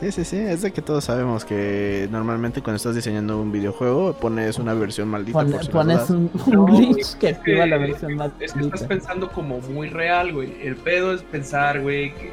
Sí, 0.00 0.12
sí, 0.12 0.24
sí, 0.24 0.36
es 0.36 0.62
de 0.62 0.70
que 0.72 0.80
todos 0.80 1.02
sabemos 1.04 1.44
que 1.44 2.08
normalmente 2.12 2.62
cuando 2.62 2.76
estás 2.76 2.94
diseñando 2.94 3.40
un 3.40 3.50
videojuego 3.50 4.12
pones 4.12 4.56
una 4.58 4.72
versión 4.72 5.08
maldita. 5.08 5.36
Pon- 5.40 5.50
por 5.50 5.60
si 5.60 5.66
las 5.66 5.74
pones 5.74 6.10
un, 6.10 6.30
glitch 6.66 7.14
que 7.18 7.30
es 7.30 7.36
activa 7.36 7.64
que- 7.64 7.70
la 7.70 7.78
versión 7.78 8.14
más 8.14 8.28
Es 8.28 8.34
que 8.38 8.44
estás 8.44 8.56
maldita. 8.62 8.86
pensando 8.88 9.28
como 9.32 9.58
muy 9.60 9.88
real, 9.88 10.32
güey. 10.32 10.54
El 10.62 10.76
pedo 10.76 11.12
es 11.14 11.22
pensar, 11.22 11.80
güey, 11.80 12.14
que, 12.14 12.32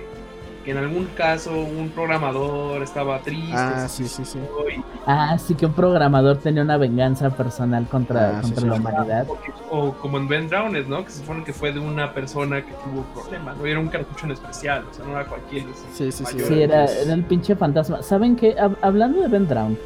que 0.66 0.72
en 0.72 0.78
algún 0.78 1.06
caso 1.16 1.52
un 1.52 1.90
programador 1.90 2.82
estaba 2.82 3.20
triste. 3.20 3.54
Ah, 3.56 3.88
sí, 3.88 4.08
sí, 4.08 4.26
sí. 4.26 4.40
y- 4.40 4.82
Ah, 5.06 5.38
sí 5.38 5.54
que 5.54 5.68
un 5.68 5.74
programador 5.74 6.38
tenía 6.38 6.64
una 6.64 6.78
venganza 6.78 7.30
personal 7.30 7.86
contra, 7.88 8.40
Ah, 8.40 8.42
contra 8.42 8.62
sí. 8.62 8.68
la 8.68 8.76
humanidad. 8.76 9.28
o, 9.70 9.92
como 9.94 10.18
en 10.18 10.28
Ben 10.28 10.50
Drowned, 10.50 10.88
¿no? 10.88 11.06
Que 11.06 11.12
se 11.12 11.20
supone 11.20 11.44
que 11.44 11.54
fue 11.54 11.72
de 11.72 11.80
una 11.80 12.14
persona 12.14 12.66
que 12.66 12.72
tuvo 12.74 13.04
problemas, 13.14 13.56
¿no? 13.58 13.68
Y 13.68 13.72
era 13.72 13.80
un 13.80 13.88
cartucho 13.90 14.26
en 14.26 14.32
especial, 14.32 14.86
o 14.90 14.94
sea, 14.94 15.06
no 15.06 15.12
era 15.12 15.26
cualquiera. 15.28 15.68
Sí, 15.94 16.12
sí, 16.12 16.24
sí. 16.26 16.40
Sí, 16.40 16.62
era, 16.62 16.86
era 16.86 17.14
el 17.14 17.24
pinche 17.24 17.56
fantasma. 17.56 18.02
¿Saben 18.02 18.36
qué? 18.36 18.56
Hab- 18.58 18.78
hablando 18.82 19.22
de 19.22 19.28
Ben 19.28 19.48
Drowned. 19.48 19.78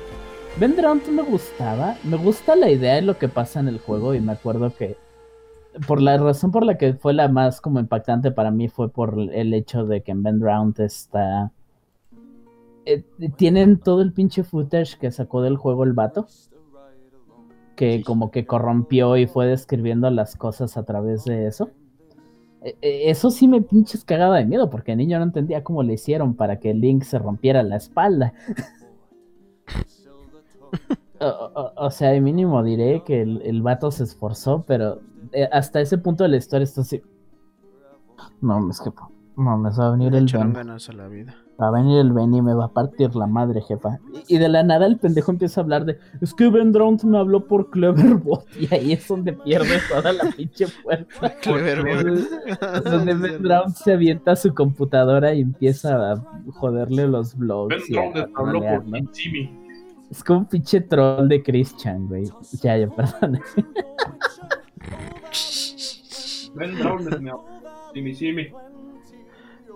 Ben 0.58 0.76
Drowned 0.76 1.08
me 1.08 1.22
gustaba. 1.24 1.96
Me 2.04 2.18
gusta 2.18 2.56
la 2.56 2.70
idea 2.70 2.96
de 2.96 3.02
lo 3.02 3.18
que 3.18 3.28
pasa 3.30 3.60
en 3.60 3.68
el 3.68 3.80
juego 3.80 4.14
y 4.16 4.20
me 4.22 4.32
acuerdo 4.32 4.74
que 4.76 4.96
por 5.88 6.02
la 6.02 6.18
razón 6.18 6.52
por 6.52 6.66
la 6.66 6.78
que 6.78 6.94
fue 6.94 7.14
la 7.14 7.28
más 7.28 7.62
como 7.62 7.80
impactante 7.80 8.32
para 8.32 8.52
mí 8.52 8.70
fue 8.70 8.90
por 8.90 9.18
el 9.20 9.54
hecho 9.54 9.86
de 9.86 10.02
que 10.02 10.12
en 10.12 10.24
Ben 10.24 10.40
Drowned 10.40 10.80
está... 10.82 11.52
eh, 12.86 13.04
tienen 13.38 13.78
todo 13.80 14.02
el 14.02 14.14
pinche 14.14 14.44
footage 14.44 14.98
que 15.00 15.12
sacó 15.12 15.42
del 15.42 15.58
juego 15.58 15.84
el 15.84 15.94
vato. 15.94 16.28
que 17.76 18.04
como 18.04 18.30
que 18.32 18.46
corrompió 18.46 19.16
y 19.16 19.26
fue 19.28 19.46
describiendo 19.48 20.10
las 20.10 20.36
cosas 20.36 20.76
a 20.76 20.84
través 20.84 21.24
de 21.26 21.48
eso. 21.48 21.70
E- 22.62 22.76
e- 22.82 23.10
Eso 23.10 23.30
sí 23.32 23.48
me 23.48 23.62
pinches 23.62 24.04
cagaba 24.04 24.38
de 24.38 24.46
miedo, 24.46 24.70
porque 24.70 24.92
el 24.92 24.98
niño 24.98 25.18
no 25.18 25.24
entendía 25.24 25.64
cómo 25.64 25.82
le 25.82 25.94
hicieron 25.94 26.34
para 26.34 26.60
que 26.60 26.74
Link 26.74 27.04
se 27.04 27.20
rompiera 27.20 27.64
la 27.64 27.78
espalda. 27.78 28.34
o, 31.22 31.26
o- 31.28 31.74
o 31.86 31.92
sea, 31.92 32.10
de 32.10 32.20
mínimo 32.22 32.62
diré 32.64 33.04
que 33.06 33.22
el, 33.22 33.42
el 33.44 33.62
vato 33.62 33.92
se 33.92 34.04
esforzó, 34.04 34.64
pero 34.68 35.00
eh, 35.32 35.48
hasta 35.52 35.82
ese 35.82 35.98
punto 35.98 36.24
de 36.24 36.30
la 36.30 36.38
historia 36.38 36.64
está 36.64 36.82
así. 36.82 37.02
No, 38.42 38.70
es 38.70 38.80
que 38.82 38.92
no, 39.38 39.58
me 39.58 39.70
va 39.70 39.88
a 39.88 39.92
venir 39.92 40.14
el 40.16 40.26
Ben. 40.32 40.54
ganas 40.54 40.90
a 40.90 40.94
la 40.94 41.08
vida. 41.08 41.36
Va 41.62 41.68
a 41.68 41.72
venir 41.72 42.00
el 42.00 42.14
Ben 42.14 42.34
y 42.34 42.42
me 42.42 42.54
va 42.54 42.66
a 42.66 42.74
partir 42.74 43.14
la 43.16 43.28
madre, 43.28 43.62
jefa. 43.62 44.00
Y, 44.28 44.36
y 44.36 44.38
de 44.38 44.48
la 44.48 44.64
nada 44.64 44.86
el 44.86 44.98
pendejo 44.98 45.32
empieza 45.32 45.60
a 45.60 45.64
hablar 45.64 45.84
de 45.86 45.98
es 46.22 46.34
que 46.34 46.50
Ben 46.50 46.72
Drowned 46.72 47.04
me 47.04 47.18
habló 47.18 47.46
por 47.48 47.70
Cleverbot. 47.70 48.46
Y 48.60 48.74
ahí 48.74 48.94
es 48.94 49.06
donde 49.08 49.34
pierde 49.34 49.78
toda 49.90 50.14
la 50.14 50.24
pinche 50.36 50.68
fuerza. 50.68 51.30
Clever, 51.42 51.84
Donde- 51.84 52.90
donde 52.90 53.14
Ben 53.30 53.44
Drowned 53.44 53.76
se 53.76 53.94
avienta 53.94 54.32
a 54.32 54.36
su 54.38 54.54
computadora 54.54 55.34
y 55.34 55.42
empieza 55.42 56.14
a 56.14 56.16
joderle 56.54 57.08
los 57.08 57.32
Ben 57.34 57.40
blogs. 57.48 57.90
Drowned 57.90 58.26
habló 58.36 58.60
por. 58.62 59.14
Jimmy. 59.14 59.50
Es 60.10 60.24
como 60.24 60.40
un 60.40 60.46
pinche 60.48 60.82
troll 60.82 61.28
de 61.28 61.44
Christian, 61.44 62.08
güey. 62.08 62.24
Ya, 62.64 62.78
ya, 62.78 62.90
perdón. 62.90 63.40
Ben 66.56 66.76
Drowned 66.78 67.20
me. 67.22 68.52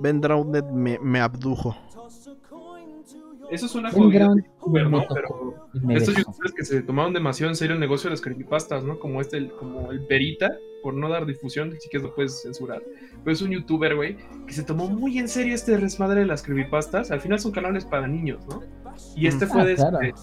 Ben 0.01 0.21
Drowned 0.21 0.63
me, 0.71 0.99
me 0.99 1.19
abdujo. 1.19 1.75
Eso 3.51 3.65
es 3.67 3.75
una 3.75 3.91
jodida 3.91 4.25
Drowned 4.25 4.43
youtuber, 4.45 4.89
¿no? 4.89 5.03
Pero 5.13 5.67
estos 5.91 6.15
youtubers 6.15 6.53
que 6.53 6.65
se 6.65 6.81
tomaron 6.81 7.13
demasiado 7.13 7.51
en 7.51 7.55
serio 7.55 7.75
el 7.75 7.79
negocio 7.79 8.09
de 8.09 8.13
las 8.13 8.21
creepypastas, 8.21 8.83
¿no? 8.83 8.97
Como 8.99 9.21
este, 9.21 9.37
el- 9.37 9.51
como 9.51 9.91
el 9.91 10.05
Perita, 10.07 10.51
por 10.81 10.93
no 10.95 11.07
dar 11.09 11.25
difusión, 11.25 11.71
si 11.79 11.87
quieres 11.89 12.09
lo 12.09 12.15
puedes 12.15 12.41
censurar. 12.41 12.81
Pero 13.23 13.31
es 13.33 13.41
un 13.41 13.51
youtuber, 13.51 13.95
güey, 13.95 14.17
que 14.47 14.53
se 14.53 14.63
tomó 14.63 14.87
muy 14.89 15.19
en 15.19 15.27
serio 15.27 15.53
este 15.53 15.77
desmadre 15.77 16.21
de 16.21 16.25
las 16.25 16.41
creepypastas. 16.41 17.11
Al 17.11 17.21
final 17.21 17.39
son 17.39 17.51
canales 17.51 17.85
para 17.85 18.07
niños, 18.07 18.43
¿no? 18.47 18.61
Y 19.15 19.27
este 19.27 19.45
Ah, 19.45 19.47
fue 19.49 19.65
de, 19.65 19.75
claro. 19.75 19.99
de, 19.99 20.13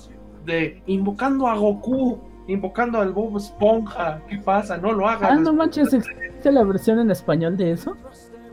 de 0.47 0.83
invocando 0.87 1.47
a 1.47 1.55
Goku, 1.57 2.21
invocando 2.51 3.01
al 3.01 3.13
Bob 3.13 3.37
Esponja. 3.37 4.21
¿Qué 4.29 4.39
pasa? 4.39 4.77
No 4.77 4.93
lo 4.93 5.09
hagas. 5.09 5.31
Ah, 5.33 5.37
no 5.37 5.53
manches, 5.53 5.93
¿existe 5.93 6.53
la 6.53 6.65
versión 6.65 6.99
en 6.99 7.11
español 7.11 7.57
de 7.57 7.73
eso? 7.73 7.97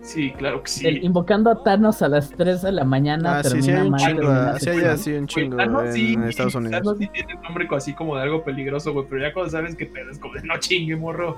Sí, 0.02 0.32
claro 0.32 0.64
que 0.64 0.70
sí. 0.70 0.88
El 0.88 1.04
invocando 1.04 1.50
a 1.52 1.64
Thanos 1.64 2.02
a 2.02 2.08
las 2.08 2.30
3 2.30 2.62
de 2.62 2.72
la 2.72 2.86
mañana. 2.86 3.40
Ah, 3.40 3.44
sí, 3.44 3.62
sí, 3.62 3.68
termina 3.68 3.82
hay 3.82 3.86
un 3.86 3.92
mal, 3.92 4.00
chingo. 4.02 4.28
ah, 4.32 4.56
Sí, 4.60 4.70
así 4.70 5.14
un 5.14 5.28
chingo 5.28 5.58
Thanos 5.58 5.84
en 5.88 5.94
sí, 5.94 6.18
Estados 6.30 6.56
Unidos. 6.56 6.72
Thanos 6.82 6.98
sí 6.98 7.08
tiene 7.12 7.36
un 7.36 7.42
nombre 7.42 7.68
así 7.72 7.94
como 7.94 8.16
de 8.16 8.22
algo 8.24 8.44
peligroso, 8.44 8.94
güey, 8.94 9.06
pero 9.10 9.22
ya 9.22 9.34
cuando 9.34 9.52
sabes 9.52 9.76
que 9.76 9.92
es 10.10 10.20
como 10.20 10.34
de 10.36 10.44
no 10.44 10.58
chingue, 10.60 10.96
morro. 10.96 11.38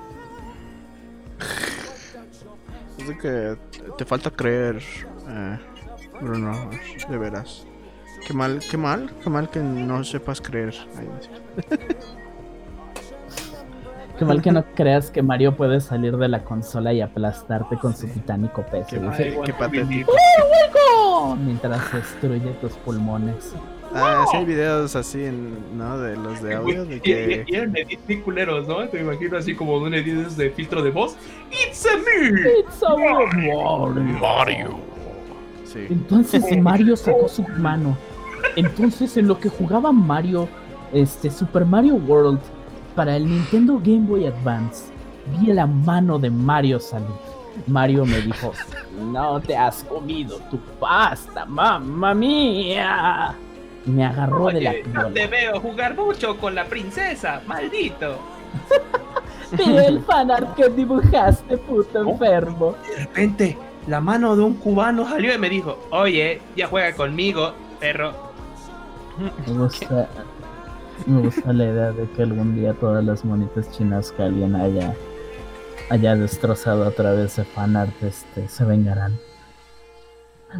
Es 3.00 3.08
de 3.08 3.18
que 3.18 3.58
te 3.98 4.06
falta 4.06 4.30
creer, 4.30 4.84
eh, 5.30 5.58
Bruno, 6.22 6.70
de 7.10 7.18
veras. 7.18 7.66
Qué 8.28 8.34
mal, 8.34 8.60
qué 8.70 8.78
mal, 8.78 9.10
qué 9.24 9.30
mal 9.30 9.50
que 9.50 9.60
no 9.62 10.04
sepas 10.04 10.42
creer. 10.42 10.74
Cierto. 10.74 11.88
Qué 14.20 14.26
mal 14.26 14.42
que 14.42 14.52
no 14.52 14.64
creas 14.76 15.10
que 15.10 15.24
Mario 15.24 15.56
puede 15.56 15.80
salir 15.82 16.16
de 16.18 16.28
la 16.28 16.44
consola 16.44 16.94
y 16.94 17.02
aplastarte 17.02 17.78
con 17.78 17.96
su 17.96 18.08
titánico 18.08 18.64
peso. 18.64 18.88
Qué, 18.92 19.00
dice, 19.00 19.40
qué 19.46 19.54
patético. 19.54 20.12
mientras 21.44 21.92
destruye 21.94 22.52
tus 22.62 22.74
pulmones. 22.74 23.54
Ah, 23.96 24.24
sí 24.30 24.38
hay 24.38 24.46
videos 24.46 24.96
así, 24.96 25.24
en, 25.26 25.78
¿no? 25.78 25.98
De 25.98 26.16
los 26.16 26.44
de 26.44 26.54
audio, 26.54 26.86
de 26.86 27.00
que... 27.00 27.44
y- 27.48 27.54
y 27.54 27.56
eran 27.56 27.76
edits 27.76 28.06
bien 28.06 28.22
culeros, 28.22 28.68
¿no? 28.68 28.88
Te 28.88 29.02
imagino 29.02 29.36
así 29.38 29.56
como 29.56 29.78
un 29.78 29.94
edit 29.96 30.28
de 30.28 30.52
filtro 30.52 30.84
de 30.84 30.92
voz. 30.92 31.16
¡It's 31.50 31.88
a 31.88 31.98
me! 31.98 32.60
It's 32.60 32.84
a 32.84 32.96
Mario. 32.96 34.20
Mario. 34.20 34.80
Sí. 35.66 35.88
Entonces 35.90 36.44
Mario 36.62 36.96
sacó 36.96 37.28
su 37.28 37.42
mano. 37.58 37.98
Entonces 38.56 39.18
en 39.18 39.28
lo 39.28 39.40
que 39.40 39.50
jugaba 39.50 39.92
Mario, 39.92 40.48
este 40.94 41.32
Super 41.32 41.66
Mario 41.66 41.96
World 41.96 42.40
para 42.96 43.16
el 43.16 43.26
Nintendo 43.28 43.80
Game 43.80 44.06
Boy 44.08 44.26
Advance, 44.28 44.86
vi 45.38 45.48
la 45.54 45.66
mano 45.68 46.20
de 46.20 46.30
Mario 46.30 46.80
salir. 46.80 47.08
Mario 47.68 48.06
me 48.06 48.22
dijo, 48.22 48.54
no 49.12 49.40
te 49.42 49.56
has 49.56 49.84
comido 49.84 50.38
tu 50.50 50.58
pasta, 50.80 51.46
mamma 51.46 52.14
mía. 52.14 53.36
Y 53.86 53.90
me 53.92 54.06
agarró 54.06 54.48
de 54.48 54.62
la 54.62 54.72
Oye, 54.72 54.84
no 54.94 55.08
te 55.08 55.28
piola. 55.28 55.28
veo 55.30 55.60
jugar 55.60 55.96
mucho 55.96 56.38
con 56.38 56.56
la 56.56 56.66
princesa, 56.66 57.42
maldito. 57.48 58.18
Pero 59.58 59.80
el 59.80 60.02
fanart 60.04 60.56
que 60.56 60.70
dibujaste, 60.70 61.58
puto 61.58 62.10
enfermo. 62.10 62.76
De 62.88 62.98
repente, 62.98 63.58
la 63.88 64.00
mano 64.00 64.36
de 64.36 64.44
un 64.44 64.54
cubano 64.56 65.08
salió 65.08 65.34
y 65.34 65.38
me 65.38 65.50
dijo, 65.50 65.80
oye, 65.92 66.42
ya 66.56 66.68
juega 66.68 66.96
conmigo, 66.96 67.54
perro. 67.80 68.14
Me 69.18 69.54
gusta, 69.54 70.08
me 71.08 71.22
gusta 71.22 71.54
la 71.54 71.66
idea 71.66 71.92
de 71.92 72.10
que 72.12 72.24
algún 72.24 72.56
día 72.56 72.74
todas 72.74 73.04
las 73.04 73.26
monitas 73.26 73.72
chinas 73.72 74.12
que 74.12 74.24
alguien 74.24 74.56
haya, 74.56 74.94
haya 75.90 76.16
destrozado 76.16 76.86
a 76.86 76.92
través 76.92 77.36
de 77.36 77.44
fanart 77.46 77.92
este, 78.04 78.48
se 78.48 78.66
vengarán. 78.66 79.18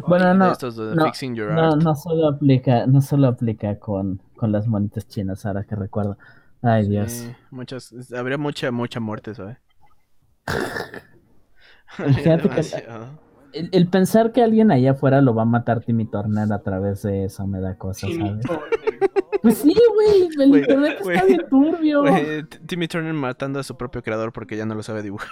Bueno, 0.06 0.34
no, 0.34 0.52
Estos 0.52 0.76
de 0.76 0.94
no, 0.94 1.04
Fixing 1.06 1.34
Your 1.34 1.52
no, 1.52 1.72
Art. 1.72 1.82
no 1.82 1.94
solo 1.94 2.28
aplica, 2.28 2.86
no 2.86 3.00
solo 3.00 3.28
aplica 3.28 3.78
con, 3.78 4.22
con 4.36 4.52
las 4.52 4.66
monitas 4.66 5.06
chinas, 5.08 5.44
ahora 5.46 5.64
que 5.64 5.74
recuerdo. 5.74 6.16
Ay 6.62 6.88
Dios. 6.88 7.28
Muchas, 7.50 7.94
habría 8.12 8.38
mucha, 8.38 8.70
mucha 8.70 9.00
muerte, 9.00 9.34
¿sabes? 9.34 9.58
Fíjate 11.96 12.48
que-. 12.48 13.29
El, 13.52 13.68
el 13.72 13.88
pensar 13.88 14.32
que 14.32 14.42
alguien 14.42 14.70
allá 14.70 14.92
afuera 14.92 15.20
lo 15.20 15.34
va 15.34 15.42
a 15.42 15.46
matar 15.46 15.80
Timmy 15.80 16.06
Turner 16.06 16.52
a 16.52 16.62
través 16.62 17.02
de 17.02 17.24
eso 17.24 17.46
me 17.46 17.60
da 17.60 17.76
cosas, 17.76 18.10
Sí, 18.10 18.18
¿sabes? 18.18 18.46
Pues 19.42 19.58
sí, 19.58 19.74
güey, 19.94 20.28
el 20.38 20.48
Güey, 20.50 20.60
internet 20.62 20.98
está 21.00 21.24
bien 21.24 21.46
turbio. 21.48 22.04
Timmy 22.66 22.88
Turner 22.88 23.14
matando 23.14 23.58
a 23.58 23.62
su 23.62 23.76
propio 23.76 24.02
creador 24.02 24.32
porque 24.32 24.56
ya 24.56 24.66
no 24.66 24.74
lo 24.74 24.82
sabe 24.82 25.02
dibujar. 25.02 25.30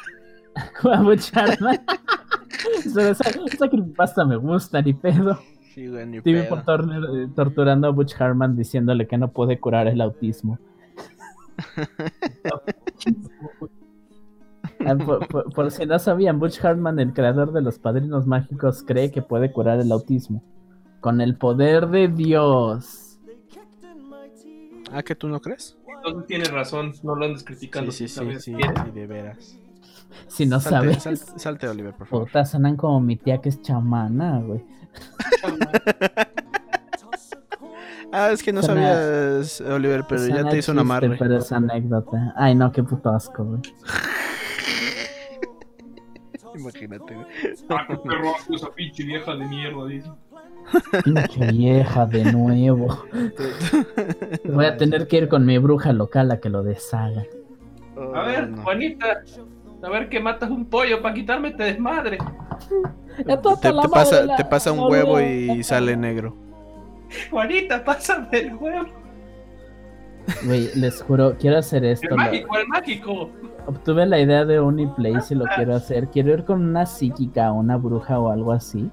a 0.93 1.03
Butch 1.03 1.31
Hartman. 1.37 1.79
Pero 2.95 3.09
esa, 3.09 3.29
esa 3.29 3.69
creepypasta 3.69 4.25
me 4.25 4.37
gusta, 4.37 4.81
ni 4.83 4.95
pedo. 4.95 5.39
Sí, 5.75 5.87
güey, 5.87 6.07
ni 6.07 6.21
Timmy 6.23 6.41
pedo. 6.41 6.49
por 6.49 6.65
Turner, 6.65 7.03
eh, 7.05 7.29
torturando 7.37 7.87
a 7.87 7.91
Butch 7.91 8.15
Hartman 8.21 8.57
diciéndole 8.57 9.07
que 9.07 9.19
no 9.19 9.31
puede 9.31 9.61
curar 9.61 9.87
el 9.89 10.01
autismo. 10.01 10.59
Ah, 14.91 14.97
por, 14.97 15.27
por- 15.29 15.53
por 15.53 15.71
si 15.71 15.87
no 15.87 15.99
sabían, 15.99 16.39
Butch 16.39 16.65
Hartman, 16.65 16.99
el 16.99 17.13
creador 17.13 17.53
de 17.53 17.61
los 17.63 17.79
padrinos 17.79 18.27
mágicos, 18.27 18.83
cree 18.87 19.11
que 19.11 19.23
puede 19.23 19.53
curar 19.53 19.81
el 19.81 19.91
autismo. 19.93 20.43
Con 21.01 21.21
el 21.21 21.37
poder 21.37 21.89
de 21.89 22.09
Dios. 22.09 23.19
Ah, 24.93 25.03
¿que 25.03 25.15
tú 25.15 25.29
no 25.29 25.41
crees? 25.41 25.77
Entonces 25.97 26.27
tienes 26.27 26.51
razón, 26.51 26.93
no 27.03 27.15
lo 27.15 27.27
andes 27.27 27.45
criticando. 27.45 27.93
Sí, 27.93 28.09
sí, 28.09 28.25
sí, 28.41 28.53
de 28.95 29.07
veras. 29.07 29.59
Si 30.27 30.47
no 30.47 30.59
Salte, 30.61 30.95
sabes, 30.95 31.03
salte, 31.25 31.39
salte, 31.41 31.69
Oliver, 31.69 31.93
por 31.95 32.07
favor. 32.07 32.27
puta, 32.27 32.45
sonan 32.45 32.77
como 32.77 32.99
mi 33.01 33.17
tía 33.17 33.41
que 33.41 33.51
es 33.51 33.61
chamana, 33.61 34.41
güey. 34.41 34.65
Ah, 38.11 38.31
es 38.33 38.43
que 38.43 38.55
no 38.55 38.63
sabías, 38.63 39.61
Oliver, 39.61 40.03
pero 40.09 40.27
ya 40.27 40.49
te 40.49 40.57
hizo 40.57 40.73
un 40.73 40.79
chiste, 40.79 40.81
amarre. 40.81 41.17
Pero 41.19 41.37
es 41.37 41.53
anécdota. 41.53 42.33
Ay, 42.37 42.55
no, 42.55 42.73
qué 42.73 42.83
puto 42.83 43.11
asco, 43.11 43.45
güey. 43.45 43.61
Imagínate, 46.55 47.15
güey. 47.15 47.27
Ah, 47.71 47.85
qué 47.89 47.97
perro 47.97 48.35
asco 48.37 48.55
esa 48.55 48.71
pinche 48.71 49.05
vieja 49.05 49.35
de 49.37 49.47
mierda, 49.47 49.87
dice. 49.87 50.11
Pinche 51.05 51.47
vieja 51.53 52.07
de 52.07 52.33
nuevo. 52.33 53.05
Voy 54.45 54.65
a 54.67 54.77
tener 54.77 55.07
que 55.09 55.17
ir 55.19 55.29
con 55.29 55.45
mi 55.47 55.59
bruja 55.59 55.93
local 55.93 56.31
a 56.31 56.41
que 56.41 56.49
lo 56.49 56.63
deshaga. 56.63 57.25
Oh, 57.97 58.15
A 58.15 58.25
ver, 58.25 58.49
no. 58.49 58.63
Juanita, 58.63 59.23
a 59.83 59.89
ver 59.91 60.09
que 60.09 60.21
matas 60.21 60.51
un 60.51 60.65
pollo 60.67 61.01
para 61.03 61.15
quitarme 61.15 61.49
este 61.49 61.65
desmadre. 61.65 62.19
Te, 63.17 63.25
te 63.25 63.73
madre 63.73 63.89
pasa, 63.91 64.23
la- 64.25 64.37
te 64.37 64.45
pasa 64.45 64.73
un 64.73 64.81
huevo 64.91 65.21
y 65.21 65.63
sale 65.65 65.97
negro. 65.97 66.37
Juanita, 67.31 67.83
pásame 67.85 68.29
el 68.33 68.55
huevo. 68.55 68.87
Güey, 70.45 70.69
les 70.75 71.03
juro, 71.03 71.35
quiero 71.39 71.59
hacer 71.59 71.85
El 71.85 71.93
esto. 71.93 72.09
lo- 72.11 72.17
mágico, 72.17 72.59
el 72.59 72.69
mágico. 72.69 73.31
obtuve 73.67 74.07
la 74.07 74.21
idea 74.21 74.45
de 74.45 74.61
Uniplace 74.61 75.35
y 75.35 75.39
lo 75.39 75.45
quiero 75.57 75.75
hacer. 75.75 76.09
Quiero 76.09 76.33
ir 76.33 76.45
con 76.45 76.63
una 76.63 76.87
psíquica, 76.87 77.53
una 77.53 77.77
bruja 77.77 78.19
o 78.19 78.31
algo 78.31 78.53
así. 78.53 78.91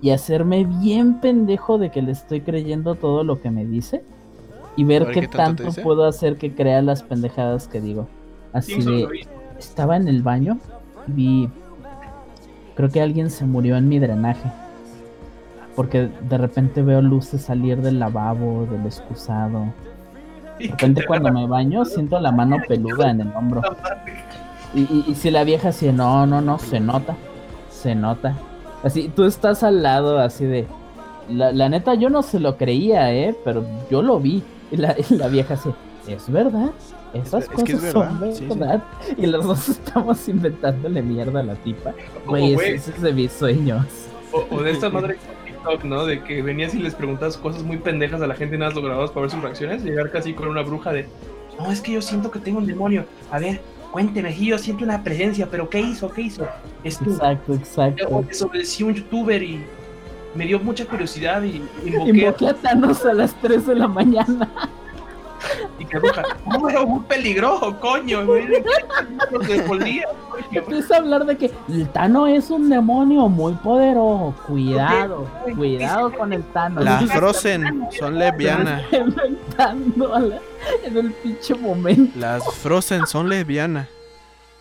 Y 0.00 0.10
hacerme 0.10 0.64
bien 0.64 1.20
pendejo 1.20 1.76
de 1.76 1.90
que 1.90 2.00
le 2.00 2.12
estoy 2.12 2.40
creyendo 2.40 2.94
todo 2.94 3.22
lo 3.24 3.40
que 3.40 3.50
me 3.50 3.66
dice. 3.66 4.02
Y 4.76 4.84
ver 4.84 5.06
qué 5.08 5.20
qué 5.22 5.28
tanto 5.28 5.64
tanto 5.64 5.82
puedo 5.82 6.04
hacer 6.06 6.36
que 6.38 6.54
crea 6.54 6.80
las 6.82 7.02
pendejadas 7.02 7.68
que 7.68 7.80
digo. 7.80 8.06
Así 8.52 8.80
de... 8.80 9.26
estaba 9.58 9.96
en 9.96 10.08
el 10.08 10.22
baño 10.22 10.58
y 11.08 11.12
vi. 11.12 11.48
Creo 12.76 12.88
que 12.88 13.02
alguien 13.02 13.28
se 13.28 13.44
murió 13.44 13.76
en 13.76 13.88
mi 13.88 13.98
drenaje. 13.98 14.50
Porque 15.76 16.08
de 16.28 16.38
repente 16.38 16.82
veo 16.82 17.02
luces 17.02 17.42
salir 17.42 17.82
del 17.82 17.98
lavabo, 17.98 18.66
del 18.70 18.86
excusado. 18.86 19.66
De 20.60 20.68
repente 20.68 21.04
cuando 21.06 21.32
me 21.32 21.46
baño 21.46 21.84
siento 21.84 22.18
la 22.20 22.32
mano 22.32 22.56
peluda 22.66 23.10
en 23.10 23.20
el 23.20 23.32
hombro. 23.34 23.62
Y, 24.74 24.80
y, 24.80 25.04
y 25.08 25.14
si 25.14 25.30
la 25.30 25.44
vieja 25.44 25.70
así, 25.70 25.90
no, 25.92 26.26
no, 26.26 26.40
no, 26.40 26.58
se 26.58 26.80
nota, 26.80 27.16
se 27.70 27.94
nota. 27.94 28.34
Así, 28.82 29.08
tú 29.14 29.24
estás 29.24 29.62
al 29.62 29.82
lado 29.82 30.18
así 30.18 30.44
de... 30.44 30.66
La, 31.28 31.52
la 31.52 31.68
neta 31.68 31.94
yo 31.94 32.08
no 32.10 32.22
se 32.22 32.40
lo 32.40 32.56
creía, 32.56 33.12
¿eh? 33.12 33.34
Pero 33.44 33.64
yo 33.90 34.02
lo 34.02 34.18
vi. 34.18 34.42
Y 34.70 34.76
la, 34.76 34.96
y 34.98 35.14
la 35.14 35.28
vieja 35.28 35.54
así, 35.54 35.70
es 36.06 36.30
verdad. 36.30 36.70
Esas 37.14 37.44
Es 37.44 37.48
que 37.48 37.72
es 37.72 37.80
cosas 37.80 37.94
verdad, 37.94 38.18
son 38.20 38.34
sí, 38.34 38.38
sí. 38.38 38.58
verdad. 38.58 38.82
Y 39.16 39.26
los 39.26 39.44
dos 39.44 39.68
estamos 39.70 40.28
inventándole 40.28 41.02
mierda 41.02 41.40
a 41.40 41.42
la 41.42 41.54
tipa. 41.54 41.92
Güey, 42.26 42.54
ese 42.54 42.90
es 42.90 43.02
de 43.02 43.12
mis 43.12 43.32
sueños. 43.32 43.86
O, 44.32 44.56
o 44.56 44.62
de 44.62 44.72
esta 44.72 44.90
madre 44.90 45.16
TikTok, 45.68 45.84
¿no? 45.84 46.06
De 46.06 46.22
que 46.22 46.42
venías 46.42 46.74
y 46.74 46.78
les 46.78 46.94
preguntas 46.94 47.36
cosas 47.36 47.62
muy 47.62 47.78
pendejas 47.78 48.20
a 48.22 48.26
la 48.26 48.34
gente 48.34 48.56
y 48.56 48.58
nada 48.58 48.70
más 48.70 48.76
lo 48.76 48.82
grababas 48.82 49.10
para 49.10 49.22
ver 49.22 49.30
sus 49.30 49.42
reacciones. 49.42 49.84
Llegar 49.84 50.10
casi 50.10 50.34
con 50.34 50.48
una 50.48 50.62
bruja 50.62 50.92
de, 50.92 51.06
no, 51.58 51.72
es 51.72 51.80
que 51.80 51.92
yo 51.92 52.02
siento 52.02 52.30
que 52.30 52.38
tengo 52.38 52.58
un 52.58 52.66
demonio. 52.66 53.04
A 53.30 53.38
ver, 53.38 53.60
cuénteme, 53.90 54.34
yo 54.34 54.58
siento 54.58 54.84
una 54.84 55.02
presencia, 55.02 55.48
pero 55.50 55.68
¿qué 55.68 55.80
hizo? 55.80 56.10
¿Qué 56.10 56.22
hizo? 56.22 56.46
Esto. 56.84 57.04
Exacto, 57.10 57.54
exacto. 57.54 58.24
Desobedecí 58.26 58.84
un 58.84 58.94
youtuber 58.94 59.42
y 59.42 59.60
me 60.34 60.46
dio 60.46 60.60
mucha 60.60 60.84
curiosidad 60.84 61.42
y 61.42 61.62
invoqué 61.84 62.10
Invoqué 62.10 62.48
a 62.48 62.54
Thanos 62.54 63.04
a 63.04 63.12
las 63.12 63.34
3 63.40 63.66
de 63.66 63.74
la 63.74 63.88
mañana. 63.88 64.48
y 65.78 65.84
que 65.84 65.98
bruja, 65.98 66.22
no, 66.46 66.62
pero 66.66 66.86
muy 66.86 67.00
peligroso, 67.04 67.78
coño. 67.80 68.22
Empieza 70.50 70.94
a 70.94 70.98
hablar 70.98 71.26
de 71.26 71.36
que 71.36 71.50
el 71.68 71.88
Tano 71.90 72.26
es 72.26 72.50
un 72.50 72.68
demonio 72.68 73.28
muy 73.28 73.54
poderoso. 73.54 74.34
Cuidado, 74.46 75.26
cuidado 75.54 76.12
con 76.12 76.32
el 76.32 76.42
Tano. 76.44 76.80
Las 76.80 77.04
Frozen 77.12 77.88
son 77.98 78.18
lesbianas. 78.18 78.82
En 80.84 80.96
el 80.96 81.12
pinche 81.12 81.54
momento. 81.54 82.18
Las 82.18 82.44
Frozen 82.56 83.06
son 83.06 83.28
lesbianas. 83.28 83.88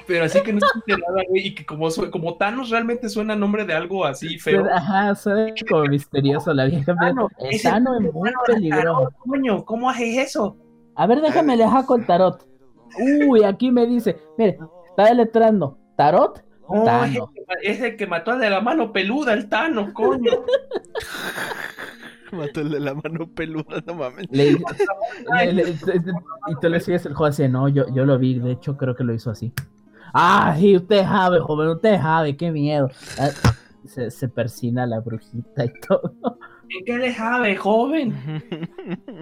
Pero 0.07 0.23
así 0.23 0.41
que 0.41 0.53
no 0.53 0.59
escuché 0.59 0.97
nada, 0.97 1.21
güey, 1.27 1.47
y 1.47 1.55
que 1.55 1.65
como, 1.65 1.89
como 2.09 2.35
Thanos 2.35 2.69
realmente 2.69 3.09
suena 3.09 3.33
a 3.33 3.35
nombre 3.35 3.65
de 3.65 3.73
algo 3.73 4.05
así 4.05 4.39
feo. 4.39 4.65
Ajá, 4.73 5.13
suena 5.15 5.53
como 5.69 5.83
misterioso 5.83 6.53
la 6.53 6.65
vieja. 6.65 6.95
El 7.39 7.55
es 7.55 7.61
Tano 7.61 7.99
es 7.99 8.13
muy 8.13 8.31
peligroso. 8.45 9.11
Coño, 9.19 9.65
¿cómo 9.65 9.89
haces 9.89 10.17
eso? 10.17 10.55
A 10.97 11.07
ver, 11.07 11.21
déjame 11.21 11.55
le 11.55 11.67
jaco 11.67 11.95
el 11.95 12.05
tarot. 12.05 12.45
Uy, 13.27 13.43
aquí 13.43 13.71
me 13.71 13.85
dice, 13.85 14.17
mire, 14.37 14.57
está 14.89 15.05
deletrando. 15.05 15.77
¿Tarot? 15.95 16.43
No, 16.69 16.75
es 16.75 16.81
el, 16.81 16.85
Tano. 17.13 17.31
que, 17.33 17.71
es 17.71 17.81
el 17.81 17.95
que 17.95 18.07
mató 18.07 18.31
al 18.31 18.39
de 18.39 18.49
la 18.49 18.59
mano 18.61 18.91
peluda, 18.91 19.33
el 19.33 19.47
Tano, 19.47 19.93
coño. 19.93 20.31
Mató 22.31 22.59
el 22.59 22.71
de 22.71 22.79
la 22.81 22.93
mano 22.93 23.25
peluda, 23.33 23.81
no 23.85 23.95
mames. 23.95 24.27
Le- 24.31 24.51
le- 25.45 25.53
le- 25.53 25.69
y 25.71 26.55
tú 26.59 26.67
le 26.69 26.79
sigues 26.81 27.05
el 27.05 27.13
juego 27.13 27.27
así, 27.29 27.47
no, 27.47 27.69
yo, 27.69 27.85
yo 27.93 28.03
lo 28.05 28.17
vi, 28.19 28.37
de 28.37 28.51
hecho 28.51 28.75
creo 28.75 28.95
que 28.95 29.05
lo 29.05 29.13
hizo 29.13 29.31
así. 29.31 29.53
Ah, 30.13 30.53
sí, 30.57 30.75
usted 30.75 31.03
sabe, 31.03 31.39
joven, 31.39 31.69
usted 31.69 31.97
sabe, 32.01 32.35
qué 32.35 32.51
miedo. 32.51 32.89
Ah, 33.17 33.29
Se, 33.85 34.11
se 34.11 34.27
persina 34.27 34.85
la 34.85 34.99
brujita 34.99 35.63
y 35.63 35.71
todo. 35.87 36.13
¿En 36.69 36.85
qué 36.85 36.97
le 36.97 37.13
sabe, 37.13 37.55
joven? 37.55 38.13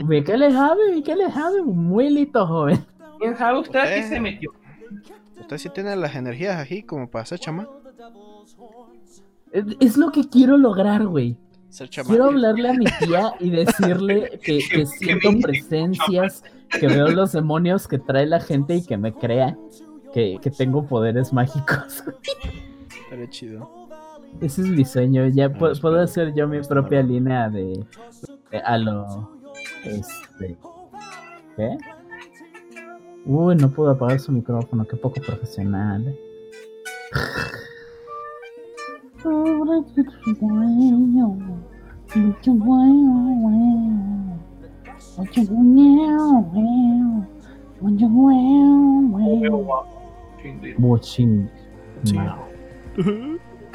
¿Y 0.10 0.24
qué 0.24 0.38
le 0.38 0.52
sabe? 0.52 0.96
¿Y 0.98 1.04
qué 1.04 1.16
le 1.16 1.30
sabe? 1.32 1.62
Muy 1.62 2.10
listo, 2.10 2.46
joven. 2.46 2.86
¿Quién 3.20 3.38
sabe 3.38 3.60
usted 3.60 3.80
a 3.80 3.84
qué 3.86 4.00
Eh. 4.00 4.04
se 4.04 4.20
metió? 4.20 4.52
Usted 5.40 5.58
sí 5.58 5.70
tiene 5.70 5.96
las 5.96 6.16
energías 6.16 6.58
aquí 6.58 6.84
como 6.84 7.10
para 7.10 7.26
ser 7.26 7.40
chamán. 7.40 7.68
Es, 9.52 9.64
es 9.80 9.98
lo 9.98 10.12
que 10.12 10.28
quiero 10.28 10.58
lograr, 10.58 11.06
güey. 11.06 11.38
Ser 11.70 11.90
chamán. 11.90 12.10
Quiero 12.10 12.26
hablarle 12.26 12.70
a 12.70 12.74
mi 12.74 12.86
tía 13.00 13.34
y 13.40 13.50
decirle 13.52 14.40
que, 14.44 14.60
que 14.70 14.86
siento 14.86 15.30
presencias, 15.42 16.44
que 16.80 16.88
veo 16.88 17.08
los 17.10 17.32
demonios 17.34 17.88
que 17.88 18.00
trae 18.00 18.26
la 18.26 18.40
gente 18.40 18.76
y 18.76 18.86
que 18.86 18.98
me 18.98 19.14
crea 19.14 19.56
que, 20.14 20.40
que 20.42 20.50
tengo 20.50 20.86
poderes 20.88 21.32
mágicos. 21.32 22.04
Estaría 23.04 23.30
chido. 23.30 23.85
Ese 24.42 24.62
es 24.62 24.68
mi 24.68 24.86
sueño. 24.86 25.28
Ya 25.28 25.50
pu- 25.50 25.72
es 25.72 25.80
puedo 25.80 25.96
verdad. 25.96 26.10
hacer 26.10 26.34
yo 26.34 26.48
mi 26.48 26.62
propia 26.62 27.02
línea 27.02 27.50
de, 27.50 27.84
de- 28.52 28.58
a 28.60 28.78
lo 28.78 29.30
este 29.84 30.58
¿qué? 31.56 31.78
Uy, 33.26 33.56
no 33.56 33.70
puedo 33.70 33.90
apagar 33.92 34.20
su 34.20 34.32
micrófono, 34.32 34.86
qué 34.86 34.96
poco 34.98 35.20
profesional. 35.22 36.08
¿eh? 36.08 36.20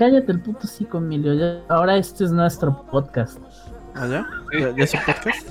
Cállate 0.00 0.32
el 0.32 0.40
puto 0.40 0.66
psico, 0.66 0.96
Emilio. 0.96 1.34
ya- 1.34 1.60
Ahora 1.68 1.94
este 1.98 2.24
es 2.24 2.32
nuestro 2.32 2.86
podcast. 2.90 3.38
¿Ah, 3.94 4.06
ya? 4.06 4.26
¿Ya, 4.58 4.74
ya 4.74 4.84
es 4.84 4.94
un 4.94 5.00
podcast? 5.04 5.46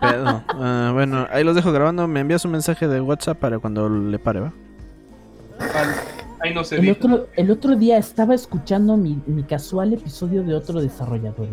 Pedo. 0.00 0.42
Ah, 0.48 0.90
bueno, 0.94 1.26
ahí 1.28 1.42
los 1.42 1.56
dejo 1.56 1.72
grabando. 1.72 2.06
Me 2.06 2.20
envías 2.20 2.44
un 2.44 2.52
mensaje 2.52 2.86
de 2.86 3.00
WhatsApp 3.00 3.38
para 3.38 3.58
cuando 3.58 3.88
le 3.88 4.16
pare, 4.20 4.38
¿va? 4.38 4.52
Vale. 5.58 5.92
Ahí 6.40 6.54
no 6.54 6.62
se 6.62 6.76
El 6.76 6.88
otro, 6.92 7.26
el 7.34 7.50
otro 7.50 7.74
día 7.74 7.98
estaba 7.98 8.32
escuchando 8.36 8.96
mi, 8.96 9.20
mi 9.26 9.42
casual 9.42 9.92
episodio 9.92 10.44
de 10.44 10.54
otro 10.54 10.80
desarrollador. 10.80 11.48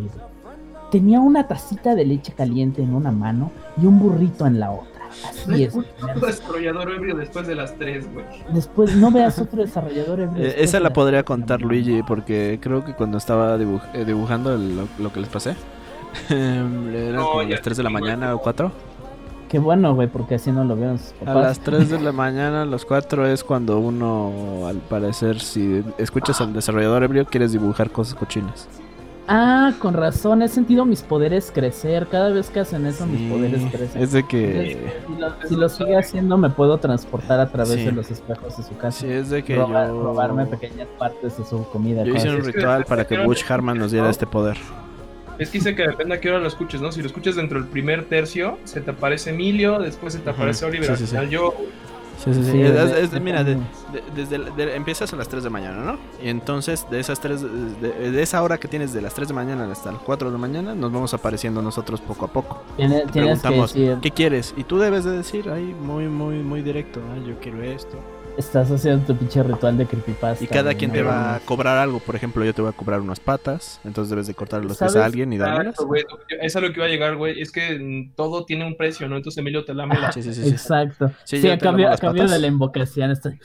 Tenía 0.92 1.18
una 1.18 1.48
tacita 1.48 1.96
de 1.96 2.04
leche 2.04 2.32
caliente 2.32 2.82
en 2.82 2.94
una 2.94 3.10
mano 3.10 3.50
y 3.82 3.86
un 3.86 3.98
burrito 3.98 4.46
en 4.46 4.60
la 4.60 4.70
otra. 4.70 4.89
Así 5.28 5.64
es. 5.64 5.74
Un 5.74 5.84
desarrollador 6.20 6.90
ebrio 6.90 7.16
después 7.16 7.46
de 7.46 7.54
las 7.54 7.74
3, 7.76 8.12
güey. 8.12 8.24
Después 8.52 8.94
no 8.96 9.10
veas 9.10 9.38
otro 9.38 9.62
desarrollador. 9.62 10.20
ebrio 10.20 10.44
Eh, 10.44 10.54
esa 10.58 10.78
de 10.78 10.84
la 10.84 10.92
podría 10.92 11.22
contar 11.24 11.60
Luigi 11.62 12.02
porque 12.02 12.58
creo 12.62 12.84
que 12.84 12.94
cuando 12.94 13.18
estaba 13.18 13.56
dibuj- 13.58 13.82
eh, 13.94 14.04
dibujando 14.04 14.54
el- 14.54 14.76
lo, 14.76 14.88
lo 14.98 15.12
que 15.12 15.20
les 15.20 15.28
pasé, 15.28 15.54
eran 16.30 17.14
No, 17.16 17.26
como 17.30 17.42
las 17.42 17.62
3 17.62 17.76
de 17.76 17.82
la 17.82 17.90
mañana 17.90 18.34
o 18.34 18.38
4. 18.40 18.72
Qué 19.48 19.58
bueno, 19.58 19.96
güey, 19.96 20.06
porque 20.06 20.36
así 20.36 20.52
no 20.52 20.62
lo 20.62 20.76
vieron 20.76 20.98
sus 20.98 21.12
A 21.22 21.24
papás. 21.24 21.42
las 21.42 21.60
3 21.60 21.90
de 21.90 22.00
la 22.00 22.12
mañana, 22.12 22.62
a 22.62 22.66
las 22.66 22.84
4 22.84 23.26
es 23.26 23.42
cuando 23.42 23.78
uno, 23.80 24.66
al 24.68 24.76
parecer, 24.76 25.40
si 25.40 25.82
escuchas 25.98 26.40
al 26.40 26.52
desarrollador 26.52 27.02
ebrio, 27.02 27.24
quieres 27.26 27.50
dibujar 27.50 27.90
cosas 27.90 28.14
cochinas. 28.14 28.68
Ah, 29.32 29.72
con 29.78 29.94
razón, 29.94 30.42
he 30.42 30.48
sentido 30.48 30.84
mis 30.84 31.02
poderes 31.02 31.52
crecer. 31.54 32.08
Cada 32.10 32.30
vez 32.30 32.50
que 32.50 32.58
hacen 32.58 32.84
eso, 32.84 33.06
mis 33.06 33.30
poderes 33.30 33.62
crecen. 33.70 34.02
Es 34.02 34.10
de 34.10 34.26
que... 34.26 34.90
Si 35.06 35.14
lo, 35.20 35.48
si 35.48 35.54
lo 35.56 35.68
sigue 35.68 35.96
haciendo, 35.96 36.36
me 36.36 36.50
puedo 36.50 36.78
transportar 36.78 37.38
a 37.38 37.48
través 37.48 37.74
Sí. 37.74 37.84
de 37.84 37.92
los 37.92 38.10
espejos 38.10 38.56
de 38.56 38.64
su 38.64 38.76
casa. 38.76 38.98
Sí, 39.02 39.06
es 39.06 39.30
de 39.30 39.44
que 39.44 39.56
Robar- 39.56 39.86
yo... 39.86 40.02
Robarme 40.02 40.46
pequeñas 40.46 40.88
partes 40.98 41.38
de 41.38 41.44
su 41.44 41.64
comida. 41.68 42.02
Yo 42.02 42.12
hice 42.16 42.28
un 42.28 42.42
ritual 42.44 42.84
para 42.86 43.06
que 43.06 43.18
Butch 43.24 43.48
Harman 43.48 43.78
nos 43.78 43.92
diera 43.92 44.10
este 44.10 44.26
poder. 44.26 44.56
Es 45.38 45.48
que 45.50 45.58
dice 45.58 45.76
que 45.76 45.86
depende 45.86 46.16
a 46.16 46.20
qué 46.20 46.28
hora 46.28 46.40
lo 46.40 46.48
escuches, 46.48 46.80
¿no? 46.82 46.90
Si 46.90 47.00
lo 47.00 47.06
escuchas 47.06 47.36
dentro 47.36 47.60
del 47.60 47.68
primer 47.68 48.06
tercio, 48.06 48.58
se 48.64 48.80
te 48.80 48.90
aparece 48.90 49.30
Emilio, 49.30 49.78
después 49.78 50.12
se 50.12 50.18
te 50.18 50.28
Ajá, 50.30 50.38
aparece 50.40 50.66
Oliver, 50.66 50.86
sí, 50.86 50.90
al 50.90 50.98
sí, 50.98 51.04
sí. 51.04 51.10
final 51.12 51.30
yo. 51.30 51.54
Sí, 52.22 52.34
sí, 52.34 52.44
sí. 52.44 52.50
Sí, 52.52 52.60
Es- 52.62 52.74
de- 52.74 53.00
es- 53.02 53.10
de- 53.12 53.20
mira, 53.20 53.42
de- 53.44 53.54
de- 53.54 54.02
desde 54.14 54.38
de- 54.50 54.76
empiezas 54.76 55.10
a 55.12 55.16
las 55.16 55.28
3 55.28 55.42
de 55.42 55.48
mañana, 55.50 55.82
¿no? 55.82 55.98
Y 56.22 56.28
entonces 56.28 56.86
de 56.90 57.00
esas 57.00 57.18
3, 57.20 57.40
de, 57.42 58.10
de 58.10 58.22
esa 58.22 58.42
hora 58.42 58.58
que 58.58 58.68
tienes 58.68 58.92
de 58.92 59.00
las 59.00 59.14
3 59.14 59.28
de 59.28 59.34
mañana 59.34 59.70
hasta 59.72 59.90
las 59.92 60.02
4 60.02 60.28
de 60.28 60.32
la 60.32 60.38
mañana, 60.38 60.74
nos 60.74 60.92
vamos 60.92 61.14
apareciendo 61.14 61.62
nosotros 61.62 62.00
poco 62.00 62.26
a 62.26 62.28
poco. 62.28 62.62
Tienes 62.76 63.02
que 63.06 63.12
Preguntamos, 63.12 63.72
decir, 63.72 63.96
¿qué 64.02 64.10
quieres? 64.10 64.52
Y 64.56 64.64
tú 64.64 64.78
debes 64.78 65.04
de 65.04 65.12
decir 65.12 65.48
ahí 65.50 65.74
muy, 65.80 66.08
muy, 66.08 66.42
muy 66.42 66.60
directo, 66.62 67.00
"Ah, 67.12 67.18
yo 67.26 67.38
quiero 67.40 67.62
esto. 67.62 67.98
Estás 68.40 68.70
haciendo 68.70 69.06
tu 69.06 69.16
pinche 69.16 69.42
ritual 69.42 69.78
de 69.78 69.86
creepypasta. 69.86 70.44
Y 70.44 70.48
cada 70.48 70.74
quien 70.74 70.92
te 70.92 71.02
va 71.02 71.36
a 71.36 71.40
cobrar 71.40 71.78
algo. 71.78 72.00
Por 72.00 72.16
ejemplo, 72.16 72.44
yo 72.44 72.52
te 72.52 72.62
voy 72.62 72.70
a 72.70 72.72
cobrar 72.72 73.00
unas 73.00 73.20
patas, 73.20 73.80
entonces 73.84 74.10
debes 74.10 74.26
de 74.26 74.34
cortarle 74.34 74.68
los 74.68 74.78
pies 74.78 74.96
a 74.96 75.04
alguien 75.04 75.32
y 75.32 75.38
dármelas. 75.38 75.74
Exacto, 75.74 75.86
güey. 75.86 76.04
Es 76.40 76.56
a 76.56 76.60
lo 76.60 76.68
que 76.72 76.80
iba 76.80 76.86
a 76.86 76.88
llegar, 76.88 77.16
güey. 77.16 77.40
Es 77.40 77.52
que 77.52 77.78
mm, 77.78 78.14
todo 78.14 78.44
tiene 78.44 78.66
un 78.66 78.76
precio, 78.76 79.08
¿no? 79.08 79.16
Entonces 79.16 79.38
Emilio 79.38 79.64
te 79.64 79.74
lame 79.74 79.98
la. 79.98 80.12
Sí, 80.12 80.22
sí, 80.22 80.34
sí. 80.34 80.42
sí. 80.42 80.50
Exacto. 80.50 81.10
Sí, 81.24 81.40
Sí, 81.40 81.48
a 81.48 81.58
cambio, 81.58 81.90
a 81.90 81.96
cambio 81.96 82.26
de 82.26 82.38
la 82.38 82.46
invocación. 82.46 83.10
Estoy... 83.10 83.38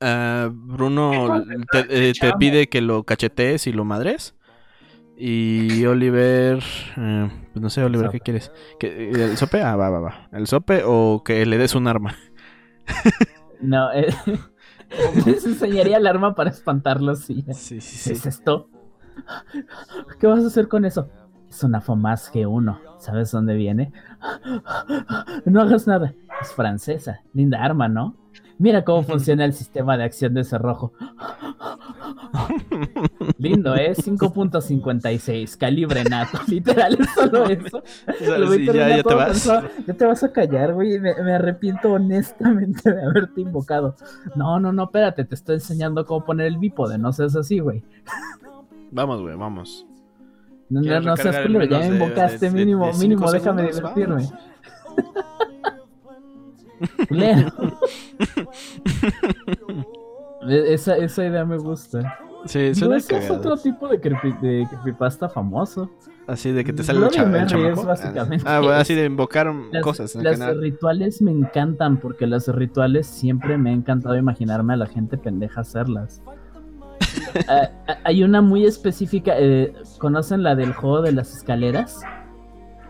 Ah, 0.00 0.50
Bruno 0.52 1.44
te, 1.70 2.08
eh, 2.08 2.12
te 2.20 2.32
pide 2.34 2.68
que 2.68 2.80
lo 2.80 3.04
cachetees 3.04 3.66
y 3.66 3.72
lo 3.72 3.84
madres. 3.84 4.34
Y 5.20 5.84
Oliver, 5.86 6.62
eh, 6.96 7.30
pues 7.52 7.60
no 7.60 7.70
sé, 7.70 7.82
Oliver, 7.82 8.08
¿qué 8.10 8.20
quieres? 8.20 8.52
¿Que, 8.78 9.10
¿El 9.10 9.36
sope? 9.36 9.60
Ah, 9.62 9.74
va, 9.74 9.90
va, 9.90 9.98
va. 9.98 10.28
¿El 10.32 10.46
sope 10.46 10.82
o 10.84 11.22
que 11.24 11.44
le 11.44 11.58
des 11.58 11.74
un 11.74 11.88
arma? 11.88 12.16
No, 13.60 13.92
eh, 13.92 14.14
les 15.26 15.44
enseñaría 15.44 15.96
el 15.96 16.06
arma 16.06 16.34
para 16.34 16.50
espantarlos. 16.50 17.20
Sí. 17.20 17.44
Sí, 17.52 17.80
sí, 17.80 18.10
¿Qué 18.10 18.16
es 18.16 18.26
esto? 18.26 18.70
¿Qué 20.18 20.26
vas 20.26 20.44
a 20.44 20.46
hacer 20.46 20.68
con 20.68 20.84
eso? 20.84 21.08
Es 21.48 21.62
una 21.64 21.80
FOMAS 21.80 22.32
G1. 22.32 22.78
¿Sabes 22.98 23.30
dónde 23.30 23.54
viene? 23.54 23.92
No 25.44 25.60
hagas 25.60 25.86
nada. 25.86 26.14
Es 26.40 26.52
francesa. 26.52 27.22
Linda 27.32 27.62
arma, 27.62 27.88
¿no? 27.88 28.16
Mira 28.58 28.84
cómo 28.84 29.02
funciona 29.04 29.44
el 29.44 29.52
sistema 29.52 29.96
de 29.96 30.04
acción 30.04 30.34
de 30.34 30.42
cerrojo. 30.44 30.92
Lindo, 33.38 33.74
¿eh? 33.76 33.94
5.56, 33.94 35.56
calibre 35.56 36.02
nato. 36.04 36.38
Literal, 36.48 36.98
es 37.00 37.10
solo 37.14 37.44
eso. 37.46 37.82
Lo 38.38 38.50
sí, 38.52 38.66
ya, 38.66 39.02
te 39.02 39.14
vas. 39.14 39.44
Ya 39.86 39.94
te 39.94 40.04
vas 40.06 40.24
a 40.24 40.32
callar, 40.32 40.74
güey. 40.74 40.98
Me, 40.98 41.14
me 41.22 41.32
arrepiento 41.34 41.92
honestamente 41.92 42.92
de 42.92 43.02
haberte 43.06 43.40
invocado. 43.42 43.94
No, 44.34 44.58
no, 44.58 44.72
no, 44.72 44.84
espérate, 44.84 45.24
te 45.24 45.34
estoy 45.36 45.56
enseñando 45.56 46.04
cómo 46.04 46.24
poner 46.24 46.46
el 46.46 46.58
bípode. 46.58 46.98
No 46.98 47.12
seas 47.12 47.36
así, 47.36 47.60
güey. 47.60 47.82
Vamos, 48.90 49.20
güey, 49.22 49.36
vamos. 49.36 49.86
No, 50.68 50.80
no, 50.80 50.82
¿Quieres 50.82 51.04
no 51.04 51.16
seas 51.16 51.38
culero, 51.46 51.64
ya 51.64 51.78
me 51.78 51.86
invocaste, 51.86 52.46
de- 52.46 52.50
mínimo, 52.50 52.86
de 52.88 52.98
mínimo, 52.98 53.30
déjame 53.30 53.72
segundos? 53.72 53.94
divertirme. 53.94 54.24
Culero. 54.24 55.77
E- 60.48 60.74
esa, 60.74 60.96
esa 60.96 61.24
idea 61.26 61.44
me 61.44 61.58
gusta. 61.58 62.18
Sí, 62.46 62.74
suena 62.74 62.96
ese 62.96 63.18
es 63.18 63.30
otro 63.30 63.56
tipo 63.56 63.88
de, 63.88 64.00
creepy- 64.00 64.38
de 64.40 64.66
creepypasta 64.70 65.28
famoso. 65.28 65.90
Así 66.26 66.52
de 66.52 66.62
que 66.64 66.72
te 66.72 66.82
sale 66.84 66.98
el, 66.98 67.04
Bloody 67.06 67.16
cha- 67.16 67.38
el 67.40 67.46
chamaco. 67.46 67.80
es 67.80 67.86
básicamente 67.86 68.44
Ah, 68.48 68.60
bueno, 68.60 68.74
así 68.74 68.94
de 68.94 69.06
invocar 69.06 69.52
Las, 69.72 69.82
cosas 69.82 70.14
en 70.14 70.22
las 70.24 70.38
canal. 70.38 70.60
rituales 70.60 71.20
me 71.22 71.30
encantan 71.32 71.96
porque 71.98 72.26
las 72.26 72.46
rituales 72.48 73.06
siempre 73.06 73.56
me 73.58 73.70
ha 73.70 73.72
encantado 73.72 74.16
imaginarme 74.16 74.74
a 74.74 74.76
la 74.76 74.86
gente 74.86 75.18
pendeja 75.18 75.60
hacerlas. 75.62 76.22
Ah, 77.48 77.68
ah, 77.88 77.96
hay 78.04 78.22
una 78.22 78.40
muy 78.42 78.64
específica, 78.64 79.32
eh, 79.36 79.72
¿conocen 79.98 80.42
la 80.42 80.54
del 80.54 80.72
juego 80.72 81.02
de 81.02 81.12
las 81.12 81.34
escaleras? 81.36 82.00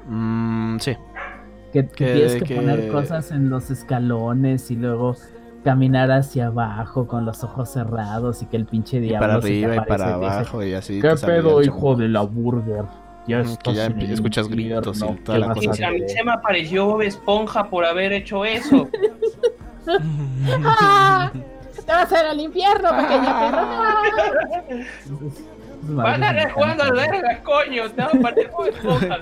Mm, 0.06 0.78
sí. 0.78 0.96
Que, 1.72 1.86
que 1.86 1.88
Que- 1.88 2.12
tienes 2.14 2.34
que, 2.36 2.40
que- 2.44 2.54
poner 2.56 2.88
cosas 2.90 3.30
en 3.30 3.50
los 3.50 3.70
escalones 3.70 4.70
y 4.70 4.76
luego 4.76 5.14
caminar 5.64 6.10
hacia 6.10 6.46
abajo 6.46 7.06
con 7.06 7.24
los 7.26 7.44
ojos 7.44 7.70
cerrados 7.70 8.42
y 8.42 8.46
que 8.46 8.56
el 8.56 8.64
pinche 8.66 8.98
Y 8.98 9.00
diablo 9.00 9.28
para 9.28 9.42
se 9.42 9.48
te 9.48 9.54
arriba 9.54 9.74
y 9.74 9.78
aparece 9.78 9.88
para 9.88 10.04
te 10.18 10.24
dice, 10.24 10.34
abajo 10.36 10.62
y 10.64 10.74
así. 10.74 11.00
¿Qué 11.00 11.14
pedo, 11.26 11.62
hijo 11.62 11.94
de 11.96 12.08
la 12.08 12.22
burger? 12.22 12.84
Ya 13.26 13.42
que 13.62 13.74
ya 13.74 13.86
escuchas 14.14 14.48
gritos 14.48 14.96
y 15.02 15.14
toda 15.22 15.36
¿qué 15.38 15.46
la 15.46 15.52
cosa. 15.54 15.86
A 15.88 15.90
mí 15.90 15.96
hacer?" 16.02 16.08
se 16.08 16.24
me 16.24 16.32
apareció 16.32 16.86
Bob 16.86 17.02
Esponja 17.02 17.68
por 17.68 17.84
haber 17.84 18.12
hecho 18.12 18.44
eso. 18.46 18.88
¡Ah! 20.64 21.30
Te 21.84 21.92
vas 21.92 22.12
a 22.12 22.20
ir 22.20 22.26
al 22.26 22.40
infierno, 22.40 22.90
pequeña 22.90 23.40
perra. 23.40 23.94
Van 25.82 26.06
a 26.06 26.18
madres 26.18 26.34
me 26.34 26.38
estar 26.40 26.52
jugando 26.52 26.82
al 26.84 26.92
verga, 26.92 27.42
coño. 27.42 27.90
Te 27.90 28.02
va 28.02 28.08
a 28.08 28.50
Bob 28.50 28.66
Esponja. 28.66 29.18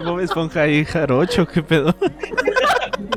Bob 0.04 0.20
Esponja 0.20 0.68
y 0.68 0.84
Jarocho, 0.84 1.46
qué 1.46 1.62
pedo. 1.62 1.94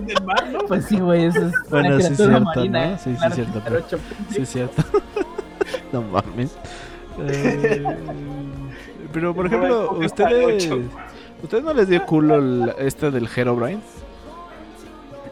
Del 0.02 0.24
mar, 0.24 0.48
¿no? 0.52 0.60
Pues 0.60 0.86
sí, 0.86 1.00
güey, 1.00 1.26
eso 1.26 1.48
es 1.48 1.54
Bueno, 1.70 2.00
sí 2.00 2.12
es 2.12 2.18
cierto, 2.18 2.42
marina. 2.42 2.92
¿no? 2.92 2.98
Sí, 2.98 3.16
sí 3.16 3.26
es 3.28 3.36
cierto, 3.36 3.62
pero 3.64 3.82
Sí, 4.30 4.42
es 4.42 4.50
cierto. 4.50 4.84
no 5.92 6.02
mames. 6.02 6.58
Eh, 7.20 7.84
pero, 9.12 9.34
por 9.34 9.46
ejemplo, 9.46 9.92
¿ustedes. 9.94 10.70
¿ustedes 11.42 11.64
no 11.64 11.74
les 11.74 11.88
dio 11.88 12.06
culo 12.06 12.36
el, 12.36 12.74
este 12.80 13.12
del 13.12 13.30
Herobrine? 13.36 13.82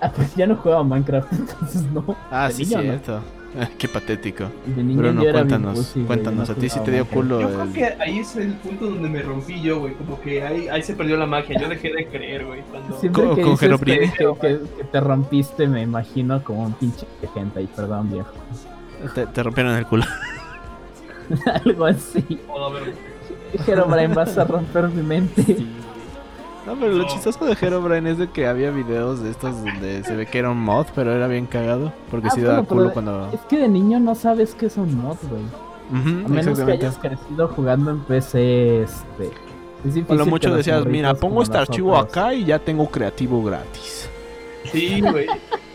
Ah, 0.02 0.12
pues 0.16 0.36
ya 0.36 0.48
no 0.48 0.56
jugaba 0.56 0.84
Minecraft, 0.84 1.32
entonces 1.40 1.84
no. 1.92 2.04
Ah, 2.32 2.50
sí, 2.52 2.66
niño 2.66 3.00
no. 3.08 3.41
Qué 3.78 3.88
patético. 3.88 4.46
De 4.66 4.84
niño 4.84 5.02
Pero 5.02 5.14
no, 5.14 5.24
yo 5.24 5.30
era 5.30 5.44
bien 5.44 5.62
cuéntanos, 5.62 5.94
cuéntanos, 6.08 6.50
no 6.50 6.54
a 6.56 6.58
ti 6.58 6.62
sí 6.62 6.70
jugaba 6.70 6.86
te 6.86 6.92
dio 6.92 7.06
culo 7.06 7.42
Yo 7.42 7.50
creo 7.50 7.74
que 7.74 7.86
ahí 8.02 8.20
es 8.20 8.36
el 8.38 8.54
punto 8.54 8.86
donde 8.88 9.10
me 9.10 9.22
rompí 9.22 9.62
yo, 9.62 9.80
güey. 9.80 9.94
Como 9.96 10.22
que 10.22 10.44
ahí, 10.44 10.68
ahí 10.70 10.82
se 10.82 10.96
perdió 10.96 11.18
la 11.18 11.26
magia. 11.26 11.60
Yo 11.60 11.68
dejé 11.68 11.92
de 11.94 12.08
creer, 12.08 12.46
güey. 12.46 12.62
Cuando... 12.72 13.00
Siempre 13.00 13.24
Con- 13.24 13.36
que 13.36 13.42
con 13.42 13.52
dices 13.52 13.80
que, 13.80 14.26
que, 14.26 14.34
que- 14.40 14.60
que 14.78 14.84
te 14.86 15.00
rompiste, 15.00 15.68
me 15.68 15.82
imagino 15.82 16.44
como 16.44 16.64
un 16.64 16.74
pinche 16.74 17.06
gente 17.34 17.62
y 17.62 17.68
perdón, 17.68 18.10
viejo. 18.12 18.32
Te, 19.14 19.26
te 19.28 19.44
rompieron 19.44 19.76
el 19.76 19.86
culo. 19.86 20.06
Algo 21.66 21.86
así. 21.86 22.40
Herobrine, 23.68 24.14
vas 24.14 24.38
a 24.38 24.46
romper 24.46 24.88
mi 24.90 25.02
mente. 25.02 25.58
No, 26.66 26.76
pero 26.76 26.92
lo 26.94 27.04
No. 27.04 27.08
chistoso 27.08 27.44
de 27.46 27.58
Herobrine 27.60 28.12
es 28.12 28.18
de 28.20 28.30
que 28.30 28.46
había 28.48 28.70
videos 28.72 29.22
de 29.22 29.32
estos 29.32 29.56
donde 29.64 30.04
se 30.04 30.16
ve 30.16 30.28
que 30.28 30.40
era 30.40 30.52
un 30.52 30.60
mod, 30.60 30.86
pero 30.94 31.12
era 31.14 31.28
bien 31.28 31.48
cagado. 31.48 31.92
Porque 32.12 32.28
Ah, 32.28 32.32
sí 32.32 32.42
bueno, 32.42 32.56
daba 32.56 32.68
culo 32.68 32.94
cuando... 32.94 33.30
Es 33.34 33.40
que 33.42 33.58
de 33.58 33.68
niño 33.68 34.00
no 34.00 34.14
sabes 34.16 34.54
qué 34.54 34.68
es 34.68 34.78
un 34.78 34.96
mod, 35.02 35.18
güey. 35.30 35.42
Ujú, 35.92 36.26
A 36.26 36.30
menos 36.30 36.60
que 36.60 36.72
hayas 36.72 36.98
crecido 36.98 37.48
jugando 37.50 37.92
en 37.92 38.00
PC, 38.02 38.84
este. 38.84 39.30
es 39.86 40.10
A 40.10 40.14
lo 40.14 40.26
mucho 40.26 40.52
que 40.52 40.58
decías, 40.58 40.86
mira, 40.86 41.14
pongo 41.16 41.42
este 41.44 41.58
archivo 41.58 41.98
acá 41.98 42.34
y 42.34 42.46
ya 42.46 42.60
tengo 42.60 42.90
creativo 42.90 43.44
gratis. 43.44 44.08
Sí, 44.72 45.02
güey. 45.02 45.26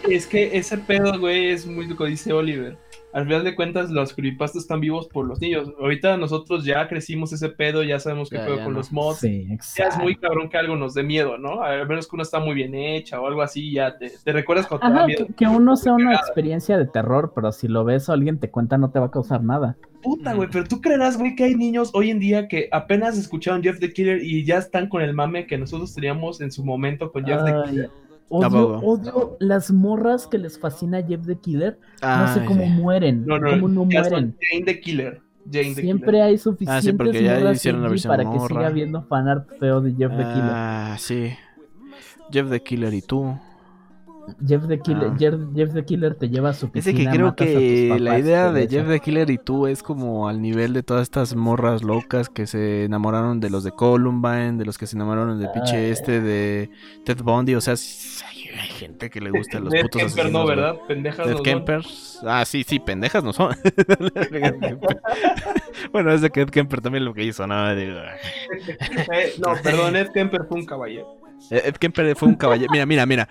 Es 0.09 0.27
que 0.27 0.57
ese 0.57 0.79
pedo, 0.79 1.19
güey, 1.19 1.51
es 1.51 1.67
muy 1.67 1.87
lo 1.87 1.97
que 1.97 2.07
dice 2.07 2.33
Oliver. 2.33 2.79
Al 3.13 3.25
final 3.25 3.45
de 3.45 3.55
cuentas, 3.55 3.91
los 3.91 4.13
creepypastas 4.13 4.63
están 4.63 4.81
vivos 4.81 5.09
por 5.09 5.27
los 5.27 5.41
niños. 5.41 5.73
Ahorita 5.81 6.19
nosotros 6.19 6.65
ya 6.67 6.87
crecimos 6.87 7.33
ese 7.33 7.49
pedo, 7.49 7.83
ya 7.83 7.99
sabemos 7.99 8.29
qué 8.29 8.39
pedo 8.39 8.57
con 8.57 8.73
no. 8.75 8.79
los 8.81 8.93
mods. 8.93 9.21
Sí, 9.21 9.47
Ya 9.49 9.55
exacto. 9.55 9.97
es 9.97 10.03
muy 10.03 10.17
cabrón 10.17 10.51
que 10.51 10.59
algo 10.59 10.77
nos 10.77 10.93
dé 10.93 11.03
miedo, 11.03 11.39
¿no? 11.39 11.63
A 11.63 11.83
menos 11.87 12.07
que 12.09 12.17
uno 12.17 12.23
está 12.23 12.41
muy 12.41 12.55
bien 12.55 12.75
hecha 12.75 13.19
o 13.21 13.27
algo 13.27 13.41
así, 13.41 13.73
ya 13.73 13.97
te, 13.97 14.11
te 14.23 14.33
recuerdas 14.33 14.67
cuando 14.67 14.87
te 14.87 14.93
da 14.93 14.99
Ajá, 14.99 15.07
miedo. 15.07 15.27
que, 15.29 15.33
que 15.35 15.47
uno 15.47 15.77
sea 15.77 15.95
una 15.95 16.15
experiencia 16.15 16.77
de 16.77 16.87
terror, 16.87 17.33
pero 17.35 17.53
si 17.53 17.69
lo 17.69 17.85
ves 17.85 18.09
o 18.09 18.13
alguien 18.13 18.39
te 18.39 18.51
cuenta 18.51 18.77
no 18.77 18.91
te 18.91 18.99
va 18.99 19.07
a 19.07 19.11
causar 19.11 19.43
nada. 19.43 19.77
Puta, 20.03 20.35
güey, 20.35 20.49
pero 20.53 20.65
tú 20.67 20.81
creerás, 20.83 21.17
güey, 21.19 21.35
que 21.35 21.45
hay 21.45 21.55
niños 21.55 21.91
hoy 21.95 22.11
en 22.11 22.21
día 22.21 22.49
que 22.49 22.69
apenas 22.71 23.17
escucharon 23.17 23.63
Jeff 23.63 23.81
the 23.81 23.93
Killer 23.93 24.23
y 24.23 24.45
ya 24.45 24.59
están 24.59 24.89
con 24.89 25.01
el 25.03 25.15
mame 25.15 25.47
que 25.47 25.57
nosotros 25.59 25.95
teníamos 25.95 26.41
en 26.43 26.53
su 26.53 26.65
momento 26.65 27.11
con 27.11 27.25
Jeff 27.25 27.43
the 27.45 27.55
Killer. 27.71 27.91
Odio, 28.29 28.79
odio 28.81 29.37
las 29.41 29.71
morras 29.71 30.27
que 30.27 30.39
les 30.39 30.59
fascina 30.59 31.03
Jeff 31.03 31.27
the 31.27 31.37
Killer. 31.37 31.79
No 32.03 32.09
Ah, 32.09 32.31
sé 32.35 32.45
cómo 32.45 32.67
mueren. 32.67 33.25
No, 33.27 33.39
no, 33.39 33.51
cómo 33.51 33.69
no 33.69 33.85
mueren. 33.85 34.37
Jane 34.51 34.65
the 34.65 34.81
Killer. 34.81 35.23
Jane 35.51 35.75
the 35.75 35.83
Siempre 35.83 36.07
Killer. 36.13 36.23
hay 36.23 36.39
suficientes 36.39 36.89
Ah, 36.93 36.97
porque 36.97 37.23
ya 37.23 37.35
morras 37.39 37.57
hicieron 37.57 37.83
la 37.83 37.89
CG 37.89 37.91
versión 37.93 38.11
para 38.17 38.31
que 38.31 38.41
siga 38.49 38.67
habiendo 38.67 39.03
fanart 39.05 39.49
feo 39.61 39.81
de 39.81 39.91
Jeff 39.93 40.11
the 40.11 40.17
Killer. 40.25 40.51
Ah, 40.53 40.97
sí. 40.99 41.31
Jeff 42.33 42.51
the 42.51 42.61
Killer 42.63 42.93
y 42.95 43.03
tú. 43.03 43.39
Jeff 44.47 44.67
the 44.69 44.81
Killer, 44.81 45.11
Ah. 45.13 45.17
Jeff, 45.19 45.35
Jeff 45.55 45.73
the 45.73 45.85
Killer 45.85 46.15
te 46.15 46.29
lleva 46.29 46.51
a 46.51 46.53
su 46.53 46.71
piscina. 46.71 46.99
de 46.99 47.05
que 47.05 47.11
creo 47.11 47.37
que 47.37 47.87
papás, 47.89 48.01
la 48.01 48.19
idea 48.19 48.53
de. 48.53 48.69
Jeff 48.69 48.89
the 48.89 49.01
Killer 49.01 49.31
y 49.31 49.39
tú 49.39 49.67
es 49.67 49.83
como 49.83 50.29
al 50.29 50.41
nivel 50.43 50.73
de 50.73 50.83
todas 50.83 51.03
estas 51.03 51.35
morras 51.35 51.83
locas 51.83 52.29
que 52.29 52.47
se 52.47 52.85
enamoraron 52.85 53.41
de 53.41 53.51
los 53.51 53.65
de 53.65 53.73
Columbine, 53.73 54.53
de 54.53 54.65
los 54.65 54.79
que 54.79 54.87
se 54.87 54.97
enamoraron 54.97 55.41
de 55.41 55.49
pinche 55.49 55.91
este 55.91 56.21
de 56.21 56.71
Ted 57.05 57.19
Bundy. 57.23 57.55
O 57.55 57.61
sea, 57.61 57.77
sí, 57.77 58.23
hay, 58.57 58.69
gente 58.69 59.11
que 59.11 59.21
le 59.21 59.31
gusta 59.31 59.61
los 59.61 59.73
putos 59.75 60.03
Kemper 60.03 60.33
no, 60.33 60.41
asesinos, 60.41 60.45
güey. 60.45 60.57
¿verdad? 60.57 60.77
Pendejas 60.87 61.27
no 61.27 61.33
son. 61.35 61.43
Kemper. 61.43 61.83
Ah, 62.25 62.45
sí, 62.45 62.65
sí, 62.67 62.79
pendejas 62.79 63.25
no 63.25 63.33
son. 63.33 63.55
bueno, 65.93 66.13
es 66.13 66.21
de 66.21 66.31
que 66.31 66.43
Ed 66.43 66.51
Kemper 66.51 66.81
también 66.81 67.05
lo 67.05 67.15
que 67.15 67.25
hizo, 67.25 67.47
¿no? 67.47 67.75
Digo, 67.75 67.97
Eh, 69.13 69.35
no, 69.39 69.55
perdón, 69.63 69.95
Ned 69.95 70.09
Kemper 70.13 70.45
fue 70.49 70.59
un 70.59 70.67
caballero. 70.67 71.17
Ed 71.51 71.77
Kemper 71.77 72.17
fue 72.17 72.29
un 72.29 72.35
caballero. 72.35 72.71
Mira, 72.73 72.87
mira, 72.87 73.07
mira. 73.07 73.29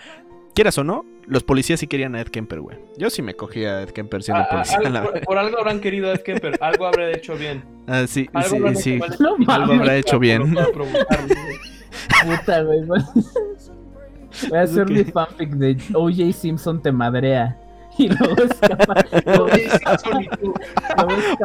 Quieras 0.56 0.78
o 0.78 0.84
no, 0.84 1.06
los 1.28 1.44
policías 1.44 1.80
sí 1.82 1.86
querían 1.88 2.16
a 2.16 2.22
Ed 2.22 2.28
Kemper, 2.30 2.62
güey. 2.62 2.78
Yo 2.98 3.10
sí 3.10 3.22
me 3.22 3.34
cogía 3.36 3.78
a 3.78 3.82
Ed 3.84 3.90
Kemper 3.90 4.24
siendo 4.24 4.42
Ah, 4.44 4.48
ah, 4.50 4.54
policía. 4.54 4.78
algo- 4.78 4.90
la 4.90 5.04
por, 5.04 5.22
por 5.22 5.38
algo 5.38 5.60
habrán 5.60 5.80
querido 5.82 6.10
a 6.10 6.14
Ed 6.14 6.22
Kemper, 6.22 6.58
algo 6.62 6.86
habrá 6.88 7.12
hecho 7.12 7.36
bien. 7.36 7.64
Ah, 7.88 8.06
sí, 8.08 8.30
Algo 8.34 8.70
sí, 8.70 8.76
sí. 8.76 9.00
No 9.20 9.36
Algo 9.54 9.74
habrá 9.74 9.98
hecho 9.98 10.18
bien. 10.18 10.56
Puta, 12.26 12.62
güey. 12.64 12.82
Voy 12.86 14.58
a 14.58 14.62
hacer 14.62 14.86
que- 14.86 14.94
mi 14.94 15.04
fanfic 15.04 15.50
de 15.52 15.78
O.J. 15.94 16.32
Simpson 16.34 16.82
te 16.82 16.92
madrea. 16.92 17.58
Y 17.98 18.10
luego 18.10 18.36
escapa. 18.44 19.06
Oye, 19.26 19.70
Simpson 19.80 20.22
y 20.24 20.28
tú. 20.28 20.54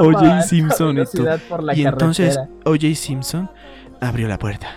O.J. 0.00 0.42
Simpson 0.42 0.98
y 0.98 1.04
tú. 1.04 1.26
Y 1.74 1.84
entonces. 1.86 2.38
O.J. 2.64 2.94
Simpson 2.94 3.50
abrió 4.00 4.26
la 4.28 4.38
puerta. 4.38 4.68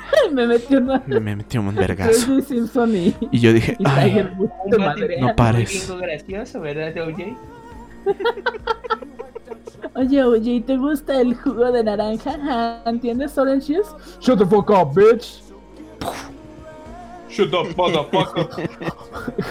me 0.32 0.46
metió 0.46 0.78
una. 0.78 1.02
Me 1.06 1.20
me 1.20 1.36
metió 1.36 1.60
un 1.60 1.74
vergazo. 1.74 2.38
Y, 2.38 3.14
Y 3.30 3.38
yo 3.40 3.52
dije, 3.52 3.76
y 3.78 3.84
ay, 3.86 4.28
madrea. 4.78 5.20
No 5.20 5.36
pares. 5.36 5.92
Gracioso, 6.00 6.60
¿verdad, 6.60 6.96
OJ? 7.08 7.36
Oye, 9.94 10.22
oye, 10.24 10.60
¿te 10.66 10.76
gusta 10.78 11.20
el 11.20 11.34
jugo 11.36 11.70
de 11.70 11.84
naranja? 11.84 12.82
¿Entiendes, 12.86 13.36
Orange 13.36 13.74
Juice? 13.74 13.90
Shut 14.20 14.38
the 14.38 14.46
fuck 14.46 14.70
up, 14.70 14.94
bitch. 14.94 15.42
Shut 17.28 17.52
up, 17.52 17.66
motherfucker. 17.76 18.48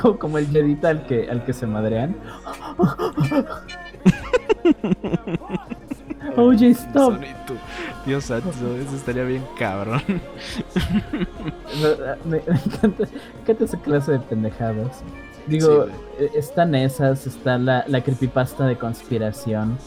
Como- 0.01 0.17
Como 0.19 0.37
el 0.39 0.47
Jedita 0.47 0.89
al 0.89 1.05
que, 1.05 1.29
al 1.29 1.45
que 1.45 1.53
se 1.53 1.67
madrean. 1.67 2.15
Oye, 6.37 6.69
stop. 6.69 7.13
Dios 8.05 8.25
santo, 8.25 8.49
eso 8.49 8.95
estaría 8.95 9.23
bien 9.23 9.43
cabrón. 9.59 10.01
Me, 12.25 12.25
me 12.25 12.37
encanta, 12.37 13.03
me 13.03 13.41
encanta 13.41 13.65
esa 13.65 13.81
clase 13.81 14.11
de 14.13 14.19
pendejadas. 14.19 15.03
Digo, 15.47 15.85
Sí, 15.85 15.91
eh, 16.19 16.31
están 16.35 16.75
esas, 16.75 17.25
está 17.27 17.57
la, 17.57 17.83
la 17.87 18.01
creepypasta 18.01 18.65
de 18.67 18.77
conspiración. 18.77 19.77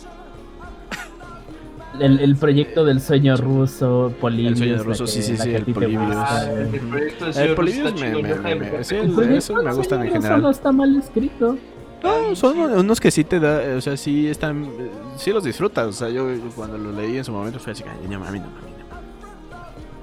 El, 2.00 2.18
el 2.18 2.34
proyecto 2.34 2.84
del 2.84 3.00
sueño 3.00 3.36
ruso, 3.36 4.12
Polybius. 4.20 4.58
sueño 4.58 4.82
ruso, 4.82 5.04
que- 5.04 5.10
sí, 5.12 5.22
sí, 5.22 5.36
sí, 5.36 5.54
el 5.54 5.64
gusta, 5.64 6.26
Ah, 6.26 6.44
güey. 6.50 6.62
el 6.74 7.54
proyecto 7.54 7.92
me, 8.00 8.10
me, 8.16 8.28
deja 8.28 8.34
de 8.34 8.42
me- 8.42 8.54
me- 8.56 8.60
meter- 8.72 8.84
sí, 8.84 8.94
El 8.96 9.02
el- 9.04 9.12
proyecto 9.14 9.38
eso 9.38 9.54
me 9.54 9.62
del 9.62 9.74
gustan 9.76 9.98
en 10.00 10.06
sueño 10.06 10.14
ruso 10.16 10.22
general. 10.22 10.42
No 10.42 10.50
está 10.50 10.72
mal 10.72 10.96
escrito. 10.96 11.56
No, 12.04 12.36
son 12.36 12.54
chido. 12.54 12.80
unos 12.80 13.00
que 13.00 13.10
sí 13.10 13.24
te 13.24 13.40
da, 13.40 13.76
o 13.76 13.80
sea, 13.80 13.96
sí 13.96 14.28
están, 14.28 14.64
eh, 14.64 14.90
sí 15.16 15.32
los 15.32 15.42
disfrutas. 15.44 15.86
O 15.88 15.92
sea, 15.92 16.08
yo 16.10 16.32
yo 16.32 16.50
cuando 16.54 16.78
lo 16.78 16.92
leí 16.92 17.16
en 17.18 17.24
su 17.24 17.32
momento 17.32 17.58
fue 17.58 17.72
así, 17.72 17.82
ay, 17.88 18.06
no 18.08 18.20
mames, 18.20 18.42
no 18.42 18.48
mames, 18.48 18.62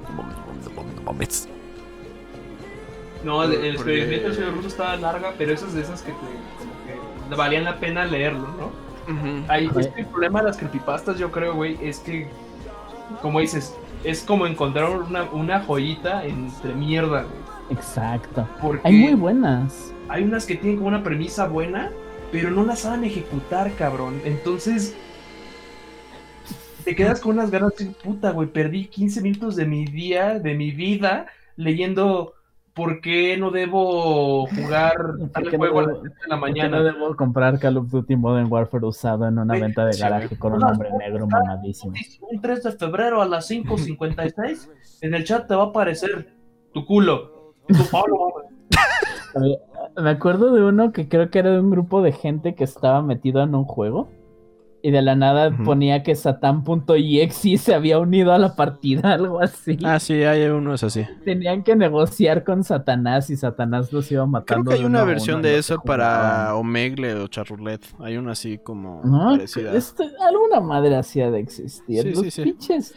no 0.09 0.15
mames, 0.15 0.37
no 0.37 0.45
mames, 0.47 0.65
no 0.65 0.71
mames, 0.81 0.95
no 0.95 1.01
mames". 1.03 1.49
No, 3.23 3.43
el, 3.43 3.53
el 3.53 3.75
Porque- 3.75 3.93
experimento 3.99 4.27
del 4.29 4.35
señor 4.35 4.53
ruso 4.55 4.67
estaba 4.67 4.95
larga, 4.97 5.33
pero 5.37 5.53
esas 5.53 5.73
de 5.73 5.81
esas 5.81 6.01
que 6.01 6.11
te, 6.11 6.17
como 6.17 7.29
que 7.29 7.35
valían 7.35 7.63
la 7.65 7.77
pena 7.79 8.05
leerlo, 8.05 8.47
¿no? 8.57 8.91
Ahí, 9.49 9.67
Ajá. 9.67 9.79
es 9.81 9.87
que 9.87 10.01
el 10.01 10.07
problema 10.07 10.39
de 10.39 10.45
las 10.47 10.57
creepypastas, 10.57 11.17
yo 11.19 11.31
creo, 11.31 11.53
güey, 11.55 11.77
es 11.81 11.99
que, 11.99 12.27
como 13.21 13.39
dices, 13.41 13.75
es 14.03 14.21
como 14.23 14.47
encontrar 14.47 14.89
una, 14.89 15.23
una 15.31 15.59
joyita 15.61 16.25
entre 16.25 16.73
mierda, 16.73 17.23
güey. 17.23 17.77
Exacto. 17.77 18.47
Porque 18.61 18.81
Hay 18.87 18.93
muy 18.95 19.13
buenas. 19.15 19.90
Hay 20.09 20.23
unas 20.23 20.45
que 20.45 20.55
tienen 20.55 20.77
como 20.77 20.89
una 20.89 21.03
premisa 21.03 21.47
buena, 21.47 21.89
pero 22.31 22.49
no 22.51 22.63
la 22.65 22.75
saben 22.75 23.03
ejecutar, 23.03 23.71
cabrón. 23.73 24.21
Entonces, 24.25 24.95
te 26.83 26.95
quedas 26.95 27.19
con 27.19 27.33
unas 27.33 27.51
ganas 27.51 27.75
de 27.77 27.85
puta, 27.87 28.31
güey. 28.31 28.47
Perdí 28.49 28.87
15 28.87 29.21
minutos 29.21 29.55
de 29.55 29.65
mi 29.65 29.85
día, 29.85 30.39
de 30.39 30.55
mi 30.55 30.71
vida, 30.71 31.27
leyendo 31.55 32.33
por 32.73 33.01
qué 33.01 33.35
no 33.37 33.51
debo 33.51 34.47
jugar 34.47 34.95
¿Por 35.19 35.29
tal 35.31 35.43
qué 35.49 35.51
no 35.51 35.57
juego 35.57 35.79
a 35.79 35.83
las 35.83 35.97
7 36.01 36.15
de 36.23 36.27
la 36.29 36.39
¿Por 36.39 36.47
qué 36.47 36.53
mañana. 36.53 36.77
no 36.77 36.83
debo 36.85 37.15
comprar 37.17 37.59
Call 37.59 37.77
of 37.77 37.89
Duty 37.91 38.15
Modern 38.15 38.47
Warfare 38.49 38.85
usado 38.85 39.27
en 39.27 39.37
una 39.37 39.53
venta 39.55 39.85
de 39.85 39.97
garaje 39.97 40.37
con 40.39 40.53
un 40.53 40.63
hombre 40.63 40.89
negro 40.97 41.27
mamadísimo? 41.27 41.93
Un 42.21 42.41
3 42.41 42.63
de 42.63 42.71
febrero 42.71 43.21
a 43.21 43.25
las 43.27 43.51
5.56, 43.51 44.69
en 45.01 45.13
el 45.13 45.23
chat 45.25 45.47
te 45.47 45.53
va 45.55 45.63
a 45.63 45.67
aparecer 45.67 46.33
tu 46.73 46.85
culo. 46.85 47.53
Y 47.67 47.73
tú, 47.73 47.83
"Ah, 47.93 48.03
no 48.07 48.29
mames". 49.35 49.57
Me 49.97 50.09
acuerdo 50.09 50.53
de 50.53 50.63
uno 50.63 50.91
que 50.91 51.07
creo 51.09 51.29
que 51.29 51.39
era 51.39 51.51
de 51.51 51.59
un 51.59 51.69
grupo 51.71 52.01
de 52.01 52.11
gente 52.11 52.55
que 52.55 52.63
estaba 52.63 53.01
metido 53.01 53.41
en 53.43 53.53
un 53.55 53.65
juego 53.65 54.09
y 54.83 54.89
de 54.89 55.01
la 55.03 55.15
nada 55.15 55.49
Ujú. 55.49 55.63
ponía 55.63 56.01
que 56.01 56.15
Satan.exe 56.15 57.57
se 57.59 57.73
había 57.75 57.99
unido 57.99 58.31
a 58.33 58.39
la 58.39 58.55
partida, 58.55 59.13
algo 59.13 59.39
así. 59.39 59.77
Ah, 59.83 59.99
sí, 59.99 60.23
hay 60.23 60.43
unos 60.45 60.83
así. 60.83 61.05
Tenían 61.23 61.63
que 61.63 61.75
negociar 61.75 62.43
con 62.43 62.63
Satanás 62.63 63.29
y 63.29 63.37
Satanás 63.37 63.93
los 63.93 64.11
iba 64.11 64.21
Creo 64.23 64.27
matando. 64.27 64.71
que 64.71 64.77
hay 64.77 64.83
una 64.83 65.03
versión 65.03 65.41
de 65.43 65.57
eso 65.59 65.79
para. 65.81 66.55
Omegle 66.55 67.13
o 67.15 67.27
Charroulette. 67.27 67.85
Hay 67.99 68.17
una 68.17 68.31
así 68.31 68.57
como 68.57 69.01
No, 69.03 69.31
parecida. 69.35 69.73
este- 69.75 70.09
alguna 70.27 70.59
madre 70.61 70.95
hacía 70.95 71.29
de 71.29 71.39
existir. 71.41 72.01
Sí, 72.01 72.09
Los 72.11 72.19
sí, 72.21 72.31
sí. 72.31 72.41
pinches- 72.43 72.95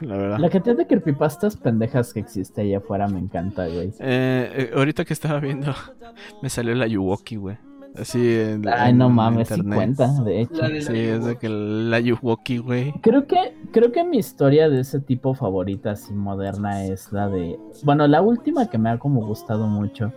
La 0.00 0.16
verdad. 0.16 0.38
La 0.38 0.50
cantidad 0.50 0.76
de 0.76 0.86
creepypastas 0.86 1.56
pendejas 1.56 2.12
que 2.12 2.20
existe 2.20 2.62
allá 2.62 2.78
afuera 2.78 3.08
me 3.08 3.18
encanta, 3.18 3.66
güey. 3.66 3.88
Eh, 4.00 4.50
eh, 4.54 4.70
ahorita 4.74 5.04
que 5.04 5.12
estaba 5.12 5.40
viendo, 5.40 5.72
me 6.42 6.48
salió 6.48 6.74
la 6.74 6.86
Yuwoki, 6.86 7.36
güey. 7.36 7.56
Así 7.96 8.40
en, 8.40 8.68
Ay, 8.68 8.90
en 8.90 8.98
no 8.98 9.08
mames, 9.08 9.46
sí 9.46 9.54
internet. 9.54 9.76
cuenta, 9.76 10.08
de 10.24 10.40
hecho. 10.40 10.54
La 10.62 10.68
de 10.68 10.74
la 10.74 10.80
Sí, 10.80 10.96
es 10.98 11.24
de 11.24 11.38
que 11.38 11.48
la 11.48 12.00
Yuwoki, 12.00 12.58
güey. 12.58 12.92
Creo 13.02 13.26
que, 13.28 13.56
creo 13.72 13.92
que 13.92 14.02
mi 14.02 14.18
historia 14.18 14.68
de 14.68 14.80
ese 14.80 14.98
tipo 14.98 15.32
favorita 15.34 15.92
así 15.92 16.12
moderna 16.12 16.84
es 16.84 17.12
la 17.12 17.28
de. 17.28 17.56
Bueno, 17.84 18.08
la 18.08 18.20
última 18.20 18.68
que 18.68 18.78
me 18.78 18.90
ha 18.90 18.98
como 18.98 19.24
gustado 19.24 19.68
mucho. 19.68 20.12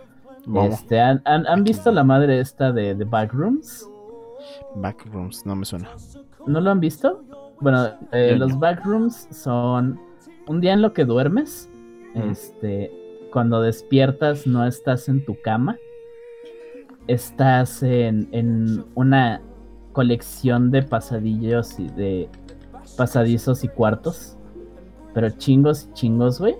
Este, 0.64 0.98
¿han, 1.00 1.22
han, 1.24 1.46
han 1.46 1.62
visto 1.62 1.92
la 1.92 2.02
madre 2.02 2.40
esta 2.40 2.72
de 2.72 2.94
The 2.96 3.04
Backrooms? 3.04 3.86
Backrooms, 4.74 5.46
no 5.46 5.54
me 5.54 5.64
suena. 5.64 5.88
¿No 6.46 6.60
lo 6.60 6.70
han 6.70 6.80
visto? 6.80 7.22
Bueno, 7.60 7.90
eh, 8.12 8.36
los 8.36 8.58
backrooms 8.58 9.28
son 9.30 9.98
un 10.46 10.60
día 10.60 10.72
en 10.72 10.82
lo 10.82 10.92
que 10.92 11.04
duermes. 11.04 11.68
Ujú. 12.14 12.30
Este, 12.30 12.90
cuando 13.32 13.60
despiertas 13.60 14.46
no 14.46 14.66
estás 14.66 15.08
en 15.08 15.24
tu 15.24 15.40
cama. 15.40 15.78
Estás 17.06 17.82
en, 17.82 18.28
en 18.32 18.84
una 18.94 19.40
colección 19.92 20.70
de 20.70 20.82
pasadillos 20.82 21.78
y 21.78 21.88
de 21.88 22.28
pasadizos 22.96 23.64
y 23.64 23.68
cuartos. 23.68 24.36
Pero 25.14 25.30
chingos 25.30 25.88
y 25.90 25.92
chingos, 25.94 26.38
güey. 26.38 26.56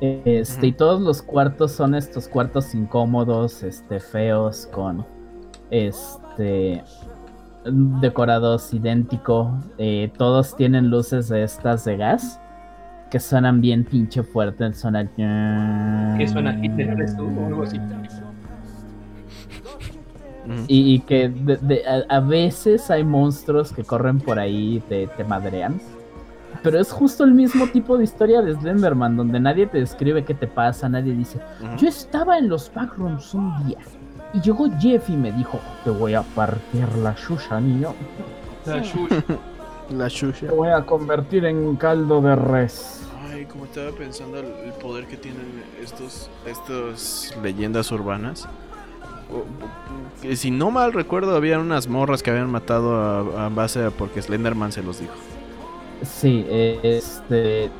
Este, 0.00 0.66
y 0.66 0.72
todos 0.72 1.00
los 1.00 1.22
cuartos 1.22 1.70
son 1.70 1.94
estos 1.94 2.26
cuartos 2.26 2.74
incómodos, 2.74 3.62
este, 3.62 4.00
feos, 4.00 4.66
con 4.72 5.06
este 5.70 6.82
decorados 7.64 8.72
idéntico. 8.74 9.52
eh, 9.78 10.10
todos 10.16 10.56
tienen 10.56 10.88
luces 10.90 11.28
de 11.28 11.42
estas 11.44 11.84
de 11.84 11.96
gas 11.96 12.40
que 13.10 13.20
suenan 13.20 13.60
bien 13.60 13.84
pinche 13.84 14.22
fuerte. 14.22 14.72
Suena. 14.72 15.04
¿Qué 16.18 16.26
suena 16.28 16.58
Hitler? 16.64 16.90
¿Eres 16.90 17.16
tú 17.16 17.24
o 17.26 17.46
algo 17.46 17.62
así? 17.64 17.78
Ujú. 20.44 20.64
Y, 20.66 20.94
y 20.94 20.98
que 21.00 21.28
de- 21.28 21.56
de- 21.58 21.82
a, 21.86 22.16
a 22.16 22.20
veces 22.20 22.90
hay 22.90 23.04
monstruos 23.04 23.72
que 23.72 23.84
corren 23.84 24.18
por 24.18 24.38
ahí 24.38 24.76
y 24.76 24.80
te, 24.80 25.06
te 25.08 25.24
madrean. 25.24 25.80
Pero 26.62 26.78
es 26.80 26.90
justo 26.92 27.24
el 27.24 27.32
mismo 27.32 27.66
tipo 27.68 27.96
de 27.96 28.04
historia 28.04 28.42
de 28.42 28.54
Slenderman, 28.54 29.16
donde 29.16 29.40
nadie 29.40 29.66
te 29.66 29.78
describe 29.78 30.24
qué 30.24 30.34
te 30.34 30.46
pasa, 30.46 30.88
nadie 30.88 31.14
dice, 31.14 31.38
yo 31.78 31.88
estaba 31.88 32.38
en 32.38 32.48
los 32.48 32.72
backrooms 32.72 33.34
un 33.34 33.66
día. 33.66 33.78
Y 34.34 34.40
llegó 34.40 34.68
Jeff 34.78 35.08
y 35.10 35.16
me 35.16 35.32
dijo, 35.32 35.60
te 35.84 35.90
voy 35.90 36.14
a 36.14 36.22
partir 36.22 36.88
la 36.96 37.14
shusha, 37.14 37.60
niño. 37.60 37.94
La 38.66 38.80
shush. 38.80 39.12
La 39.90 40.08
Shusha. 40.08 40.46
Te 40.46 40.52
voy 40.52 40.68
a 40.68 40.86
convertir 40.86 41.44
en 41.44 41.76
caldo 41.76 42.20
de 42.22 42.34
res. 42.34 43.02
Ay, 43.30 43.44
como 43.44 43.64
estaba 43.64 43.90
pensando 43.90 44.38
el, 44.38 44.72
poder 44.80 45.06
que 45.06 45.16
tienen 45.16 45.62
estos, 45.82 46.30
estos 46.46 47.34
leyendas 47.42 47.90
urbanas. 47.90 48.48
Que 50.20 50.36
si 50.36 50.50
no 50.50 50.70
mal 50.70 50.92
recuerdo, 50.92 51.34
había 51.36 51.58
unas 51.58 51.88
morras 51.88 52.22
que 52.22 52.30
habían 52.30 52.50
matado 52.50 52.96
a, 52.96 53.46
a 53.46 53.48
base 53.48 53.80
de 53.80 53.90
porque 53.90 54.22
Slenderman 54.22 54.72
se 54.72 54.82
los 54.82 55.00
dijo. 55.00 55.14
Sí, 56.02 56.44
eh, 56.48 56.80
este 56.82 57.70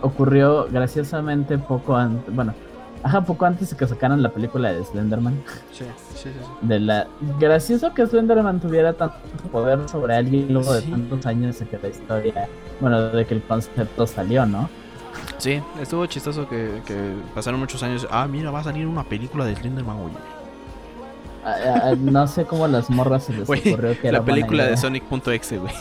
ocurrió 0.00 0.68
graciosamente 0.70 1.58
poco 1.58 1.96
antes, 1.96 2.32
bueno, 2.34 2.54
ajá, 3.02 3.20
poco 3.24 3.44
antes 3.46 3.70
de 3.70 3.76
que 3.76 3.86
sacaran 3.86 4.22
la 4.22 4.30
película 4.30 4.72
de 4.72 4.84
Slenderman. 4.84 5.34
Sí, 5.72 5.84
sí, 6.14 6.28
sí. 6.30 6.30
De 6.62 6.80
la 6.80 7.06
gracioso 7.38 7.94
que 7.94 8.06
Slenderman 8.06 8.60
tuviera 8.60 8.92
tanto 8.92 9.16
poder 9.52 9.88
sobre 9.88 10.14
alguien 10.16 10.52
luego 10.52 10.72
de 10.74 10.82
tantos 10.82 11.24
años 11.26 11.58
de 11.58 11.66
que 11.66 11.78
la 11.78 11.88
historia, 11.88 12.48
bueno, 12.80 13.08
de 13.10 13.24
que 13.26 13.34
el 13.34 13.42
concepto 13.42 14.06
salió, 14.06 14.44
¿no? 14.46 14.68
Sí, 15.38 15.60
estuvo 15.80 16.04
chistoso 16.06 16.48
que, 16.48 16.82
que 16.86 17.12
pasaron 17.34 17.60
muchos 17.60 17.82
años. 17.82 18.06
Ah, 18.10 18.26
mira, 18.28 18.50
va 18.50 18.60
a 18.60 18.64
salir 18.64 18.86
una 18.86 19.04
película 19.04 19.44
de 19.44 19.54
Slenderman, 19.56 19.96
oye. 19.98 20.14
A- 21.44 21.88
a- 21.90 21.94
no 21.94 22.26
sé 22.26 22.44
cómo 22.44 22.64
a 22.64 22.68
las 22.68 22.90
morras 22.90 23.24
se 23.24 23.32
les 23.32 23.46
Güey, 23.46 23.60
ocurrió 23.72 23.98
que 24.00 24.08
era 24.08 24.18
la 24.18 24.24
película 24.24 24.66
de. 24.66 24.76
Sonic.exe, 24.76 25.58
güey. 25.58 25.72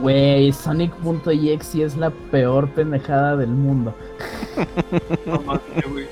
Güey, 0.00 0.52
Sonic.exe 0.52 1.84
es 1.84 1.96
la 1.96 2.10
peor 2.10 2.68
pendejada 2.70 3.36
del 3.36 3.50
mundo. 3.50 3.94
No 5.26 5.40
mames, 5.40 5.90
güey. 5.90 6.06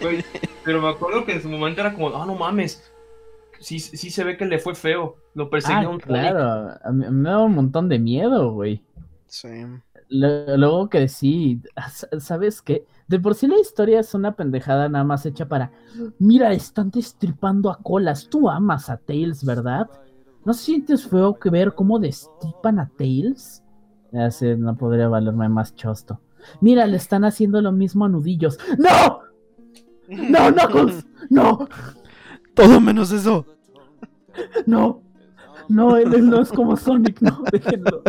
Güey, 0.00 0.24
Pero 0.64 0.82
me 0.82 0.88
acuerdo 0.88 1.24
que 1.24 1.32
en 1.34 1.42
su 1.42 1.48
momento 1.48 1.80
era 1.80 1.92
como, 1.94 2.14
ah, 2.16 2.26
no 2.26 2.34
mames. 2.34 2.82
Sí, 3.58 3.78
sí 3.78 4.10
se 4.10 4.24
ve 4.24 4.36
que 4.36 4.44
le 4.44 4.58
fue 4.58 4.74
feo. 4.74 5.16
Lo 5.34 5.48
perseguía 5.48 5.82
Ah, 5.86 5.88
un 5.88 5.98
claro, 5.98 6.74
a 6.82 6.92
mí- 6.92 7.06
me 7.10 7.30
da 7.30 7.42
un 7.42 7.54
montón 7.54 7.88
de 7.88 7.98
miedo, 7.98 8.52
güey. 8.52 8.82
Sí. 9.26 9.48
Luego 10.08 10.88
crecí, 10.88 11.60
s- 11.88 12.06
¿sabes 12.20 12.62
qué? 12.62 12.84
De 13.08 13.18
por 13.18 13.34
sí 13.34 13.46
la 13.46 13.58
historia 13.58 14.00
es 14.00 14.14
una 14.14 14.32
pendejada 14.36 14.88
nada 14.88 15.04
más 15.04 15.26
hecha 15.26 15.46
para, 15.48 15.72
mira, 16.18 16.52
están 16.52 16.90
destripando 16.90 17.70
a 17.70 17.78
colas, 17.82 18.28
tú 18.28 18.48
amas 18.48 18.88
a 18.90 18.98
Tails, 18.98 19.44
¿verdad? 19.44 19.88
¿No 20.44 20.52
sientes 20.52 21.08
feo 21.08 21.34
que 21.34 21.50
ver 21.50 21.74
cómo 21.74 21.98
destripan 21.98 22.78
a 22.78 22.88
Tails? 22.96 23.62
Así 24.12 24.54
no 24.56 24.76
podría 24.76 25.08
valerme 25.08 25.48
más 25.48 25.74
chosto. 25.74 26.20
Mira, 26.60 26.86
le 26.86 26.96
están 26.96 27.24
haciendo 27.24 27.60
lo 27.60 27.72
mismo 27.72 28.04
a 28.04 28.08
nudillos. 28.08 28.58
¡No! 28.78 29.20
¡No, 30.08 30.52
Knuckles! 30.52 31.06
¡No! 31.30 31.68
Todo 32.54 32.80
menos 32.80 33.12
eso. 33.12 33.44
¡No! 34.66 35.02
No, 35.68 35.96
él, 35.96 36.14
él 36.14 36.30
no 36.30 36.40
es 36.40 36.50
como 36.52 36.76
Sonic, 36.76 37.20
no, 37.20 37.42
déjenlo. 37.50 38.02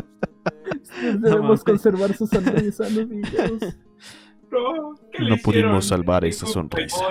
Debemos 1.01 1.41
mames. 1.43 1.63
conservar 1.63 2.13
su 2.13 2.27
sonrisa, 2.27 2.87
nudillos. 2.89 3.75
No, 4.51 4.95
¿qué 5.11 5.23
le 5.23 5.29
No 5.31 5.35
pudimos 5.43 5.85
salvar 5.87 6.23
esa 6.25 6.45
sonrisa. 6.45 7.03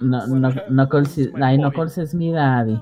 No, 0.00 0.26
no, 0.26 0.50
Knuckles, 0.68 1.18
es- 1.18 1.30
ay, 1.40 1.58
Knuckles 1.58 1.98
es 1.98 2.14
mi 2.14 2.32
daddy. 2.32 2.80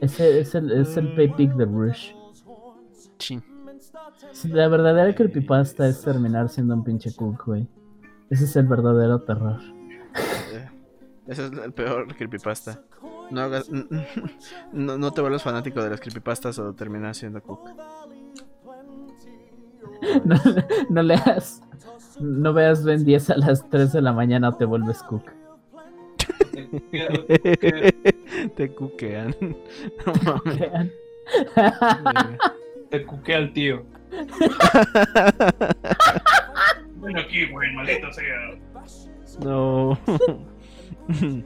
Ese 0.00 0.40
es 0.40 0.54
el, 0.54 0.70
es 0.72 0.96
el 0.96 1.14
Pig 1.14 1.54
de 1.54 1.64
Bruce. 1.64 2.14
Sí, 3.18 3.40
la 4.48 4.68
verdadera 4.68 5.14
creepypasta 5.14 5.88
es 5.88 6.00
terminar 6.02 6.48
siendo 6.48 6.74
un 6.74 6.84
pinche 6.84 7.14
cook, 7.14 7.44
güey. 7.46 7.66
Ese 8.30 8.44
es 8.44 8.56
el 8.56 8.66
verdadero 8.66 9.20
terror. 9.22 9.60
Eh, 10.52 10.68
Ese 11.26 11.46
es 11.46 11.52
el 11.52 11.72
peor 11.72 12.14
creepypasta. 12.16 12.80
No 13.30 13.40
hagas. 13.40 13.68
No, 14.72 14.98
no 14.98 15.10
te 15.12 15.20
vuelvas 15.20 15.42
fanático 15.42 15.82
de 15.82 15.90
las 15.90 16.00
creepypastas 16.00 16.58
o 16.58 16.72
terminas 16.74 17.16
siendo 17.18 17.42
cook. 17.42 17.60
No, 20.24 20.36
no 20.90 21.02
leas, 21.02 21.62
No 22.20 22.52
veas 22.52 22.84
Ben 22.84 23.04
10 23.04 23.30
a 23.30 23.36
las 23.38 23.68
3 23.70 23.92
de 23.92 24.02
la 24.02 24.12
mañana 24.12 24.50
o 24.50 24.54
te 24.54 24.64
vuelves 24.66 25.02
cook. 25.02 25.24
Te 28.56 28.74
cuquean. 28.74 29.34
No 30.06 30.12
mames. 30.44 30.92
Te 32.90 33.04
cuquea 33.04 33.38
al 33.38 33.52
tío. 33.52 33.84
Ven 36.96 37.18
aquí, 37.18 37.50
güey, 37.50 37.72
maldito 37.74 38.12
sea. 38.12 38.58
No. 39.42 39.98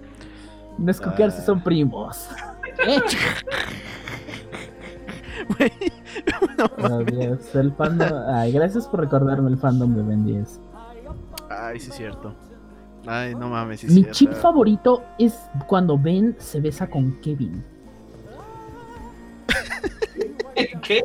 No 0.78 0.90
es 0.90 0.98
cookear 0.98 1.30
si 1.30 1.42
son 1.42 1.62
primos. 1.62 2.30
Eh, 2.86 2.98
Güey, 5.58 5.72
no 6.58 6.64
oh, 6.78 6.88
mames. 6.88 7.18
Dios, 7.18 7.54
el 7.54 7.72
fandom. 7.74 8.08
Ay, 8.28 8.52
gracias 8.52 8.88
por 8.88 9.00
recordarme 9.00 9.50
el 9.50 9.58
fandom 9.58 9.94
de 9.94 10.02
Ben 10.02 10.24
10. 10.24 10.60
Ay, 11.50 11.80
sí 11.80 11.90
es 11.90 11.96
cierto. 11.96 12.34
Ay, 13.06 13.34
no 13.34 13.50
mames, 13.50 13.80
sí 13.80 13.86
es 13.88 13.92
Mi 13.92 14.02
cierto. 14.04 14.18
chip 14.18 14.32
favorito 14.32 15.02
es 15.18 15.38
cuando 15.66 15.98
Ben 15.98 16.34
se 16.38 16.60
besa 16.62 16.88
con 16.88 17.20
Kevin. 17.20 17.62
¿Qué? 20.82 21.02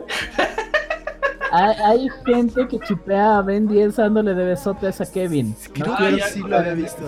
Hay, 1.52 1.76
hay 1.84 2.10
gente 2.26 2.68
que 2.68 2.80
chipea 2.80 3.38
a 3.38 3.42
Ben 3.42 3.68
10 3.68 3.96
dándole 3.96 4.34
de 4.34 4.46
besotes 4.46 5.00
a 5.02 5.12
Kevin. 5.12 5.56
Creo 5.74 5.88
¿no? 5.88 5.98
que 5.98 6.04
Ah, 6.04 6.10
ya, 6.12 6.28
sí 6.28 6.40
lo 6.42 6.58
había 6.58 6.74
visto. 6.74 7.04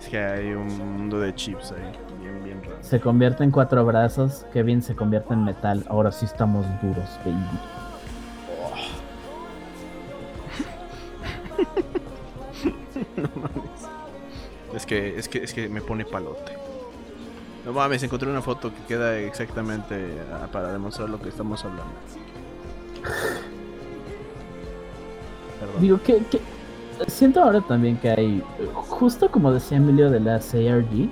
Es 0.00 0.08
que 0.08 0.18
hay 0.18 0.52
un 0.52 0.66
mundo 0.78 1.20
de 1.20 1.34
chips 1.34 1.72
ahí. 1.72 1.92
Bien, 2.20 2.44
bien 2.44 2.62
raro. 2.62 2.76
Se 2.80 3.00
convierte 3.00 3.44
en 3.44 3.50
cuatro 3.50 3.84
brazos. 3.84 4.44
Kevin 4.52 4.82
se 4.82 4.96
convierte 4.96 5.34
en 5.34 5.44
metal. 5.44 5.84
Ahora 5.88 6.10
sí 6.10 6.24
estamos 6.26 6.66
duros, 6.82 7.08
baby. 7.24 7.34
Es 14.74 14.86
que, 14.86 15.18
es 15.18 15.28
que, 15.28 15.42
es 15.42 15.52
que 15.52 15.68
me 15.68 15.80
pone 15.80 16.04
palote. 16.04 16.52
No 17.64 17.72
mames, 17.72 18.02
encontré 18.02 18.30
una 18.30 18.40
foto 18.40 18.72
que 18.72 18.80
queda 18.88 19.18
exactamente 19.18 20.18
ah, 20.32 20.48
para 20.50 20.72
demostrar 20.72 21.10
lo 21.10 21.20
que 21.20 21.28
estamos 21.28 21.64
hablando. 21.64 21.92
Digo 25.80 26.00
que, 26.02 26.22
siento 27.08 27.42
ahora 27.42 27.60
también 27.60 27.96
que 27.98 28.10
hay, 28.10 28.42
justo 28.74 29.30
como 29.30 29.52
decía 29.52 29.76
Emilio 29.76 30.10
de 30.10 30.20
las 30.20 30.54
ARG, 30.54 31.10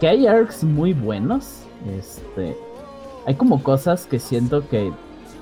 que 0.00 0.08
hay 0.08 0.26
arcs 0.26 0.64
muy 0.64 0.92
buenos. 0.92 1.62
Este, 1.96 2.56
hay 3.26 3.34
como 3.36 3.62
cosas 3.62 4.06
que 4.06 4.18
siento 4.18 4.68
que 4.68 4.92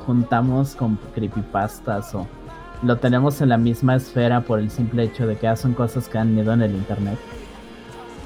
juntamos 0.06 0.74
con 0.74 0.98
creepypastas 1.14 2.14
o 2.14 2.26
lo 2.82 2.96
tenemos 2.96 3.40
en 3.40 3.48
la 3.48 3.58
misma 3.58 3.96
esfera 3.96 4.40
por 4.42 4.58
el 4.58 4.70
simple 4.70 5.04
hecho 5.04 5.26
de 5.26 5.36
que 5.36 5.48
hacen 5.48 5.74
cosas 5.74 6.08
que 6.08 6.18
han 6.18 6.38
ido 6.38 6.52
en 6.52 6.62
el 6.62 6.74
internet. 6.74 7.18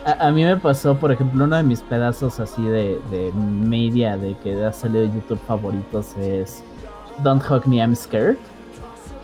A, 0.04 0.28
a 0.28 0.32
mí 0.32 0.44
me 0.44 0.56
pasó, 0.56 0.98
por 0.98 1.12
ejemplo, 1.12 1.44
uno 1.44 1.56
de 1.56 1.62
mis 1.62 1.80
pedazos 1.82 2.40
así 2.40 2.62
de, 2.64 3.00
de 3.10 3.32
media 3.32 4.16
de 4.16 4.36
que 4.38 4.64
ha 4.64 4.72
salido 4.72 5.02
de 5.02 5.12
YouTube 5.12 5.40
favoritos 5.46 6.16
es 6.16 6.64
Don't 7.22 7.42
Hug 7.48 7.66
Me, 7.66 7.76
I'm 7.76 7.94
Scared 7.94 8.36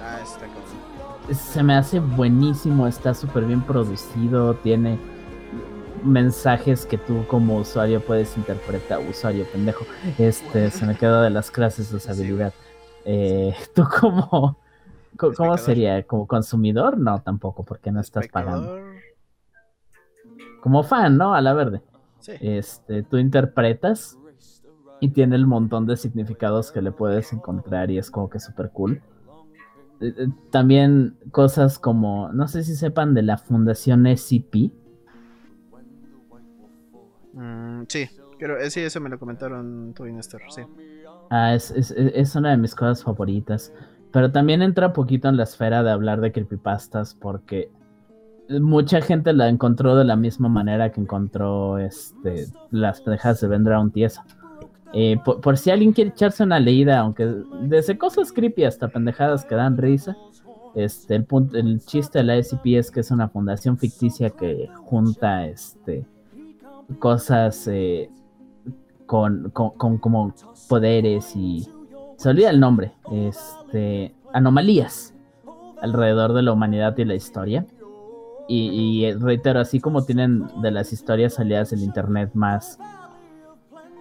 Ah, 0.00 0.20
está 0.22 0.46
cabrón. 0.46 1.36
se 1.36 1.62
me 1.62 1.74
hace 1.74 1.98
buenísimo, 2.00 2.86
está 2.86 3.12
súper 3.14 3.44
bien 3.44 3.62
producido, 3.62 4.54
tiene 4.56 4.98
mensajes 6.04 6.86
que 6.86 6.96
tú 6.98 7.26
como 7.26 7.56
usuario 7.58 8.00
puedes 8.04 8.36
interpretar, 8.36 9.00
usuario 9.00 9.44
pendejo, 9.50 9.84
este, 10.16 10.70
se 10.70 10.86
me 10.86 10.96
quedó 10.96 11.22
de 11.22 11.30
las 11.30 11.50
clases 11.50 11.90
de 11.90 11.96
usabilidad. 11.96 12.54
Eh, 13.04 13.54
tú 13.74 13.84
como, 14.00 14.56
co- 15.16 15.34
¿cómo 15.34 15.58
sería? 15.58 16.02
¿Como 16.06 16.26
consumidor? 16.26 16.98
No, 16.98 17.20
tampoco, 17.22 17.64
porque 17.64 17.90
no 17.92 18.00
estás 18.00 18.28
pagando. 18.28 18.72
Como 20.68 20.82
fan, 20.82 21.16
¿no? 21.16 21.32
A 21.34 21.40
la 21.40 21.54
verde. 21.54 21.80
Sí. 22.18 22.32
Este, 22.42 23.02
tú 23.02 23.16
interpretas 23.16 24.18
y 25.00 25.08
tiene 25.08 25.34
el 25.34 25.46
montón 25.46 25.86
de 25.86 25.96
significados 25.96 26.70
que 26.70 26.82
le 26.82 26.92
puedes 26.92 27.32
encontrar 27.32 27.90
y 27.90 27.96
es 27.96 28.10
como 28.10 28.28
que 28.28 28.38
súper 28.38 28.68
cool. 28.72 29.00
Eh, 30.02 30.12
eh, 30.14 30.28
También 30.50 31.16
cosas 31.30 31.78
como, 31.78 32.30
no 32.34 32.48
sé 32.48 32.64
si 32.64 32.76
sepan 32.76 33.14
de 33.14 33.22
la 33.22 33.38
fundación 33.38 34.06
SCP. 34.06 34.70
Mm, 37.32 37.84
sí, 37.88 38.10
creo, 38.38 38.58
eh, 38.58 38.70
sí, 38.70 38.80
eso 38.80 39.00
me 39.00 39.08
lo 39.08 39.18
comentaron 39.18 39.94
tú 39.94 40.04
y 40.04 40.12
Néstor, 40.12 40.42
sí. 40.50 40.60
Ah, 41.30 41.54
es, 41.54 41.70
es- 41.70 41.92
es- 41.92 42.36
una 42.36 42.50
de 42.50 42.58
mis 42.58 42.74
cosas 42.74 43.02
favoritas. 43.02 43.72
Pero 44.12 44.30
también 44.32 44.60
entra 44.60 44.92
poquito 44.92 45.30
en 45.30 45.38
la 45.38 45.44
esfera 45.44 45.82
de 45.82 45.90
hablar 45.92 46.20
de 46.20 46.30
creepypastas 46.30 47.14
porque 47.14 47.70
mucha 48.48 49.00
gente 49.00 49.32
la 49.32 49.48
encontró 49.48 49.96
de 49.96 50.04
la 50.04 50.16
misma 50.16 50.48
manera 50.48 50.90
que 50.90 51.00
encontró 51.00 51.78
este, 51.78 52.46
las 52.70 53.00
pendejadas 53.00 53.40
de 53.40 53.48
Ben 53.48 53.64
Drown 53.64 53.90
Tiesa. 53.90 54.24
Eh, 54.94 55.18
por, 55.22 55.58
si 55.58 55.70
alguien 55.70 55.92
quiere 55.92 56.10
echarse 56.10 56.42
una 56.42 56.58
leída, 56.58 57.00
aunque 57.00 57.26
desde 57.62 57.98
cosas 57.98 58.32
creepy 58.32 58.64
hasta 58.64 58.88
pendejadas 58.88 59.44
que 59.44 59.54
dan 59.54 59.76
risa, 59.76 60.16
este, 60.74 61.14
el, 61.16 61.24
punto, 61.24 61.56
el 61.58 61.80
chiste 61.80 62.18
de 62.18 62.24
la 62.24 62.42
SCP 62.42 62.66
es 62.78 62.90
que 62.90 63.00
es 63.00 63.10
una 63.10 63.28
fundación 63.28 63.76
ficticia 63.76 64.30
que 64.30 64.70
junta 64.84 65.46
este, 65.46 66.06
cosas 66.98 67.68
eh, 67.68 68.10
con, 69.04 69.50
con, 69.50 69.70
con 69.70 69.98
como 69.98 70.34
poderes 70.68 71.34
y 71.36 71.68
se 72.16 72.30
olvida 72.30 72.50
el 72.50 72.60
nombre, 72.60 72.92
este, 73.12 74.14
anomalías 74.32 75.14
alrededor 75.80 76.32
de 76.32 76.42
la 76.42 76.52
humanidad 76.52 76.96
y 76.98 77.04
la 77.04 77.14
historia. 77.14 77.66
Y, 78.50 79.12
reitero, 79.12 79.60
así 79.60 79.78
como 79.78 80.04
tienen 80.04 80.46
de 80.62 80.70
las 80.70 80.92
historias 80.94 81.34
salidas 81.34 81.70
del 81.70 81.80
internet 81.80 82.30
más 82.32 82.78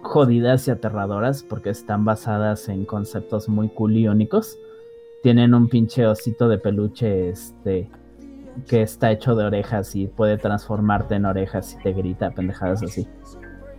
jodidas 0.02 0.66
y 0.66 0.70
aterradoras, 0.70 1.42
porque 1.42 1.68
están 1.68 2.06
basadas 2.06 2.70
en 2.70 2.86
conceptos 2.86 3.48
muy 3.50 3.70
únicos, 3.78 4.56
tienen 5.22 5.52
un 5.52 5.68
pinche 5.68 6.06
osito 6.06 6.48
de 6.48 6.56
peluche, 6.56 7.28
este, 7.28 7.90
que 8.66 8.80
está 8.80 9.10
hecho 9.10 9.34
de 9.34 9.44
orejas 9.44 9.94
y 9.94 10.06
puede 10.06 10.38
transformarte 10.38 11.16
en 11.16 11.26
orejas 11.26 11.76
y 11.78 11.82
te 11.82 11.92
grita 11.92 12.30
pendejadas 12.30 12.82
así. 12.82 13.06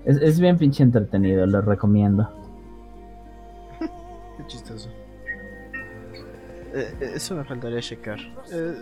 Es, 0.06 0.18
es 0.18 0.40
bien 0.40 0.58
pinche 0.58 0.84
entretenido, 0.84 1.48
lo 1.48 1.62
recomiendo. 1.62 2.30
Qué 4.38 4.46
chistoso. 4.46 4.90
Eh, 6.74 6.96
eh, 7.02 7.12
eso 7.16 7.36
me 7.36 7.44
faltaría 7.44 7.80
checar. 7.82 8.20
Eh, 8.52 8.76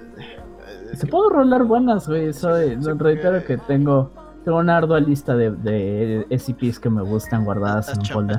Se 0.94 1.08
puedo 1.08 1.30
rolar 1.30 1.64
buenas, 1.64 2.08
güey. 2.08 2.34
Soy, 2.34 2.78
Sí, 2.82 2.90
reitero 2.98 3.44
que 3.46 3.58
tengo, 3.58 4.12
tengo 4.44 4.58
una 4.60 4.78
ardua 4.78 5.00
lista 5.00 5.36
de, 5.36 5.52
de 5.52 6.26
SCPs 6.38 6.80
que 6.80 6.90
me 6.90 7.02
gustan 7.02 7.46
guardadas 7.46 7.90
en 7.94 8.00
un 8.00 8.06
folder. 8.06 8.38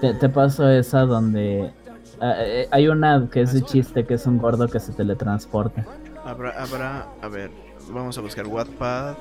Te, 0.00 0.14
te 0.14 0.28
paso 0.28 0.68
esa 0.68 1.00
donde 1.02 1.72
eh, 2.20 2.68
hay 2.70 2.88
una 2.88 3.28
que 3.30 3.42
es 3.42 3.52
de 3.52 3.62
chiste, 3.62 4.04
que 4.04 4.14
es 4.14 4.26
un 4.26 4.38
gordo 4.38 4.68
que 4.68 4.78
se 4.80 4.92
teletransporta. 4.92 5.84
Habrá, 6.24 6.50
habrá, 6.62 7.06
a 7.22 7.28
ver, 7.28 7.50
vamos 7.90 8.18
a 8.18 8.20
buscar 8.20 8.46
Wattpad, 8.46 9.14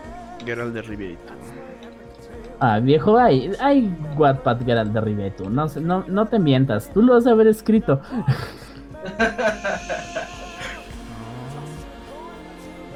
Geralt 0.45 0.74
de 0.74 0.82
Ribeito. 0.82 1.34
Ah, 2.60 2.80
viejo, 2.80 3.18
hay, 3.20 3.51
hay 3.60 3.95
Wattpad 4.18 4.66
Geralt 4.66 4.91
de 4.91 5.01
Ribetu. 5.01 5.49
No, 5.49 5.68
sé- 5.70 5.80
no, 5.82 6.03
no 6.08 6.26
te 6.26 6.39
mientas, 6.39 6.89
tú 6.93 7.01
lo 7.03 7.16
has 7.16 7.24
de 7.24 7.32
haber 7.32 7.47
escrito. 7.47 8.01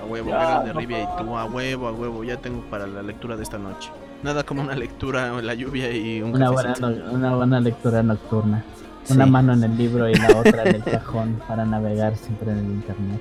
A 0.02 0.06
huevo, 0.06 0.30
Geralt 0.32 0.66
de 0.66 0.74
no. 0.74 0.80
Ribeito, 0.80 1.38
a 1.38 1.46
huevo, 1.46 1.88
a 1.88 1.92
huevo, 1.92 2.24
ya 2.24 2.38
tengo 2.38 2.62
para 2.70 2.88
la 2.88 3.02
lectura 3.02 3.36
de 3.38 3.44
esta 3.44 3.58
noche. 3.58 3.92
Nada 4.24 4.44
como 4.44 4.62
una 4.62 4.76
lectura 4.76 5.28
en 5.38 5.46
la 5.46 5.54
lluvia 5.54 5.92
y 5.92 6.22
un 6.22 6.34
Una 6.36 6.50
buena, 6.52 6.74
no- 6.80 7.12
una 7.12 7.36
buena 7.36 7.60
lectura 7.60 8.04
nocturna. 8.04 8.64
Una 9.10 9.26
Sí. 9.26 9.32
mano 9.32 9.54
en 9.54 9.64
el 9.64 9.78
libro 9.78 10.08
y 10.10 10.14
la 10.14 10.38
otra 10.38 10.64
en 10.64 10.76
el 10.76 10.84
cajón 10.92 11.40
para 11.48 11.66
navegar 11.66 12.16
siempre 12.18 12.52
en 12.52 12.58
el 12.60 12.66
internet. 12.66 13.20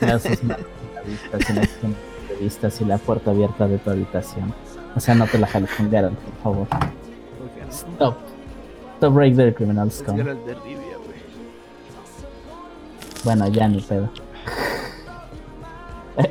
Gracias, 0.00 0.42
la 0.44 0.56
vista, 2.40 2.70
sin 2.70 2.86
y 2.86 2.88
la 2.88 2.98
puerta 2.98 3.30
abierta 3.30 3.68
de 3.68 3.78
tu 3.78 3.90
habitación. 3.90 4.52
O 4.96 5.00
sea, 5.00 5.14
no 5.14 5.26
te 5.26 5.38
la 5.38 5.46
jales 5.46 5.70
con 5.76 5.90
Geralt, 5.90 6.18
por 6.18 6.42
favor. 6.42 6.66
Stop. 7.70 8.16
Stop 8.96 9.14
break 9.14 9.36
the 9.36 9.52
criminal 9.54 9.90
scum. 9.90 10.16
Geralt 10.16 10.44
de 10.46 10.54
Rivia, 10.54 10.96
güey. 10.96 11.18
Bueno, 13.24 13.48
ya 13.48 13.68
ni 13.68 13.80
pedo. 13.82 14.08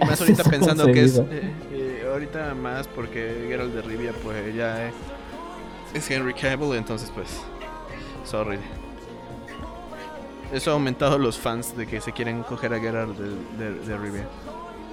Más 0.07 0.19
ahorita 0.21 0.43
pensando 0.45 0.85
que 0.87 1.03
es. 1.03 1.17
eh, 1.19 1.53
eh, 1.71 2.07
ahorita 2.11 2.55
más 2.55 2.87
porque 2.87 3.45
Geralt 3.47 3.73
de 3.73 3.81
Rivia, 3.83 4.13
pues 4.23 4.55
ya 4.55 4.87
eh, 4.87 4.91
es 5.93 6.09
Henry 6.09 6.33
Cavill, 6.33 6.73
entonces 6.75 7.11
pues. 7.13 7.27
Sorry. 8.23 8.57
Eso 10.51 10.71
ha 10.71 10.73
aumentado 10.73 11.19
los 11.19 11.37
fans 11.37 11.75
de 11.77 11.85
que 11.85 12.01
se 12.01 12.11
quieren 12.13 12.41
coger 12.43 12.73
a 12.73 12.79
Geralt 12.79 13.15
de, 13.17 13.63
de, 13.63 13.79
de 13.79 13.97
Rivia. 13.97 14.25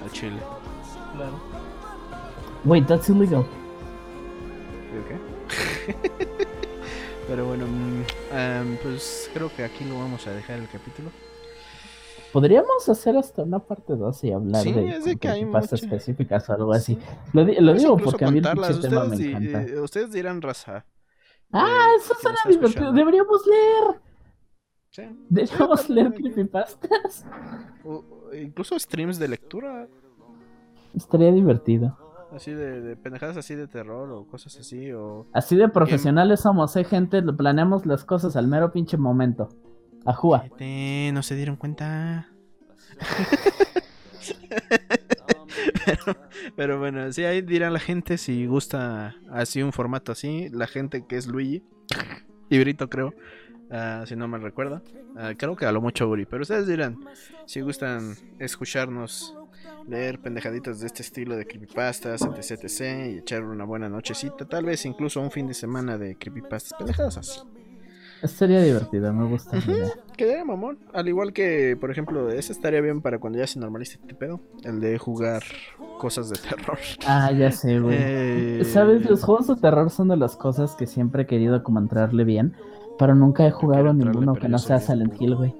Al 0.03 0.11
chile. 0.11 0.37
Claro. 1.15 1.39
Wait, 2.65 2.85
that's 2.87 3.09
illegal. 3.09 3.45
Pero 7.27 7.45
bueno, 7.47 7.65
em, 8.33 8.77
pues 8.83 9.29
creo 9.33 9.49
que 9.55 9.63
aquí 9.63 9.85
lo 9.85 9.97
vamos 9.97 10.27
a 10.27 10.31
dejar 10.31 10.59
el 10.59 10.67
capítulo. 10.67 11.09
Podríamos 12.33 12.89
hacer 12.89 13.15
hasta 13.15 13.43
una 13.43 13.59
parte 13.59 13.95
2 13.95 14.23
y 14.23 14.31
hablar 14.31 14.63
Sí, 14.63 14.73
de, 14.73 14.99
de 14.99 15.15
que 15.17 15.27
hay 15.29 15.45
mucha- 15.45 15.75
específicas 15.75 16.49
o 16.49 16.53
algo 16.53 16.73
así. 16.73 16.97
Lo, 17.31 17.45
di- 17.45 17.55
lo 17.59 17.71
Pues 17.73 17.83
digo 17.83 17.97
porque 17.97 18.25
a 18.25 18.31
mí 18.31 18.39
el 18.39 18.43
pinche 18.43 18.73
tema 18.81 19.05
me 19.05 19.15
ustedes, 19.15 19.35
encanta. 19.35 19.63
eh, 19.63 19.79
ustedes 19.79 20.11
dirán 20.11 20.41
raza. 20.41 20.85
Ah, 21.51 21.89
eh, 21.93 21.97
eso 21.99 22.15
que 22.15 22.21
suena 22.21 22.39
divertido. 22.49 22.91
Deberíamos 22.91 23.45
leer. 23.45 24.01
Sí. 24.89 25.03
Deberíamos 25.29 25.81
Sí, 25.81 25.93
leer 25.93 26.13
creepypastas. 26.13 27.25
O 27.85 28.03
incluso 28.33 28.77
streams 28.79 29.19
de 29.19 29.27
lectura, 29.27 29.87
Estaría 30.95 31.31
divertido. 31.31 31.97
Así 32.35 32.51
de, 32.51 32.81
de 32.81 32.95
pendejadas 32.95 33.37
así 33.37 33.55
de 33.55 33.67
terror 33.67 34.11
o 34.11 34.27
cosas 34.27 34.57
así, 34.57 34.91
o... 34.91 35.27
Así 35.33 35.55
de 35.55 35.69
profesionales 35.69 36.41
somos, 36.41 36.75
eh, 36.75 36.83
gente. 36.83 37.21
Planeamos 37.21 37.85
las 37.85 38.03
cosas 38.03 38.35
al 38.35 38.47
mero 38.47 38.71
pinche 38.71 38.97
momento. 38.97 39.49
Ajúa. 40.05 40.39
Cállate, 40.39 41.11
no 41.13 41.23
se 41.23 41.35
dieron 41.35 41.55
cuenta. 41.55 42.29
pero, 45.85 46.17
pero 46.55 46.79
bueno, 46.79 47.11
sí, 47.11 47.23
ahí 47.23 47.41
dirán 47.41 47.73
la 47.73 47.79
gente 47.79 48.17
si 48.17 48.45
gusta 48.45 49.15
así 49.29 49.61
un 49.61 49.71
formato 49.71 50.11
así. 50.11 50.49
La 50.49 50.67
gente 50.67 51.05
que 51.07 51.17
es 51.17 51.27
Luigi 51.27 51.63
y 52.49 52.59
Brito, 52.59 52.89
creo, 52.89 53.13
ah, 53.71 54.03
si 54.05 54.15
no 54.15 54.27
me 54.27 54.37
recuerdo. 54.37 54.81
Ah, 55.15 55.33
creo 55.37 55.55
que 55.55 55.65
a 55.65 55.71
lo 55.71 55.81
mucho 55.81 56.09
Uri, 56.09 56.25
pero 56.25 56.41
ustedes 56.41 56.67
dirán 56.67 56.97
si 57.45 57.61
gustan 57.61 58.15
escucharnos 58.39 59.37
leer 59.87 60.19
pendejaditas 60.19 60.79
de 60.79 60.87
este 60.87 61.01
estilo 61.01 61.35
de 61.35 61.45
creepypastas, 61.45 62.21
etc, 62.21 62.63
etc, 62.63 62.81
y 63.13 63.17
echar 63.19 63.43
una 63.43 63.65
buena 63.65 63.89
nochecita, 63.89 64.45
tal 64.45 64.65
vez 64.65 64.85
incluso 64.85 65.21
un 65.21 65.31
fin 65.31 65.47
de 65.47 65.53
semana 65.53 65.97
de 65.97 66.15
creepypastas, 66.15 66.77
pendejadas 66.77 67.17
así. 67.17 67.39
Estaría 68.23 68.61
divertido, 68.61 69.11
me 69.11 69.27
gusta. 69.27 69.57
la 69.57 69.73
idea. 69.73 69.89
Quedaría 70.15 70.45
mamón. 70.45 70.79
Al 70.93 71.09
igual 71.09 71.33
que, 71.33 71.75
por 71.77 71.91
ejemplo, 71.91 72.29
ese 72.31 72.53
estaría 72.53 72.79
bien 72.79 73.01
para 73.01 73.19
cuando 73.19 73.37
ya 73.37 73.45
se 73.47 73.59
normalice 73.59 73.99
este 74.01 74.15
pedo. 74.15 74.39
El 74.63 74.79
de 74.79 74.97
jugar 74.97 75.43
cosas 75.99 76.29
de 76.29 76.37
terror. 76.37 76.77
Ah, 77.05 77.33
ya 77.33 77.51
sé, 77.51 77.81
güey. 77.81 77.97
Eh, 77.99 78.61
¿Sabes? 78.63 79.09
Los 79.09 79.23
juegos 79.23 79.47
de 79.47 79.57
terror 79.57 79.89
son 79.89 80.07
de 80.07 80.15
las 80.15 80.37
cosas 80.37 80.75
que 80.75 80.87
siempre 80.87 81.23
he 81.23 81.25
querido 81.25 81.63
como 81.63 81.79
entrarle 81.79 82.23
bien, 82.23 82.55
pero 82.97 83.13
nunca 83.13 83.45
he 83.45 83.51
jugado 83.51 83.89
entrarle, 83.89 84.21
ninguno 84.21 84.35
que 84.35 84.47
no 84.47 84.57
sea 84.57 84.79
Silent. 84.79 85.21
Hill, 85.21 85.35
güey. 85.35 85.53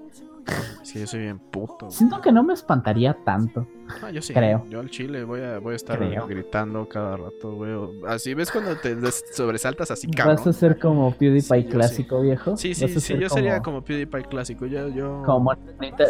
Sí, 0.83 0.99
yo 0.99 1.07
soy 1.07 1.21
bien 1.21 1.39
puto. 1.39 1.89
Siento 1.89 2.19
que 2.21 2.31
no 2.31 2.43
me 2.43 2.53
espantaría 2.53 3.17
tanto. 3.23 3.65
Ah, 4.01 4.11
yo 4.11 4.21
sí. 4.21 4.33
creo. 4.33 4.65
Yo 4.69 4.79
al 4.79 4.89
chile 4.89 5.23
voy 5.23 5.41
a, 5.41 5.59
voy 5.59 5.73
a 5.73 5.75
estar 5.75 5.97
Creo. 5.97 6.27
gritando 6.27 6.87
cada 6.87 7.17
rato, 7.17 7.55
güey. 7.55 7.73
Así 8.07 8.33
ves 8.33 8.51
cuando 8.51 8.75
te 8.75 8.95
sobresaltas 9.33 9.91
así, 9.91 10.07
cabrón. 10.07 10.35
Vas 10.35 10.47
a 10.47 10.53
ser 10.53 10.79
como 10.79 11.11
PewDiePie 11.13 11.63
Sí, 11.63 11.67
clásico, 11.69 12.21
viejo. 12.21 12.57
Sí, 12.57 12.73
sí, 12.75 12.87
sí. 12.87 12.99
ser 12.99 13.19
Yo 13.19 13.29
sería 13.29 13.61
como 13.61 13.83
PewDiePie 13.83 14.23
clásico. 14.23 14.65
Yo, 14.65 14.89
yo... 14.89 15.23
como 15.25 15.55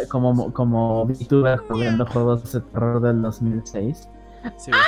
como 0.08 0.52
como 0.52 1.06
VTuber 1.06 1.58
jugando 1.58 2.06
juegos 2.06 2.52
de 2.52 2.60
terror 2.60 3.00
del 3.00 3.22
2006. 3.22 4.08
Sí, 4.58 4.70
güey. 4.70 4.82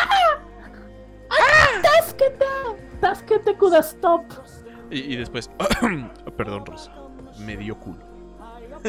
¡Táskete! 1.83 2.45
¡Táskete, 3.01 3.57
Kuda 3.57 3.81
Stop! 3.81 4.23
y, 4.91 5.15
y 5.15 5.17
después... 5.17 5.51
Perdón, 6.37 6.67
Rosa. 6.67 6.93
Me 7.41 7.57
dio 7.57 7.79
culo. 7.79 8.06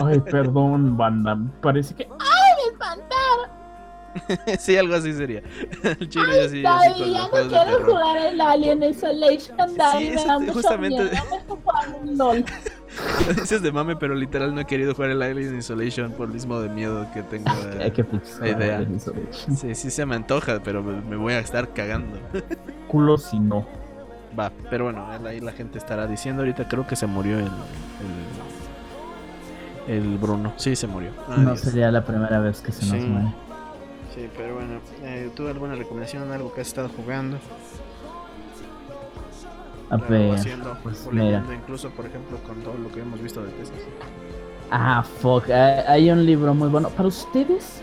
Ay, 0.04 0.20
perdón, 0.20 0.98
banda. 0.98 1.38
Parece 1.62 1.96
que. 1.96 2.08
sí, 4.60 4.76
algo 4.78 4.96
así 4.96 5.14
sería. 5.14 5.42
El 5.84 6.10
sí, 6.12 6.20
sí 6.50 6.64
Ay, 6.66 6.94
con 6.94 7.12
ya 7.14 7.20
los 7.22 7.32
no 7.32 7.50
quiero 7.50 7.86
jugar 7.86 8.18
el 8.18 8.42
Alien 8.42 8.84
Isolation, 8.84 9.58
Dani, 9.76 10.06
me 10.10 10.14
eso 10.16 10.28
da 10.28 10.40
mucho 10.40 10.54
justamente- 10.54 11.04
miedo. 11.04 11.12
Lo 13.28 13.34
dices 13.34 13.62
de 13.62 13.72
mame, 13.72 13.96
pero 13.96 14.16
literal 14.16 14.56
no 14.56 14.62
he 14.62 14.66
querido 14.66 14.96
jugar 14.96 15.12
el 15.12 15.22
Alien 15.22 15.58
Isolation 15.58 16.12
por 16.14 16.28
el 16.28 16.34
mismo 16.34 16.60
de 16.60 16.70
miedo 16.70 17.06
que 17.14 17.22
tengo. 17.24 17.50
eh. 17.52 17.80
Ay, 17.84 17.92
qué 17.92 18.04
pinches 18.04 18.40
La 18.40 18.50
idea. 18.50 18.82
Isolation. 18.82 19.56
Sí, 19.56 19.76
sí 19.76 19.92
se 19.92 20.06
me 20.06 20.16
antoja, 20.16 20.62
pero 20.64 20.82
me, 20.82 21.00
me 21.02 21.16
voy 21.16 21.34
a 21.34 21.40
estar 21.40 21.74
cagando. 21.74 22.18
Culo 22.88 23.18
si 23.18 23.40
no. 23.40 23.66
Va, 24.38 24.52
pero 24.70 24.86
bueno, 24.86 25.06
ahí 25.26 25.40
la 25.40 25.52
gente 25.52 25.78
estará 25.80 26.06
diciendo 26.06 26.42
ahorita 26.44 26.68
creo 26.68 26.86
que 26.86 26.96
se 26.96 27.08
murió 27.08 27.38
el 27.40 27.46
el, 27.46 27.50
el 29.88 30.18
Bruno. 30.18 30.54
Sí, 30.58 30.76
se 30.76 30.88
murió. 30.88 31.12
No 31.38 31.56
sería 31.56 31.92
la 31.92 32.04
primera 32.04 32.40
vez 32.40 32.62
que 32.62 32.72
se 32.72 32.86
nos 32.86 33.02
Sí. 33.04 33.08
muere. 33.10 33.28
Sí, 34.16 34.30
pero 34.36 34.56
bueno, 34.56 34.80
eh, 35.04 35.30
¿tú 35.36 35.48
alguna 35.48 35.76
recomendación, 35.76 36.32
algo 36.32 36.52
que 36.54 36.62
has 36.62 36.68
estado 36.68 36.90
jugando? 36.90 37.38
A 39.90 39.96
ver, 39.98 40.36
haciendo, 40.36 40.76
pues 40.84 41.08
mira. 41.12 41.44
incluso 41.56 41.90
por 41.92 42.06
ejemplo 42.06 42.38
con 42.46 42.58
todo 42.62 42.74
lo 42.78 42.90
que 42.92 43.00
hemos 43.02 43.22
visto 43.22 43.42
de 43.42 43.52
Tesla. 43.52 43.76
Ah, 44.70 45.02
fuck. 45.22 45.50
Hay 45.50 45.84
hay 45.88 46.12
un 46.12 46.26
libro 46.26 46.54
muy 46.54 46.68
bueno. 46.68 46.90
Para 46.90 47.08
ustedes, 47.08 47.82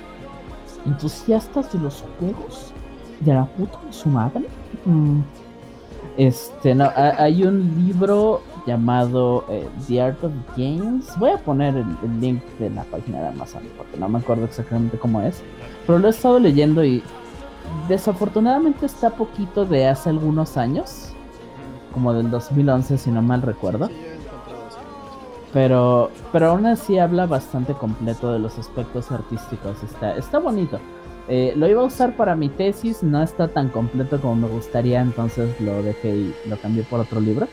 entusiastas 0.84 1.72
de 1.72 1.78
los 1.78 2.04
juegos, 2.18 2.72
de 3.20 3.32
la 3.32 3.46
puta 3.46 3.78
de 3.86 3.92
su 3.92 4.08
madre. 4.10 4.44
mm, 4.84 5.20
Este, 6.18 6.74
no, 6.76 6.84
ha- 6.84 7.14
hay 7.22 7.42
un 7.44 7.74
libro 7.86 8.42
llamado 8.66 9.44
eh, 9.48 9.68
The 9.86 10.02
Art 10.02 10.24
of 10.24 10.32
Games. 10.56 11.06
Voy 11.18 11.30
a 11.30 11.38
poner 11.38 11.76
el, 11.76 11.96
el 12.02 12.20
link 12.20 12.42
de 12.58 12.70
la 12.70 12.84
página 12.84 13.20
de 13.20 13.28
Amazon 13.28 13.62
porque 13.76 13.96
no 13.98 14.08
me 14.08 14.18
acuerdo 14.18 14.44
exactamente 14.44 14.98
cómo 14.98 15.20
es. 15.22 15.42
Pero 15.86 15.98
lo 15.98 16.08
he 16.08 16.10
estado 16.10 16.38
leyendo 16.38 16.84
y 16.84 17.02
desafortunadamente 17.88 18.86
está 18.86 19.10
poquito 19.10 19.64
de 19.64 19.86
hace 19.88 20.10
algunos 20.10 20.56
años, 20.56 21.12
como 21.92 22.12
del 22.12 22.30
2011 22.30 22.98
si 22.98 23.10
no 23.10 23.22
mal 23.22 23.42
recuerdo. 23.42 23.90
Pero, 25.52 26.10
pero 26.32 26.50
aún 26.50 26.66
así 26.66 26.98
habla 26.98 27.26
bastante 27.26 27.74
completo 27.74 28.32
de 28.32 28.40
los 28.40 28.58
aspectos 28.58 29.12
artísticos. 29.12 29.82
Está, 29.84 30.16
está 30.16 30.38
bonito. 30.40 30.80
Eh, 31.28 31.54
lo 31.56 31.68
iba 31.68 31.80
a 31.80 31.84
usar 31.84 32.16
para 32.16 32.34
mi 32.34 32.48
tesis, 32.48 33.02
no 33.02 33.22
está 33.22 33.48
tan 33.48 33.68
completo 33.68 34.20
como 34.20 34.34
me 34.34 34.48
gustaría, 34.48 35.00
entonces 35.00 35.58
lo 35.60 35.82
dejé 35.82 36.16
y 36.16 36.34
lo 36.46 36.56
cambié 36.58 36.82
por 36.82 37.00
otro 37.00 37.20
libro. 37.20 37.46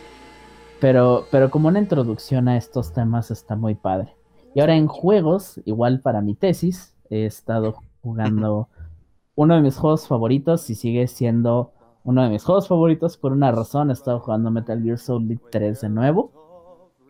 Pero, 0.82 1.26
pero 1.32 1.50
como 1.52 1.68
una 1.70 1.80
introducción 1.80 2.48
a 2.50 2.58
estos 2.58 2.92
temas 2.92 3.32
está 3.32 3.56
muy 3.56 3.76
padre. 3.76 4.16
Y 4.54 4.60
ahora 4.60 4.76
en 4.76 4.88
juegos, 4.88 5.62
igual 5.64 6.02
para 6.02 6.22
mi 6.22 6.36
tesis, 6.36 6.96
he 7.10 7.26
estado 7.26 7.76
jugando 8.02 8.68
uno 9.36 9.56
de 9.56 9.62
mis 9.62 9.78
juegos 9.78 10.08
favoritos 10.08 10.70
y 10.70 10.76
sigue 10.76 11.08
siendo 11.08 11.72
uno 12.04 12.24
de 12.24 12.30
mis 12.30 12.44
juegos 12.44 12.68
favoritos 12.68 13.16
por 13.18 13.32
una 13.32 13.52
razón. 13.52 13.90
He 13.92 13.94
estado 13.94 14.20
jugando 14.20 14.50
Metal 14.52 14.82
Gear 14.82 14.98
Solid 14.98 15.40
3 15.52 15.82
de 15.82 15.90
nuevo 15.90 16.32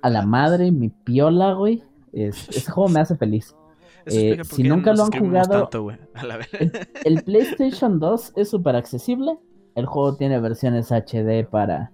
a 0.03 0.09
la 0.09 0.25
madre, 0.25 0.71
mi 0.71 0.89
piola, 0.89 1.53
güey. 1.53 1.83
Es- 2.11 2.49
ese 2.55 2.69
juego 2.69 2.89
me 2.89 2.99
hace 2.99 3.15
feliz. 3.15 3.55
Eh, 4.05 4.41
si 4.43 4.63
nunca 4.63 4.93
lo 4.93 5.03
han 5.05 5.11
jugado- 5.11 5.61
tanto, 5.61 5.83
güey. 5.83 5.97
A 6.15 6.25
la 6.25 6.37
vez. 6.37 6.49
El, 6.59 6.71
el 7.05 7.23
PlayStation 7.23 7.99
2 7.99 8.33
es 8.35 8.49
súper 8.49 8.75
accesible. 8.75 9.37
El 9.75 9.85
juego 9.85 10.17
tiene 10.17 10.39
versiones 10.39 10.91
HD 10.91 11.47
para 11.49 11.91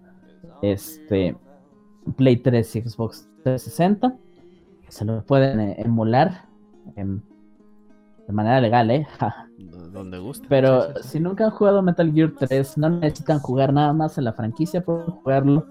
este 0.64 1.36
Play 2.16 2.38
3 2.38 2.76
y 2.76 2.82
Xbox 2.82 3.28
360. 3.44 4.16
Se 4.90 5.04
lo 5.06 5.22
pueden 5.24 5.60
eh, 5.60 5.76
emular 5.80 6.46
em, 6.96 7.22
de 8.28 8.34
manera 8.34 8.62
legal, 8.62 8.90
¿eh? 8.92 9.08
Ja. 9.20 9.48
Donde 9.92 10.20
guste. 10.20 10.46
Pero 10.50 10.84
Sí, 10.84 10.88
sí, 10.98 11.02
sí. 11.04 11.10
si 11.10 11.20
nunca 11.20 11.46
han 11.46 11.52
jugado 11.52 11.82
Metal 11.82 12.12
Gear 12.14 12.32
3, 12.38 12.78
no 12.78 12.90
necesitan 12.90 13.40
jugar 13.40 13.74
nada 13.74 13.92
más 13.94 14.18
en 14.18 14.26
la 14.26 14.34
franquicia, 14.34 14.82
pueden 14.84 15.08
jugarlo 15.08 15.66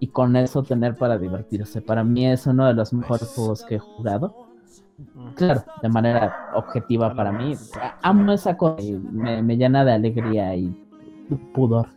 y 0.00 0.08
con 0.08 0.34
eso 0.36 0.62
tener 0.64 0.96
para 0.96 1.16
divertirse. 1.18 1.80
Para 1.80 2.02
mí 2.02 2.26
es 2.26 2.46
uno 2.46 2.66
de 2.66 2.74
los 2.74 2.92
mejores 2.92 3.22
Pues- 3.22 3.34
juegos 3.36 3.64
que 3.64 3.76
he 3.76 3.78
jugado. 3.78 4.48
Claro, 5.36 5.64
de 5.80 5.88
manera 5.88 6.50
objetiva 6.54 7.14
para 7.14 7.32
mí. 7.32 7.54
Amo 8.02 8.32
esa 8.32 8.56
cosa 8.56 8.82
y 8.82 8.92
me, 8.92 9.42
me 9.42 9.56
llena 9.56 9.84
de 9.84 9.92
alegría 9.92 10.54
y 10.54 10.68
pudor. 11.54 11.88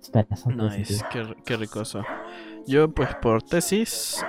Espera, 0.00 0.26
eso 0.30 0.50
no 0.50 0.70
sentido. 0.70 1.34
qué, 1.44 1.56
ricoso. 1.56 2.02
Yo, 2.66 2.88
pues, 2.90 3.14
por 3.22 3.42
tesis. 3.42 4.24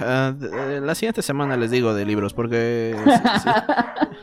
de- 0.00 0.80
la 0.80 0.94
siguiente 0.94 1.22
semana 1.22 1.56
les 1.56 1.70
digo 1.70 1.94
de 1.94 2.04
libros, 2.04 2.32
porque. 2.34 2.94
sí, 3.04 3.10
sí. 3.42 3.48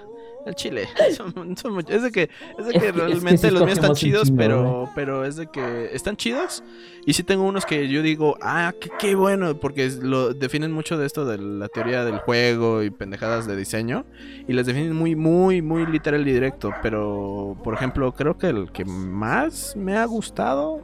El 0.46 0.56
chile. 0.56 0.88
son- 1.16 1.56
son 1.58 1.80
es 1.90 2.02
de 2.02 2.12
que, 2.12 2.30
es 2.58 2.66
de 2.66 2.72
Es 2.74 2.74
que 2.74 2.80
que- 2.80 2.88
es 2.88 2.92
que 2.92 2.92
realmente 2.94 3.52
los 3.52 3.62
míos 3.66 3.78
están 3.78 3.94
chidos, 3.94 4.32
pero, 4.36 4.90
pero 4.96 5.26
es 5.26 5.36
de 5.36 5.48
que 5.48 5.90
están 5.94 6.16
chidos. 6.16 6.64
Y 7.06 7.14
sí 7.14 7.24
tengo 7.24 7.44
unos 7.44 7.66
que 7.66 7.88
yo 7.90 8.02
digo, 8.02 8.36
ah, 8.42 8.74
qué, 8.80 8.90
qué 8.98 9.16
bueno, 9.16 9.60
porque 9.60 9.92
lo 10.02 10.34
definen 10.34 10.72
mucho 10.72 10.98
de 10.98 11.06
esto 11.06 11.26
de 11.26 11.38
la 11.38 11.68
teoría 11.68 12.04
del 12.06 12.20
juego 12.20 12.82
y 12.84 12.90
pendejadas 12.90 13.48
de 13.48 13.56
diseño. 13.58 14.06
Y 14.48 14.54
les 14.54 14.66
definen 14.66 14.96
muy, 14.96 15.16
muy, 15.16 15.62
muy 15.62 15.86
literal 15.86 16.26
y 16.28 16.32
directo. 16.32 16.72
Pero, 16.82 17.58
por 17.64 17.74
ejemplo, 17.76 18.12
creo 18.14 18.38
que 18.38 18.48
el 18.48 18.72
que 18.72 18.86
más 18.86 19.76
me 19.76 19.98
ha 19.98 20.06
gustado 20.06 20.82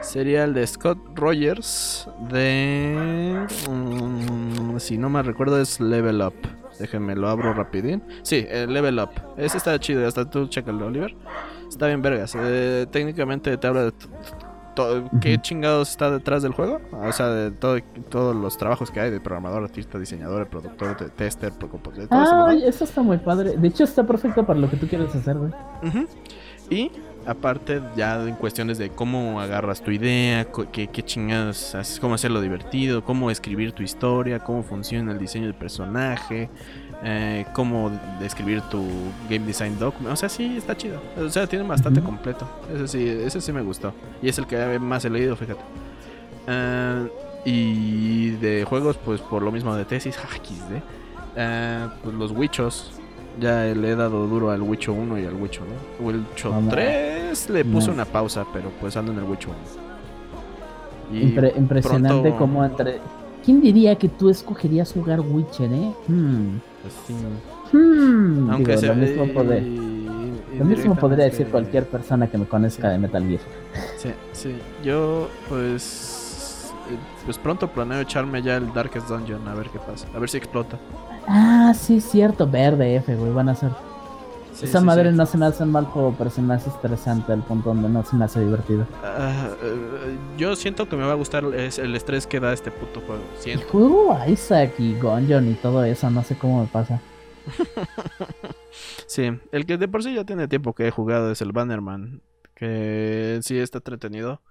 sería 0.00 0.44
el 0.44 0.54
de 0.54 0.66
Scott 0.66 0.98
Rogers 1.14 2.08
de... 2.30 3.46
mm, 3.68 4.78
si 4.78 4.98
no 4.98 5.08
me 5.08 5.22
recuerdo 5.22 5.60
es 5.60 5.80
Level 5.80 6.20
Up. 6.22 6.34
Déjenme, 6.78 7.16
lo 7.16 7.28
abro 7.28 7.54
rapidín. 7.54 8.02
Sí, 8.22 8.46
el 8.48 8.72
Level 8.72 8.98
Up. 8.98 9.10
Ese 9.36 9.56
está 9.56 9.78
chido, 9.78 10.06
hasta 10.06 10.28
tú 10.28 10.46
chécalo, 10.46 10.86
Oliver. 10.86 11.14
Está 11.68 11.86
bien 11.86 12.02
vergas. 12.02 12.36
Eh, 12.38 12.86
técnicamente 12.90 13.56
te 13.56 13.66
habla 13.66 13.84
de... 13.84 13.92
¿qué 15.22 15.38
chingados 15.38 15.90
está 15.90 16.10
detrás 16.10 16.42
del 16.42 16.52
juego? 16.52 16.80
O 16.92 17.12
sea, 17.12 17.28
de 17.28 17.50
todo, 17.50 17.78
todos 18.10 18.36
los 18.36 18.58
trabajos 18.58 18.90
que 18.90 19.00
hay 19.00 19.10
de 19.10 19.20
programador, 19.20 19.64
artista, 19.64 19.98
diseñador, 19.98 20.48
productor, 20.48 20.98
de 20.98 21.08
tester, 21.08 21.50
eso, 21.52 22.08
Ah, 22.10 22.46
oye, 22.48 22.68
eso 22.68 22.84
está 22.84 23.02
muy 23.02 23.16
padre. 23.18 23.56
De 23.56 23.68
hecho, 23.68 23.84
está 23.84 24.06
perfecto 24.06 24.44
para 24.44 24.58
lo 24.58 24.68
que 24.68 24.76
tú 24.76 24.86
quieres 24.86 25.14
hacer, 25.14 25.38
güey. 25.38 25.50
Ujú. 25.82 26.06
Y 26.68 26.90
aparte, 27.26 27.82
ya 27.96 28.22
en 28.22 28.34
cuestiones 28.36 28.78
de 28.78 28.90
cómo 28.90 29.40
agarras 29.40 29.82
tu 29.82 29.90
idea, 29.90 30.46
qué, 30.72 30.88
qué 30.88 31.02
chingados 31.02 31.74
haces, 31.74 32.00
cómo 32.00 32.14
hacerlo 32.14 32.40
divertido, 32.40 33.04
cómo 33.04 33.30
escribir 33.30 33.72
tu 33.72 33.82
historia, 33.82 34.38
cómo 34.38 34.62
funciona 34.62 35.12
el 35.12 35.18
diseño 35.18 35.46
del 35.46 35.54
personaje, 35.54 36.48
eh, 37.02 37.44
cómo 37.52 37.90
describir 38.20 38.62
tu 38.62 38.82
game 39.28 39.46
design 39.46 39.78
document. 39.78 40.12
O 40.12 40.16
sea, 40.16 40.28
sí, 40.28 40.56
está 40.56 40.76
chido. 40.76 41.00
O 41.18 41.28
sea, 41.28 41.46
tiene 41.46 41.66
bastante 41.66 42.00
completo. 42.00 42.48
Ese 42.74 42.88
sí, 42.88 43.08
ese 43.08 43.40
sí 43.40 43.52
me 43.52 43.62
gustó. 43.62 43.92
Y 44.22 44.28
es 44.28 44.38
el 44.38 44.46
que 44.46 44.78
más 44.78 45.04
he 45.04 45.10
leído, 45.10 45.36
fíjate. 45.36 45.60
Ah, 46.46 47.04
y 47.44 48.30
de 48.30 48.64
juegos, 48.64 48.96
pues 48.96 49.20
por 49.20 49.42
lo 49.42 49.52
mismo 49.52 49.74
de 49.76 49.84
tesis, 49.84 50.16
XD. 50.44 50.82
Ah, 51.36 51.94
pues 52.02 52.14
los 52.14 52.32
Wichos. 52.32 52.92
Ya 53.38 53.64
le 53.64 53.90
he 53.90 53.96
dado 53.96 54.26
duro 54.26 54.50
al 54.50 54.62
Wicho 54.62 54.92
1 54.94 55.18
y 55.18 55.24
al 55.26 55.34
Wicho 55.34 55.62
2. 56.00 56.06
O 56.06 56.10
el 56.10 56.20
Wicho 56.30 56.50
No, 56.50 56.60
no. 56.62 56.70
3 56.70 57.50
le 57.50 57.64
puse 57.64 57.88
No. 57.88 57.94
una 57.94 58.04
pausa, 58.06 58.46
pero 58.52 58.70
pues 58.80 58.96
ando 58.96 59.12
en 59.12 59.18
el 59.18 59.24
Wicho 59.24 59.50
1. 61.10 61.18
Y 61.18 61.22
Impre- 61.34 61.56
impresionante 61.56 62.08
pronto- 62.30 62.38
cómo 62.38 62.64
entre... 62.64 63.00
¿Quién 63.44 63.60
diría 63.60 63.94
que 63.96 64.08
tú 64.08 64.28
escogerías 64.28 64.92
jugar 64.92 65.20
Witcher, 65.20 65.72
eh? 65.72 65.92
Hmm. 66.08 66.56
pues, 66.82 66.94
sí. 67.06 67.14
Hmm. 67.76 68.50
Aunque 68.50 68.70
Digo, 68.72 68.80
sea- 68.80 68.88
lo 68.94 68.96
mismo, 68.96 69.26
poder- 69.32 69.62
lo 70.58 70.64
mismo 70.64 70.96
podría 70.96 71.26
decir 71.26 71.46
cualquier 71.48 71.86
persona 71.86 72.26
que 72.28 72.38
me 72.38 72.46
conozca 72.46 72.88
Sí. 72.88 72.92
de 72.92 72.98
Metal 72.98 73.22
Gear. 73.28 73.40
Sí, 73.98 74.10
sí. 74.32 74.56
Yo, 74.82 75.28
pues. 75.48 76.72
eh, 76.90 76.96
Pues 77.24 77.38
pronto 77.38 77.68
planeo 77.68 78.00
echarme 78.00 78.42
ya 78.42 78.56
el 78.56 78.72
Darkest 78.72 79.08
Dungeon 79.08 79.46
a 79.46 79.54
ver 79.54 79.68
qué 79.70 79.78
pasa. 79.78 80.06
A 80.14 80.18
ver 80.18 80.28
si 80.28 80.38
explota. 80.38 80.76
Ah, 81.26 81.74
sí, 81.74 82.00
cierto. 82.00 82.46
Verde 82.48 82.96
F, 82.96 83.14
güey. 83.16 83.32
Van 83.32 83.48
a 83.48 83.54
ser. 83.56 83.72
Sí, 84.52 84.66
Esa 84.66 84.80
sí, 84.80 84.84
madre 84.84 85.12
sí. 85.12 85.14
no 85.14 85.26
se 85.26 85.38
me 85.38 85.46
hace 85.46 85.64
mal 85.66 85.86
juego, 85.86 86.14
pero 86.16 86.30
se 86.30 86.42
me 86.42 86.54
hace 86.54 86.70
estresante 86.70 87.32
al 87.32 87.44
punto 87.44 87.70
donde 87.70 87.88
no 87.90 88.04
se 88.04 88.16
me 88.16 88.24
hace 88.24 88.40
divertido. 88.40 88.88
Ah, 89.02 89.56
eh, 89.62 90.20
yo 90.36 90.56
siento 90.56 90.88
que 90.88 90.96
me 90.96 91.04
va 91.04 91.12
a 91.12 91.16
gustar 91.16 91.44
es 91.54 91.78
el 91.78 91.94
estrés 91.94 92.26
que 92.26 92.40
da 92.40 92.52
este 92.52 92.70
puto 92.72 93.02
juego. 93.02 93.34
Y 93.34 93.36
Siento. 93.36 93.66
juego 93.68 94.18
Isaac 94.26 94.74
y 94.78 94.94
Gungeon 94.98 95.48
y 95.50 95.54
todo 95.54 95.84
eso, 95.84 96.10
no 96.10 96.22
sé 96.24 96.36
cómo 96.38 96.62
me 96.62 96.68
pasa. 96.68 97.02
Sí, 99.06 99.30
el 99.52 99.66
que 99.66 99.78
de 99.78 99.88
por 99.88 100.02
sí 100.02 100.14
ya 100.14 100.24
tiene 100.24 100.48
tiempo 100.48 100.74
que 100.74 100.86
he 100.88 100.90
jugado 100.90 101.30
es 101.30 101.40
el 101.42 101.52
Bannerman. 101.52 102.22
Que 102.54 103.38
sí 103.42 103.58
está 103.58 103.78
entretenido. 103.78 104.42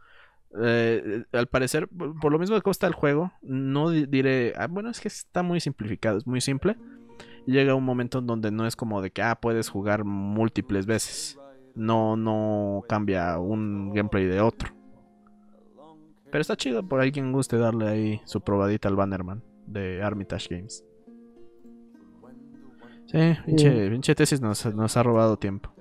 Eh, 0.61 1.23
al 1.33 1.47
parecer, 1.47 1.87
por 1.87 2.19
por 2.19 2.31
lo 2.31 2.39
mismo 2.39 2.55
que 2.55 2.61
cuesta 2.61 2.87
el 2.87 2.93
juego, 2.93 3.31
no 3.41 3.89
di- 3.89 4.05
diré. 4.05 4.53
ah, 4.57 4.67
bueno, 4.67 4.89
es 4.89 4.99
que 4.99 5.07
está 5.07 5.43
muy 5.43 5.59
simplificado, 5.59 6.17
es 6.17 6.25
muy 6.27 6.41
simple. 6.41 6.77
Llega 7.45 7.75
un 7.75 7.83
momento 7.83 8.19
en 8.19 8.27
donde 8.27 8.51
no 8.51 8.65
es 8.65 8.75
como 8.75 9.01
de 9.01 9.11
que 9.11 9.21
ah, 9.21 9.35
puedes 9.35 9.69
jugar 9.69 10.03
múltiples 10.05 10.85
veces. 10.85 11.37
No, 11.75 12.15
no 12.15 12.83
cambia 12.87 13.37
un 13.37 13.93
gameplay 13.93 14.25
de 14.25 14.39
otro. 14.41 14.73
Pero 16.31 16.41
está 16.41 16.55
chido 16.55 16.87
por 16.87 16.99
ahí 17.01 17.11
quien 17.11 17.31
guste 17.31 17.57
darle 17.57 17.87
ahí 17.87 18.21
su 18.25 18.41
probadita 18.41 18.87
al 18.87 18.95
Bannerman 18.95 19.43
de 19.67 20.01
Armitage 20.01 20.55
Games. 20.55 20.83
Sí, 23.07 23.37
pinche, 23.45 24.15
tesis 24.15 24.41
nos, 24.41 24.65
nos 24.73 24.97
ha 24.97 25.03
robado 25.03 25.37
tiempo. 25.37 25.71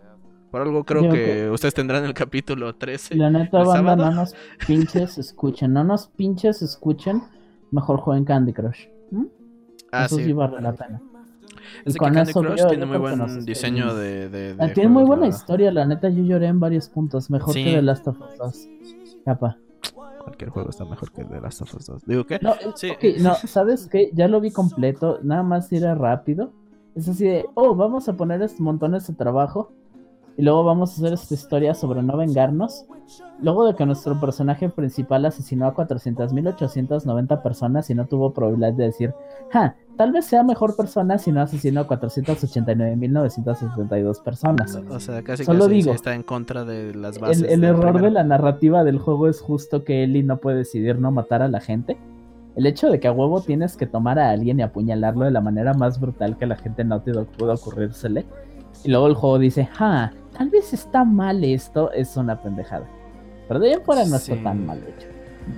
Por 0.55 0.63
algo 0.63 0.85
creo 0.85 1.03
que 1.03 1.09
que- 1.25 1.51
ustedes 1.51 1.75
tendrán 1.75 2.05
el 2.05 2.15
capítulo 2.15 2.77
13. 2.77 3.17
La 3.17 3.29
neta, 3.29 3.59
¿El 3.59 3.67
banda, 3.67 3.91
sábado? 3.97 4.05
no 4.05 4.11
nos 4.13 4.37
pinches 4.69 5.19
escuchen. 5.19 5.73
No 5.73 5.83
nos 5.83 6.07
pinches 6.07 6.63
escuchen. 6.63 7.23
Mejor 7.73 7.97
jueguen 7.99 8.25
Candy 8.25 8.53
Crush. 8.53 8.87
¿Mm? 9.11 9.25
Ah, 9.91 10.05
eso 10.05 10.15
sí, 10.15 10.27
sí. 10.27 10.33
vale 10.33 10.61
la 10.61 10.73
pena. 10.73 11.03
Es 11.85 11.95
que 11.95 11.99
con 11.99 12.15
Candy 12.15 12.31
eso 12.31 12.41
Crush 12.41 12.61
yo- 12.61 12.69
tiene 12.69 12.83
yo 12.83 12.87
muy 12.87 12.99
buen 12.99 13.45
diseño 13.45 13.97
de, 13.97 14.29
de, 14.29 14.55
Ah, 14.61 14.69
de 14.69 14.75
tiene 14.75 14.91
muy 14.91 15.03
buena 15.03 15.23
verdad. 15.23 15.37
historia, 15.37 15.73
la 15.73 15.87
neta. 15.87 16.09
Yo 16.09 16.23
lloré 16.23 16.47
en 16.47 16.61
varios 16.61 16.89
puntos. 16.89 17.31
Mejor 17.31 17.53
Sí. 17.53 17.65
que 17.65 17.73
The 17.73 17.83
Last 17.83 18.07
of 18.07 18.21
Us 18.21 18.39
2. 18.39 18.69
Capa. 19.25 19.59
Cualquier 20.23 20.51
juego 20.51 20.71
está 20.71 20.85
mejor 20.85 21.11
que 21.11 21.25
The 21.25 21.41
Last 21.41 21.63
of 21.63 21.75
Us 21.75 21.87
2. 21.87 22.05
Digo, 22.07 22.25
¿qué? 22.27 22.39
No, 22.41 22.55
Sí. 22.77 22.91
ok, 22.91 23.19
no, 23.21 23.35
¿sabes 23.35 23.89
qué? 23.91 24.11
Ya 24.15 24.29
lo 24.29 24.41
vi 24.41 24.53
completo, 24.53 25.19
nada 25.25 25.43
más 25.43 25.73
era 25.73 25.97
rápido. 25.97 26.53
Es 26.95 27.09
así 27.09 27.25
de, 27.25 27.45
oh, 27.55 27.75
vamos 27.75 28.09
a 28.09 28.13
poner 28.13 28.49
montones 28.61 29.09
de 29.09 29.15
trabajo 29.15 29.73
y 30.37 30.43
luego 30.43 30.65
vamos 30.65 30.91
a 30.91 30.95
hacer 30.95 31.13
esta 31.13 31.35
historia 31.35 31.75
sobre 31.75 32.03
no 32.03 32.17
vengarnos. 32.17 32.87
Luego 33.41 33.65
de 33.67 33.77
que 33.77 33.87
nuestro 33.87 34.19
personaje 34.19 34.69
principal 34.69 35.25
asesinó 35.27 35.67
a 35.67 35.77
400.890 35.77 37.41
personas 37.43 37.89
y 37.91 37.95
no 37.95 38.07
tuvo 38.07 38.33
probabilidad 38.33 38.73
de 38.73 38.87
decir, 38.87 39.15
ja, 39.53 39.77
tal 39.97 40.11
vez 40.11 40.25
sea 40.25 40.43
mejor 40.43 40.75
persona 40.75 41.19
si 41.19 41.31
no 41.31 41.41
asesinó 41.41 41.83
a 41.83 41.87
489.972 41.87 44.21
personas. 44.23 44.75
O 44.75 44.99
sea, 44.99 45.23
casi 45.23 45.45
Solo 45.45 45.67
casi 45.67 45.75
digo, 45.75 45.93
está 45.93 46.15
en 46.15 46.25
contra 46.25 46.65
de 46.65 46.93
las 46.95 47.21
bases. 47.21 47.47
El, 47.49 47.63
error 47.63 48.01
de 48.01 48.11
la 48.11 48.25
narrativa 48.25 48.83
del 48.83 48.99
juego 48.99 49.29
es 49.29 49.41
justo 49.41 49.85
que 49.85 50.03
Ellie 50.03 50.25
no 50.25 50.39
puede 50.39 50.57
decidir 50.59 50.99
no 50.99 51.13
matar 51.13 51.43
a 51.43 51.49
la 51.49 51.61
gente. 51.61 51.97
El 52.57 52.67
hecho 52.67 52.91
de 52.91 52.99
que 52.99 53.07
a 53.09 53.13
huevo 53.13 53.41
tienes 53.41 53.77
que 53.77 53.87
tomar 53.87 54.19
a 54.19 54.31
alguien 54.31 54.59
y 54.59 54.63
apuñalarlo 54.63 55.27
de 55.27 55.31
la 55.31 55.41
manera 55.41 55.75
más 55.75 56.01
brutal 56.01 56.37
que 56.39 56.47
la 56.47 56.57
gente 56.57 56.83
en 56.83 56.89
Naughty 56.89 57.13
Dog 57.13 57.29
pudo 57.37 57.55
ocurrírsele. 57.55 58.27
Y 58.85 58.91
luego 58.91 59.07
el 59.07 59.15
juego 59.15 59.39
dice, 59.39 59.67
ja, 59.67 60.13
tal 60.37 60.51
vez 60.51 60.73
está 60.73 61.05
mal 61.05 61.43
esto, 61.45 61.91
es 61.93 62.17
una 62.17 62.41
pendejada. 62.41 62.87
Pero 63.49 63.61
de 63.61 63.69
ahí 63.69 63.73
en 63.75 63.83
fuera 63.83 64.05
no 64.07 64.17
está 64.17 64.35
Sí. 64.35 64.43
tan 64.43 64.65
mal 64.67 64.79
hecho. 64.79 65.07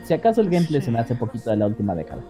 Si 0.05 0.13
acaso 0.15 0.41
el 0.41 0.51
gameplay 0.51 0.81
Sí. 0.81 0.87
se 0.87 0.91
me 0.91 0.99
hace 0.99 1.15
poquito 1.15 1.51
de 1.51 1.57
la 1.57 1.67
última 1.69 1.95
década. 1.95 2.21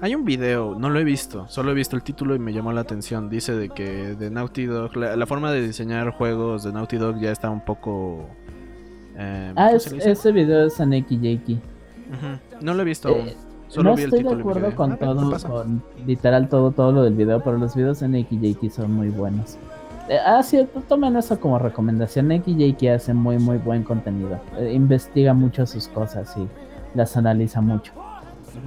Hay 0.00 0.14
un 0.14 0.24
video, 0.24 0.76
no 0.78 0.90
lo 0.90 1.00
he 1.00 1.04
visto, 1.04 1.48
solo 1.48 1.72
he 1.72 1.74
visto 1.74 1.96
el 1.96 2.02
título 2.04 2.36
y 2.36 2.38
me 2.38 2.52
llamó 2.52 2.72
la 2.72 2.82
atención. 2.82 3.28
Dice 3.28 3.52
de 3.54 3.68
que 3.68 4.14
de 4.14 4.30
Naughty 4.30 4.66
Dog, 4.66 4.96
la, 4.96 5.16
la 5.16 5.26
forma 5.26 5.50
de 5.50 5.60
diseñar 5.66 6.10
juegos 6.12 6.62
de 6.62 6.72
Naughty 6.72 6.96
Dog 6.98 7.18
ya 7.18 7.32
está 7.32 7.50
un 7.50 7.64
poco... 7.64 8.26
eh, 9.16 9.52
Ah, 9.56 9.72
ese 9.72 10.30
video 10.32 10.66
es 10.66 10.80
Aneki 10.80 11.16
Jakey. 11.16 11.54
Ujú, 11.56 12.64
No 12.64 12.74
lo 12.74 12.82
he 12.82 12.84
visto 12.84 13.08
Eh, 13.08 13.12
aún. 13.20 13.50
Solo 13.68 13.90
no 13.90 13.96
vi 13.96 14.02
el 14.02 14.08
estoy 14.14 14.24
de 14.34 14.40
acuerdo 14.40 14.74
con 14.74 14.92
"Ah, 14.92 14.96
¿qué 14.98 15.04
todo, 15.04 15.30
pasa?". 15.30 15.48
con 15.48 15.82
literal 16.06 16.48
todo, 16.48 16.70
todo 16.72 16.90
lo 16.92 17.02
del 17.04 17.14
video, 17.14 17.40
pero 17.42 17.56
los 17.58 17.74
videos 17.76 18.00
de 18.00 18.08
Neki 18.08 18.36
Jakey 18.54 18.68
son 18.70 18.92
muy 18.92 19.08
buenos. 19.10 19.58
Eh, 20.10 20.18
ah, 20.26 20.42
sí, 20.42 20.56
t- 20.58 20.80
tomen 20.88 21.16
eso 21.16 21.38
como 21.38 21.56
recomendación. 21.58 22.28
Jakey 22.30 22.88
hace 22.88 23.14
muy, 23.14 23.38
muy 23.38 23.58
buen 23.58 23.84
contenido. 23.84 24.40
Eh, 24.58 24.72
investiga 24.74 25.32
mucho 25.34 25.64
sus 25.66 25.86
cosas 25.86 26.36
y 26.36 26.48
las 26.96 27.16
analiza 27.16 27.60
mucho. 27.60 27.92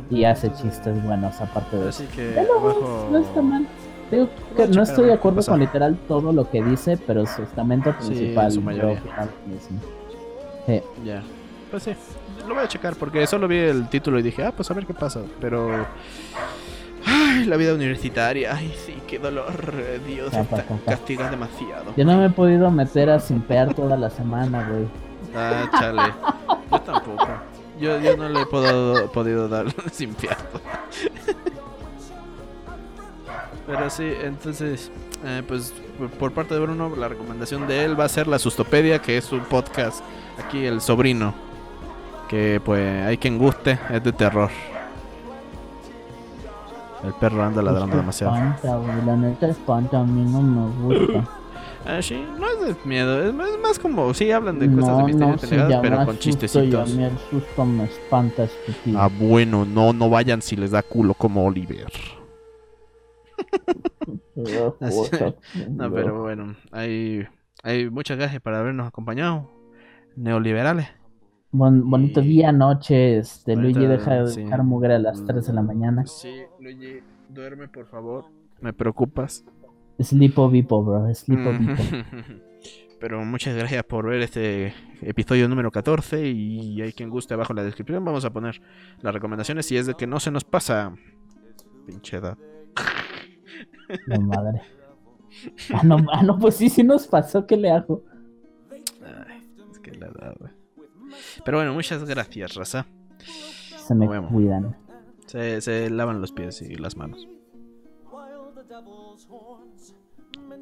Y 0.09 0.23
hace 0.23 0.49
chistes 0.53 1.03
buenos 1.05 1.39
aparte 1.41 1.75
de 1.77 1.89
eso. 1.89 2.03
Que... 2.15 2.31
Güey, 2.33 2.47
ojo- 2.47 3.09
no 3.11 3.17
está 3.17 3.41
mal. 3.41 3.67
Digo 4.09 4.29
que 4.55 4.67
no 4.69 4.83
estoy 4.83 5.07
de 5.07 5.13
acuerdo 5.13 5.41
con 5.43 5.59
literal 5.59 5.97
todo 6.07 6.31
lo 6.31 6.49
que 6.49 6.63
dice, 6.63 6.97
pero 7.05 7.25
su 7.25 7.41
estamento 7.41 7.93
Sí, 7.99 8.07
principal 8.07 8.45
en 8.45 8.51
su 8.51 8.59
yo 8.59 8.65
mayoría. 8.65 9.01
Sí. 10.65 10.81
Ya. 11.03 11.21
Pues 11.71 11.83
sí. 11.83 11.91
Lo 12.47 12.53
voy 12.55 12.63
a 12.63 12.67
checar 12.67 12.95
porque 12.95 13.27
solo 13.27 13.47
vi 13.49 13.57
el 13.57 13.89
título 13.89 14.17
y 14.19 14.21
dije, 14.21 14.45
ah, 14.45 14.53
pues 14.55 14.69
a 14.71 14.73
ver 14.73 14.85
qué 14.85 14.93
pasa. 14.93 15.19
Pero. 15.41 15.85
Ay, 17.33 17.45
la 17.47 17.57
vida 17.57 17.73
universitaria. 17.73 18.55
Ay, 18.55 18.73
sí, 18.85 18.95
qué 19.07 19.19
dolor. 19.19 19.53
Dios, 20.07 20.31
Capa, 20.31 20.57
está- 20.57 20.63
capa. 20.63 20.79
castiga 20.85 21.29
demasiado. 21.29 21.93
Yo 21.97 22.05
no 22.05 22.17
me 22.17 22.25
he 22.27 22.29
podido 22.29 22.69
meter 22.71 23.09
a 23.09 23.19
simpear 23.19 23.73
toda 23.73 23.97
la 23.97 24.09
semana, 24.09 24.67
güey. 24.69 24.87
Ah, 25.35 25.69
chale. 25.79 26.01
Yo 26.71 26.81
tampoco. 26.81 27.27
Yo, 27.79 27.99
yo 27.99 28.15
no 28.17 28.29
le 28.29 28.41
he 28.41 28.45
podido, 28.45 29.11
podido 29.11 29.47
dar 29.49 29.65
fiado. 29.91 30.61
Pero 33.65 33.89
sí, 33.89 34.11
entonces, 34.23 34.91
eh, 35.25 35.41
pues 35.47 35.73
por- 35.97 36.09
por 36.09 36.31
parte 36.33 36.53
de 36.53 36.59
Bruno, 36.59 36.93
la 36.97 37.07
recomendación 37.07 37.65
de 37.67 37.85
él 37.85 37.97
va 37.99 38.05
a 38.05 38.09
ser 38.09 38.27
la 38.27 38.37
Sustopedia, 38.39 38.99
que 38.99 39.17
es 39.17 39.31
un 39.31 39.39
podcast 39.41 40.03
aquí, 40.45 40.65
el 40.65 40.81
sobrino. 40.81 41.33
Que 42.27 42.59
pues 42.63 43.05
hay 43.05 43.17
quien 43.17 43.37
guste, 43.37 43.79
es 43.89 44.03
de 44.03 44.11
terror. 44.11 44.49
El 47.03 47.13
perro 47.13 47.43
anda 47.43 47.61
ladrando 47.61 47.97
demasiado. 47.97 48.35
Espanta, 48.35 48.77
güey, 48.77 49.05
la 49.05 49.15
neta 49.17 49.47
espanta, 49.47 49.99
a 49.99 50.03
mí 50.03 50.23
no 50.31 50.41
me 50.41 50.95
gusta. 50.95 51.29
Ah, 51.85 52.01
sí, 52.01 52.25
no 52.39 52.47
es 52.47 52.59
de 52.65 52.75
miedo, 52.87 53.21
es 53.27 53.33
más, 53.33 53.49
es 53.49 53.59
más 53.59 53.77
como, 53.77 54.13
sí, 54.13 54.31
hablan 54.31 54.57
de 54.57 54.73
cosas 54.73 55.05
de 55.05 55.13
no, 55.13 55.27
misterio 55.31 55.67
no 55.67 55.81
pero 55.81 56.05
con 56.05 56.15
susto 56.15 56.29
y 56.29 56.31
a 56.31 56.39
chistecitos. 56.39 56.93
mí 56.95 57.03
el 57.03 57.17
susto 57.29 57.65
me 57.65 57.83
espanta, 57.83 58.43
estúpido. 58.45 58.99
Ah, 58.99 59.09
bueno, 59.19 59.65
no, 59.65 59.91
no 59.91 60.09
vayan 60.09 60.41
si 60.41 60.55
les 60.55 60.71
da 60.71 60.81
culo 60.81 61.13
como 61.13 61.45
Oliver. 61.45 61.91
No, 64.35 64.75
no. 65.69 65.91
pero 65.93 66.21
bueno, 66.21 66.55
hay, 66.71 67.27
hay 67.63 67.89
muchas 67.89 68.17
gracias 68.17 68.41
para 68.41 68.59
habernos 68.59 68.87
acompañado. 68.87 69.49
Neoliberales. 70.15 70.87
Bon- 71.53 71.89
bonito 71.89 72.19
y- 72.21 72.27
día, 72.27 72.51
noche, 72.51 73.19
este, 73.19 73.55
Luigi 73.55 73.85
deja 73.85 74.23
de 74.23 74.27
sí. 74.27 74.43
dejar 74.43 74.63
mugre 74.63 74.95
a 74.95 74.99
las 74.99 75.23
3 75.23 75.45
de 75.47 75.53
la 75.53 75.61
mañana. 75.61 76.05
Sí, 76.07 76.33
Luigi, 76.59 76.99
duerme 77.29 77.67
por 77.67 77.85
favor. 77.85 78.25
Me 78.59 78.73
preocupas. 78.73 79.45
Slipo 79.99 80.49
Vipo, 80.49 80.83
bro, 80.83 81.13
Slipo 81.13 81.51
Vipo. 81.51 81.73
pero 82.99 83.23
muchas 83.23 83.55
gracias 83.55 83.83
por 83.83 84.07
ver 84.07 84.21
este 84.21 84.73
episodio 85.01 85.47
número 85.47 85.69
14 85.69 86.27
y 86.27 86.81
hay 86.81 86.91
quien 86.91 87.09
guste 87.11 87.35
abajo 87.35 87.53
en 87.53 87.57
la 87.57 87.63
descripción. 87.63 88.03
Vamos 88.03 88.25
a 88.25 88.33
poner 88.33 88.59
las 89.01 89.13
recomendaciones 89.13 89.65
si 89.67 89.77
es 89.77 89.85
de 89.85 89.93
que 89.93 90.07
no 90.07 90.19
se 90.19 90.31
nos 90.31 90.43
pasa. 90.43 90.93
Pinche 91.85 92.17
edad. 92.17 92.37
La 94.07 94.19
madre. 94.19 94.61
Ah, 95.73 95.81
no, 95.83 95.97
ah, 96.11 96.23
no, 96.23 96.39
pues 96.39 96.55
sí, 96.55 96.69
sí 96.69 96.83
nos 96.83 97.05
pasó. 97.07 97.45
¿Qué 97.45 97.57
le 97.57 97.69
hago? 97.69 98.03
Pero 101.43 101.57
bueno, 101.57 101.73
muchas 101.73 102.03
gracias, 102.05 102.55
raza. 102.55 102.85
Se 103.17 103.95
me 103.95 104.05
Nos 104.05 104.31
cuidan. 104.31 104.77
Se, 105.25 105.61
se 105.61 105.89
lavan 105.89 106.21
los 106.21 106.31
pies 106.31 106.61
y 106.61 106.75
las 106.75 106.95
manos. 106.97 107.27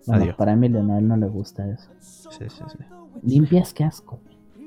Bueno, 0.07 0.23
Adiós. 0.23 0.35
para 0.35 0.53
a 0.53 0.55
él 0.55 1.07
no 1.07 1.17
le 1.17 1.27
gusta 1.27 1.69
eso. 1.69 1.91
Sí, 1.99 2.45
sí, 2.49 2.63
sí. 2.67 2.77
Limpias, 3.23 3.73
qué 3.73 3.83
asco. 3.83 4.19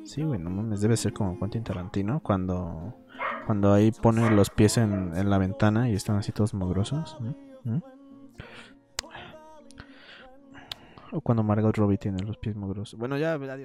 Sí, 0.04 0.22
güey, 0.22 0.38
no 0.38 0.50
mames, 0.50 0.80
debe 0.80 0.96
ser 0.96 1.12
como 1.12 1.38
Quentin 1.38 1.64
Tarantino 1.64 2.20
cuando 2.20 2.94
cuando 3.46 3.72
ahí 3.72 3.90
pone 3.90 4.30
los 4.30 4.50
pies 4.50 4.78
en, 4.78 5.16
en 5.16 5.30
la 5.30 5.38
ventana 5.38 5.88
y 5.88 5.94
están 5.94 6.16
así 6.16 6.32
todos 6.32 6.54
mugrosos. 6.54 7.16
¿Mm? 7.20 7.70
¿Mm? 7.70 7.82
O 11.12 11.20
cuando 11.20 11.42
Margot 11.42 11.76
Robbie 11.76 11.98
tiene 11.98 12.22
los 12.22 12.36
pies 12.38 12.56
mugrosos. 12.56 12.98
Bueno, 12.98 13.16
ya, 13.16 13.34
adiós. 13.34 13.58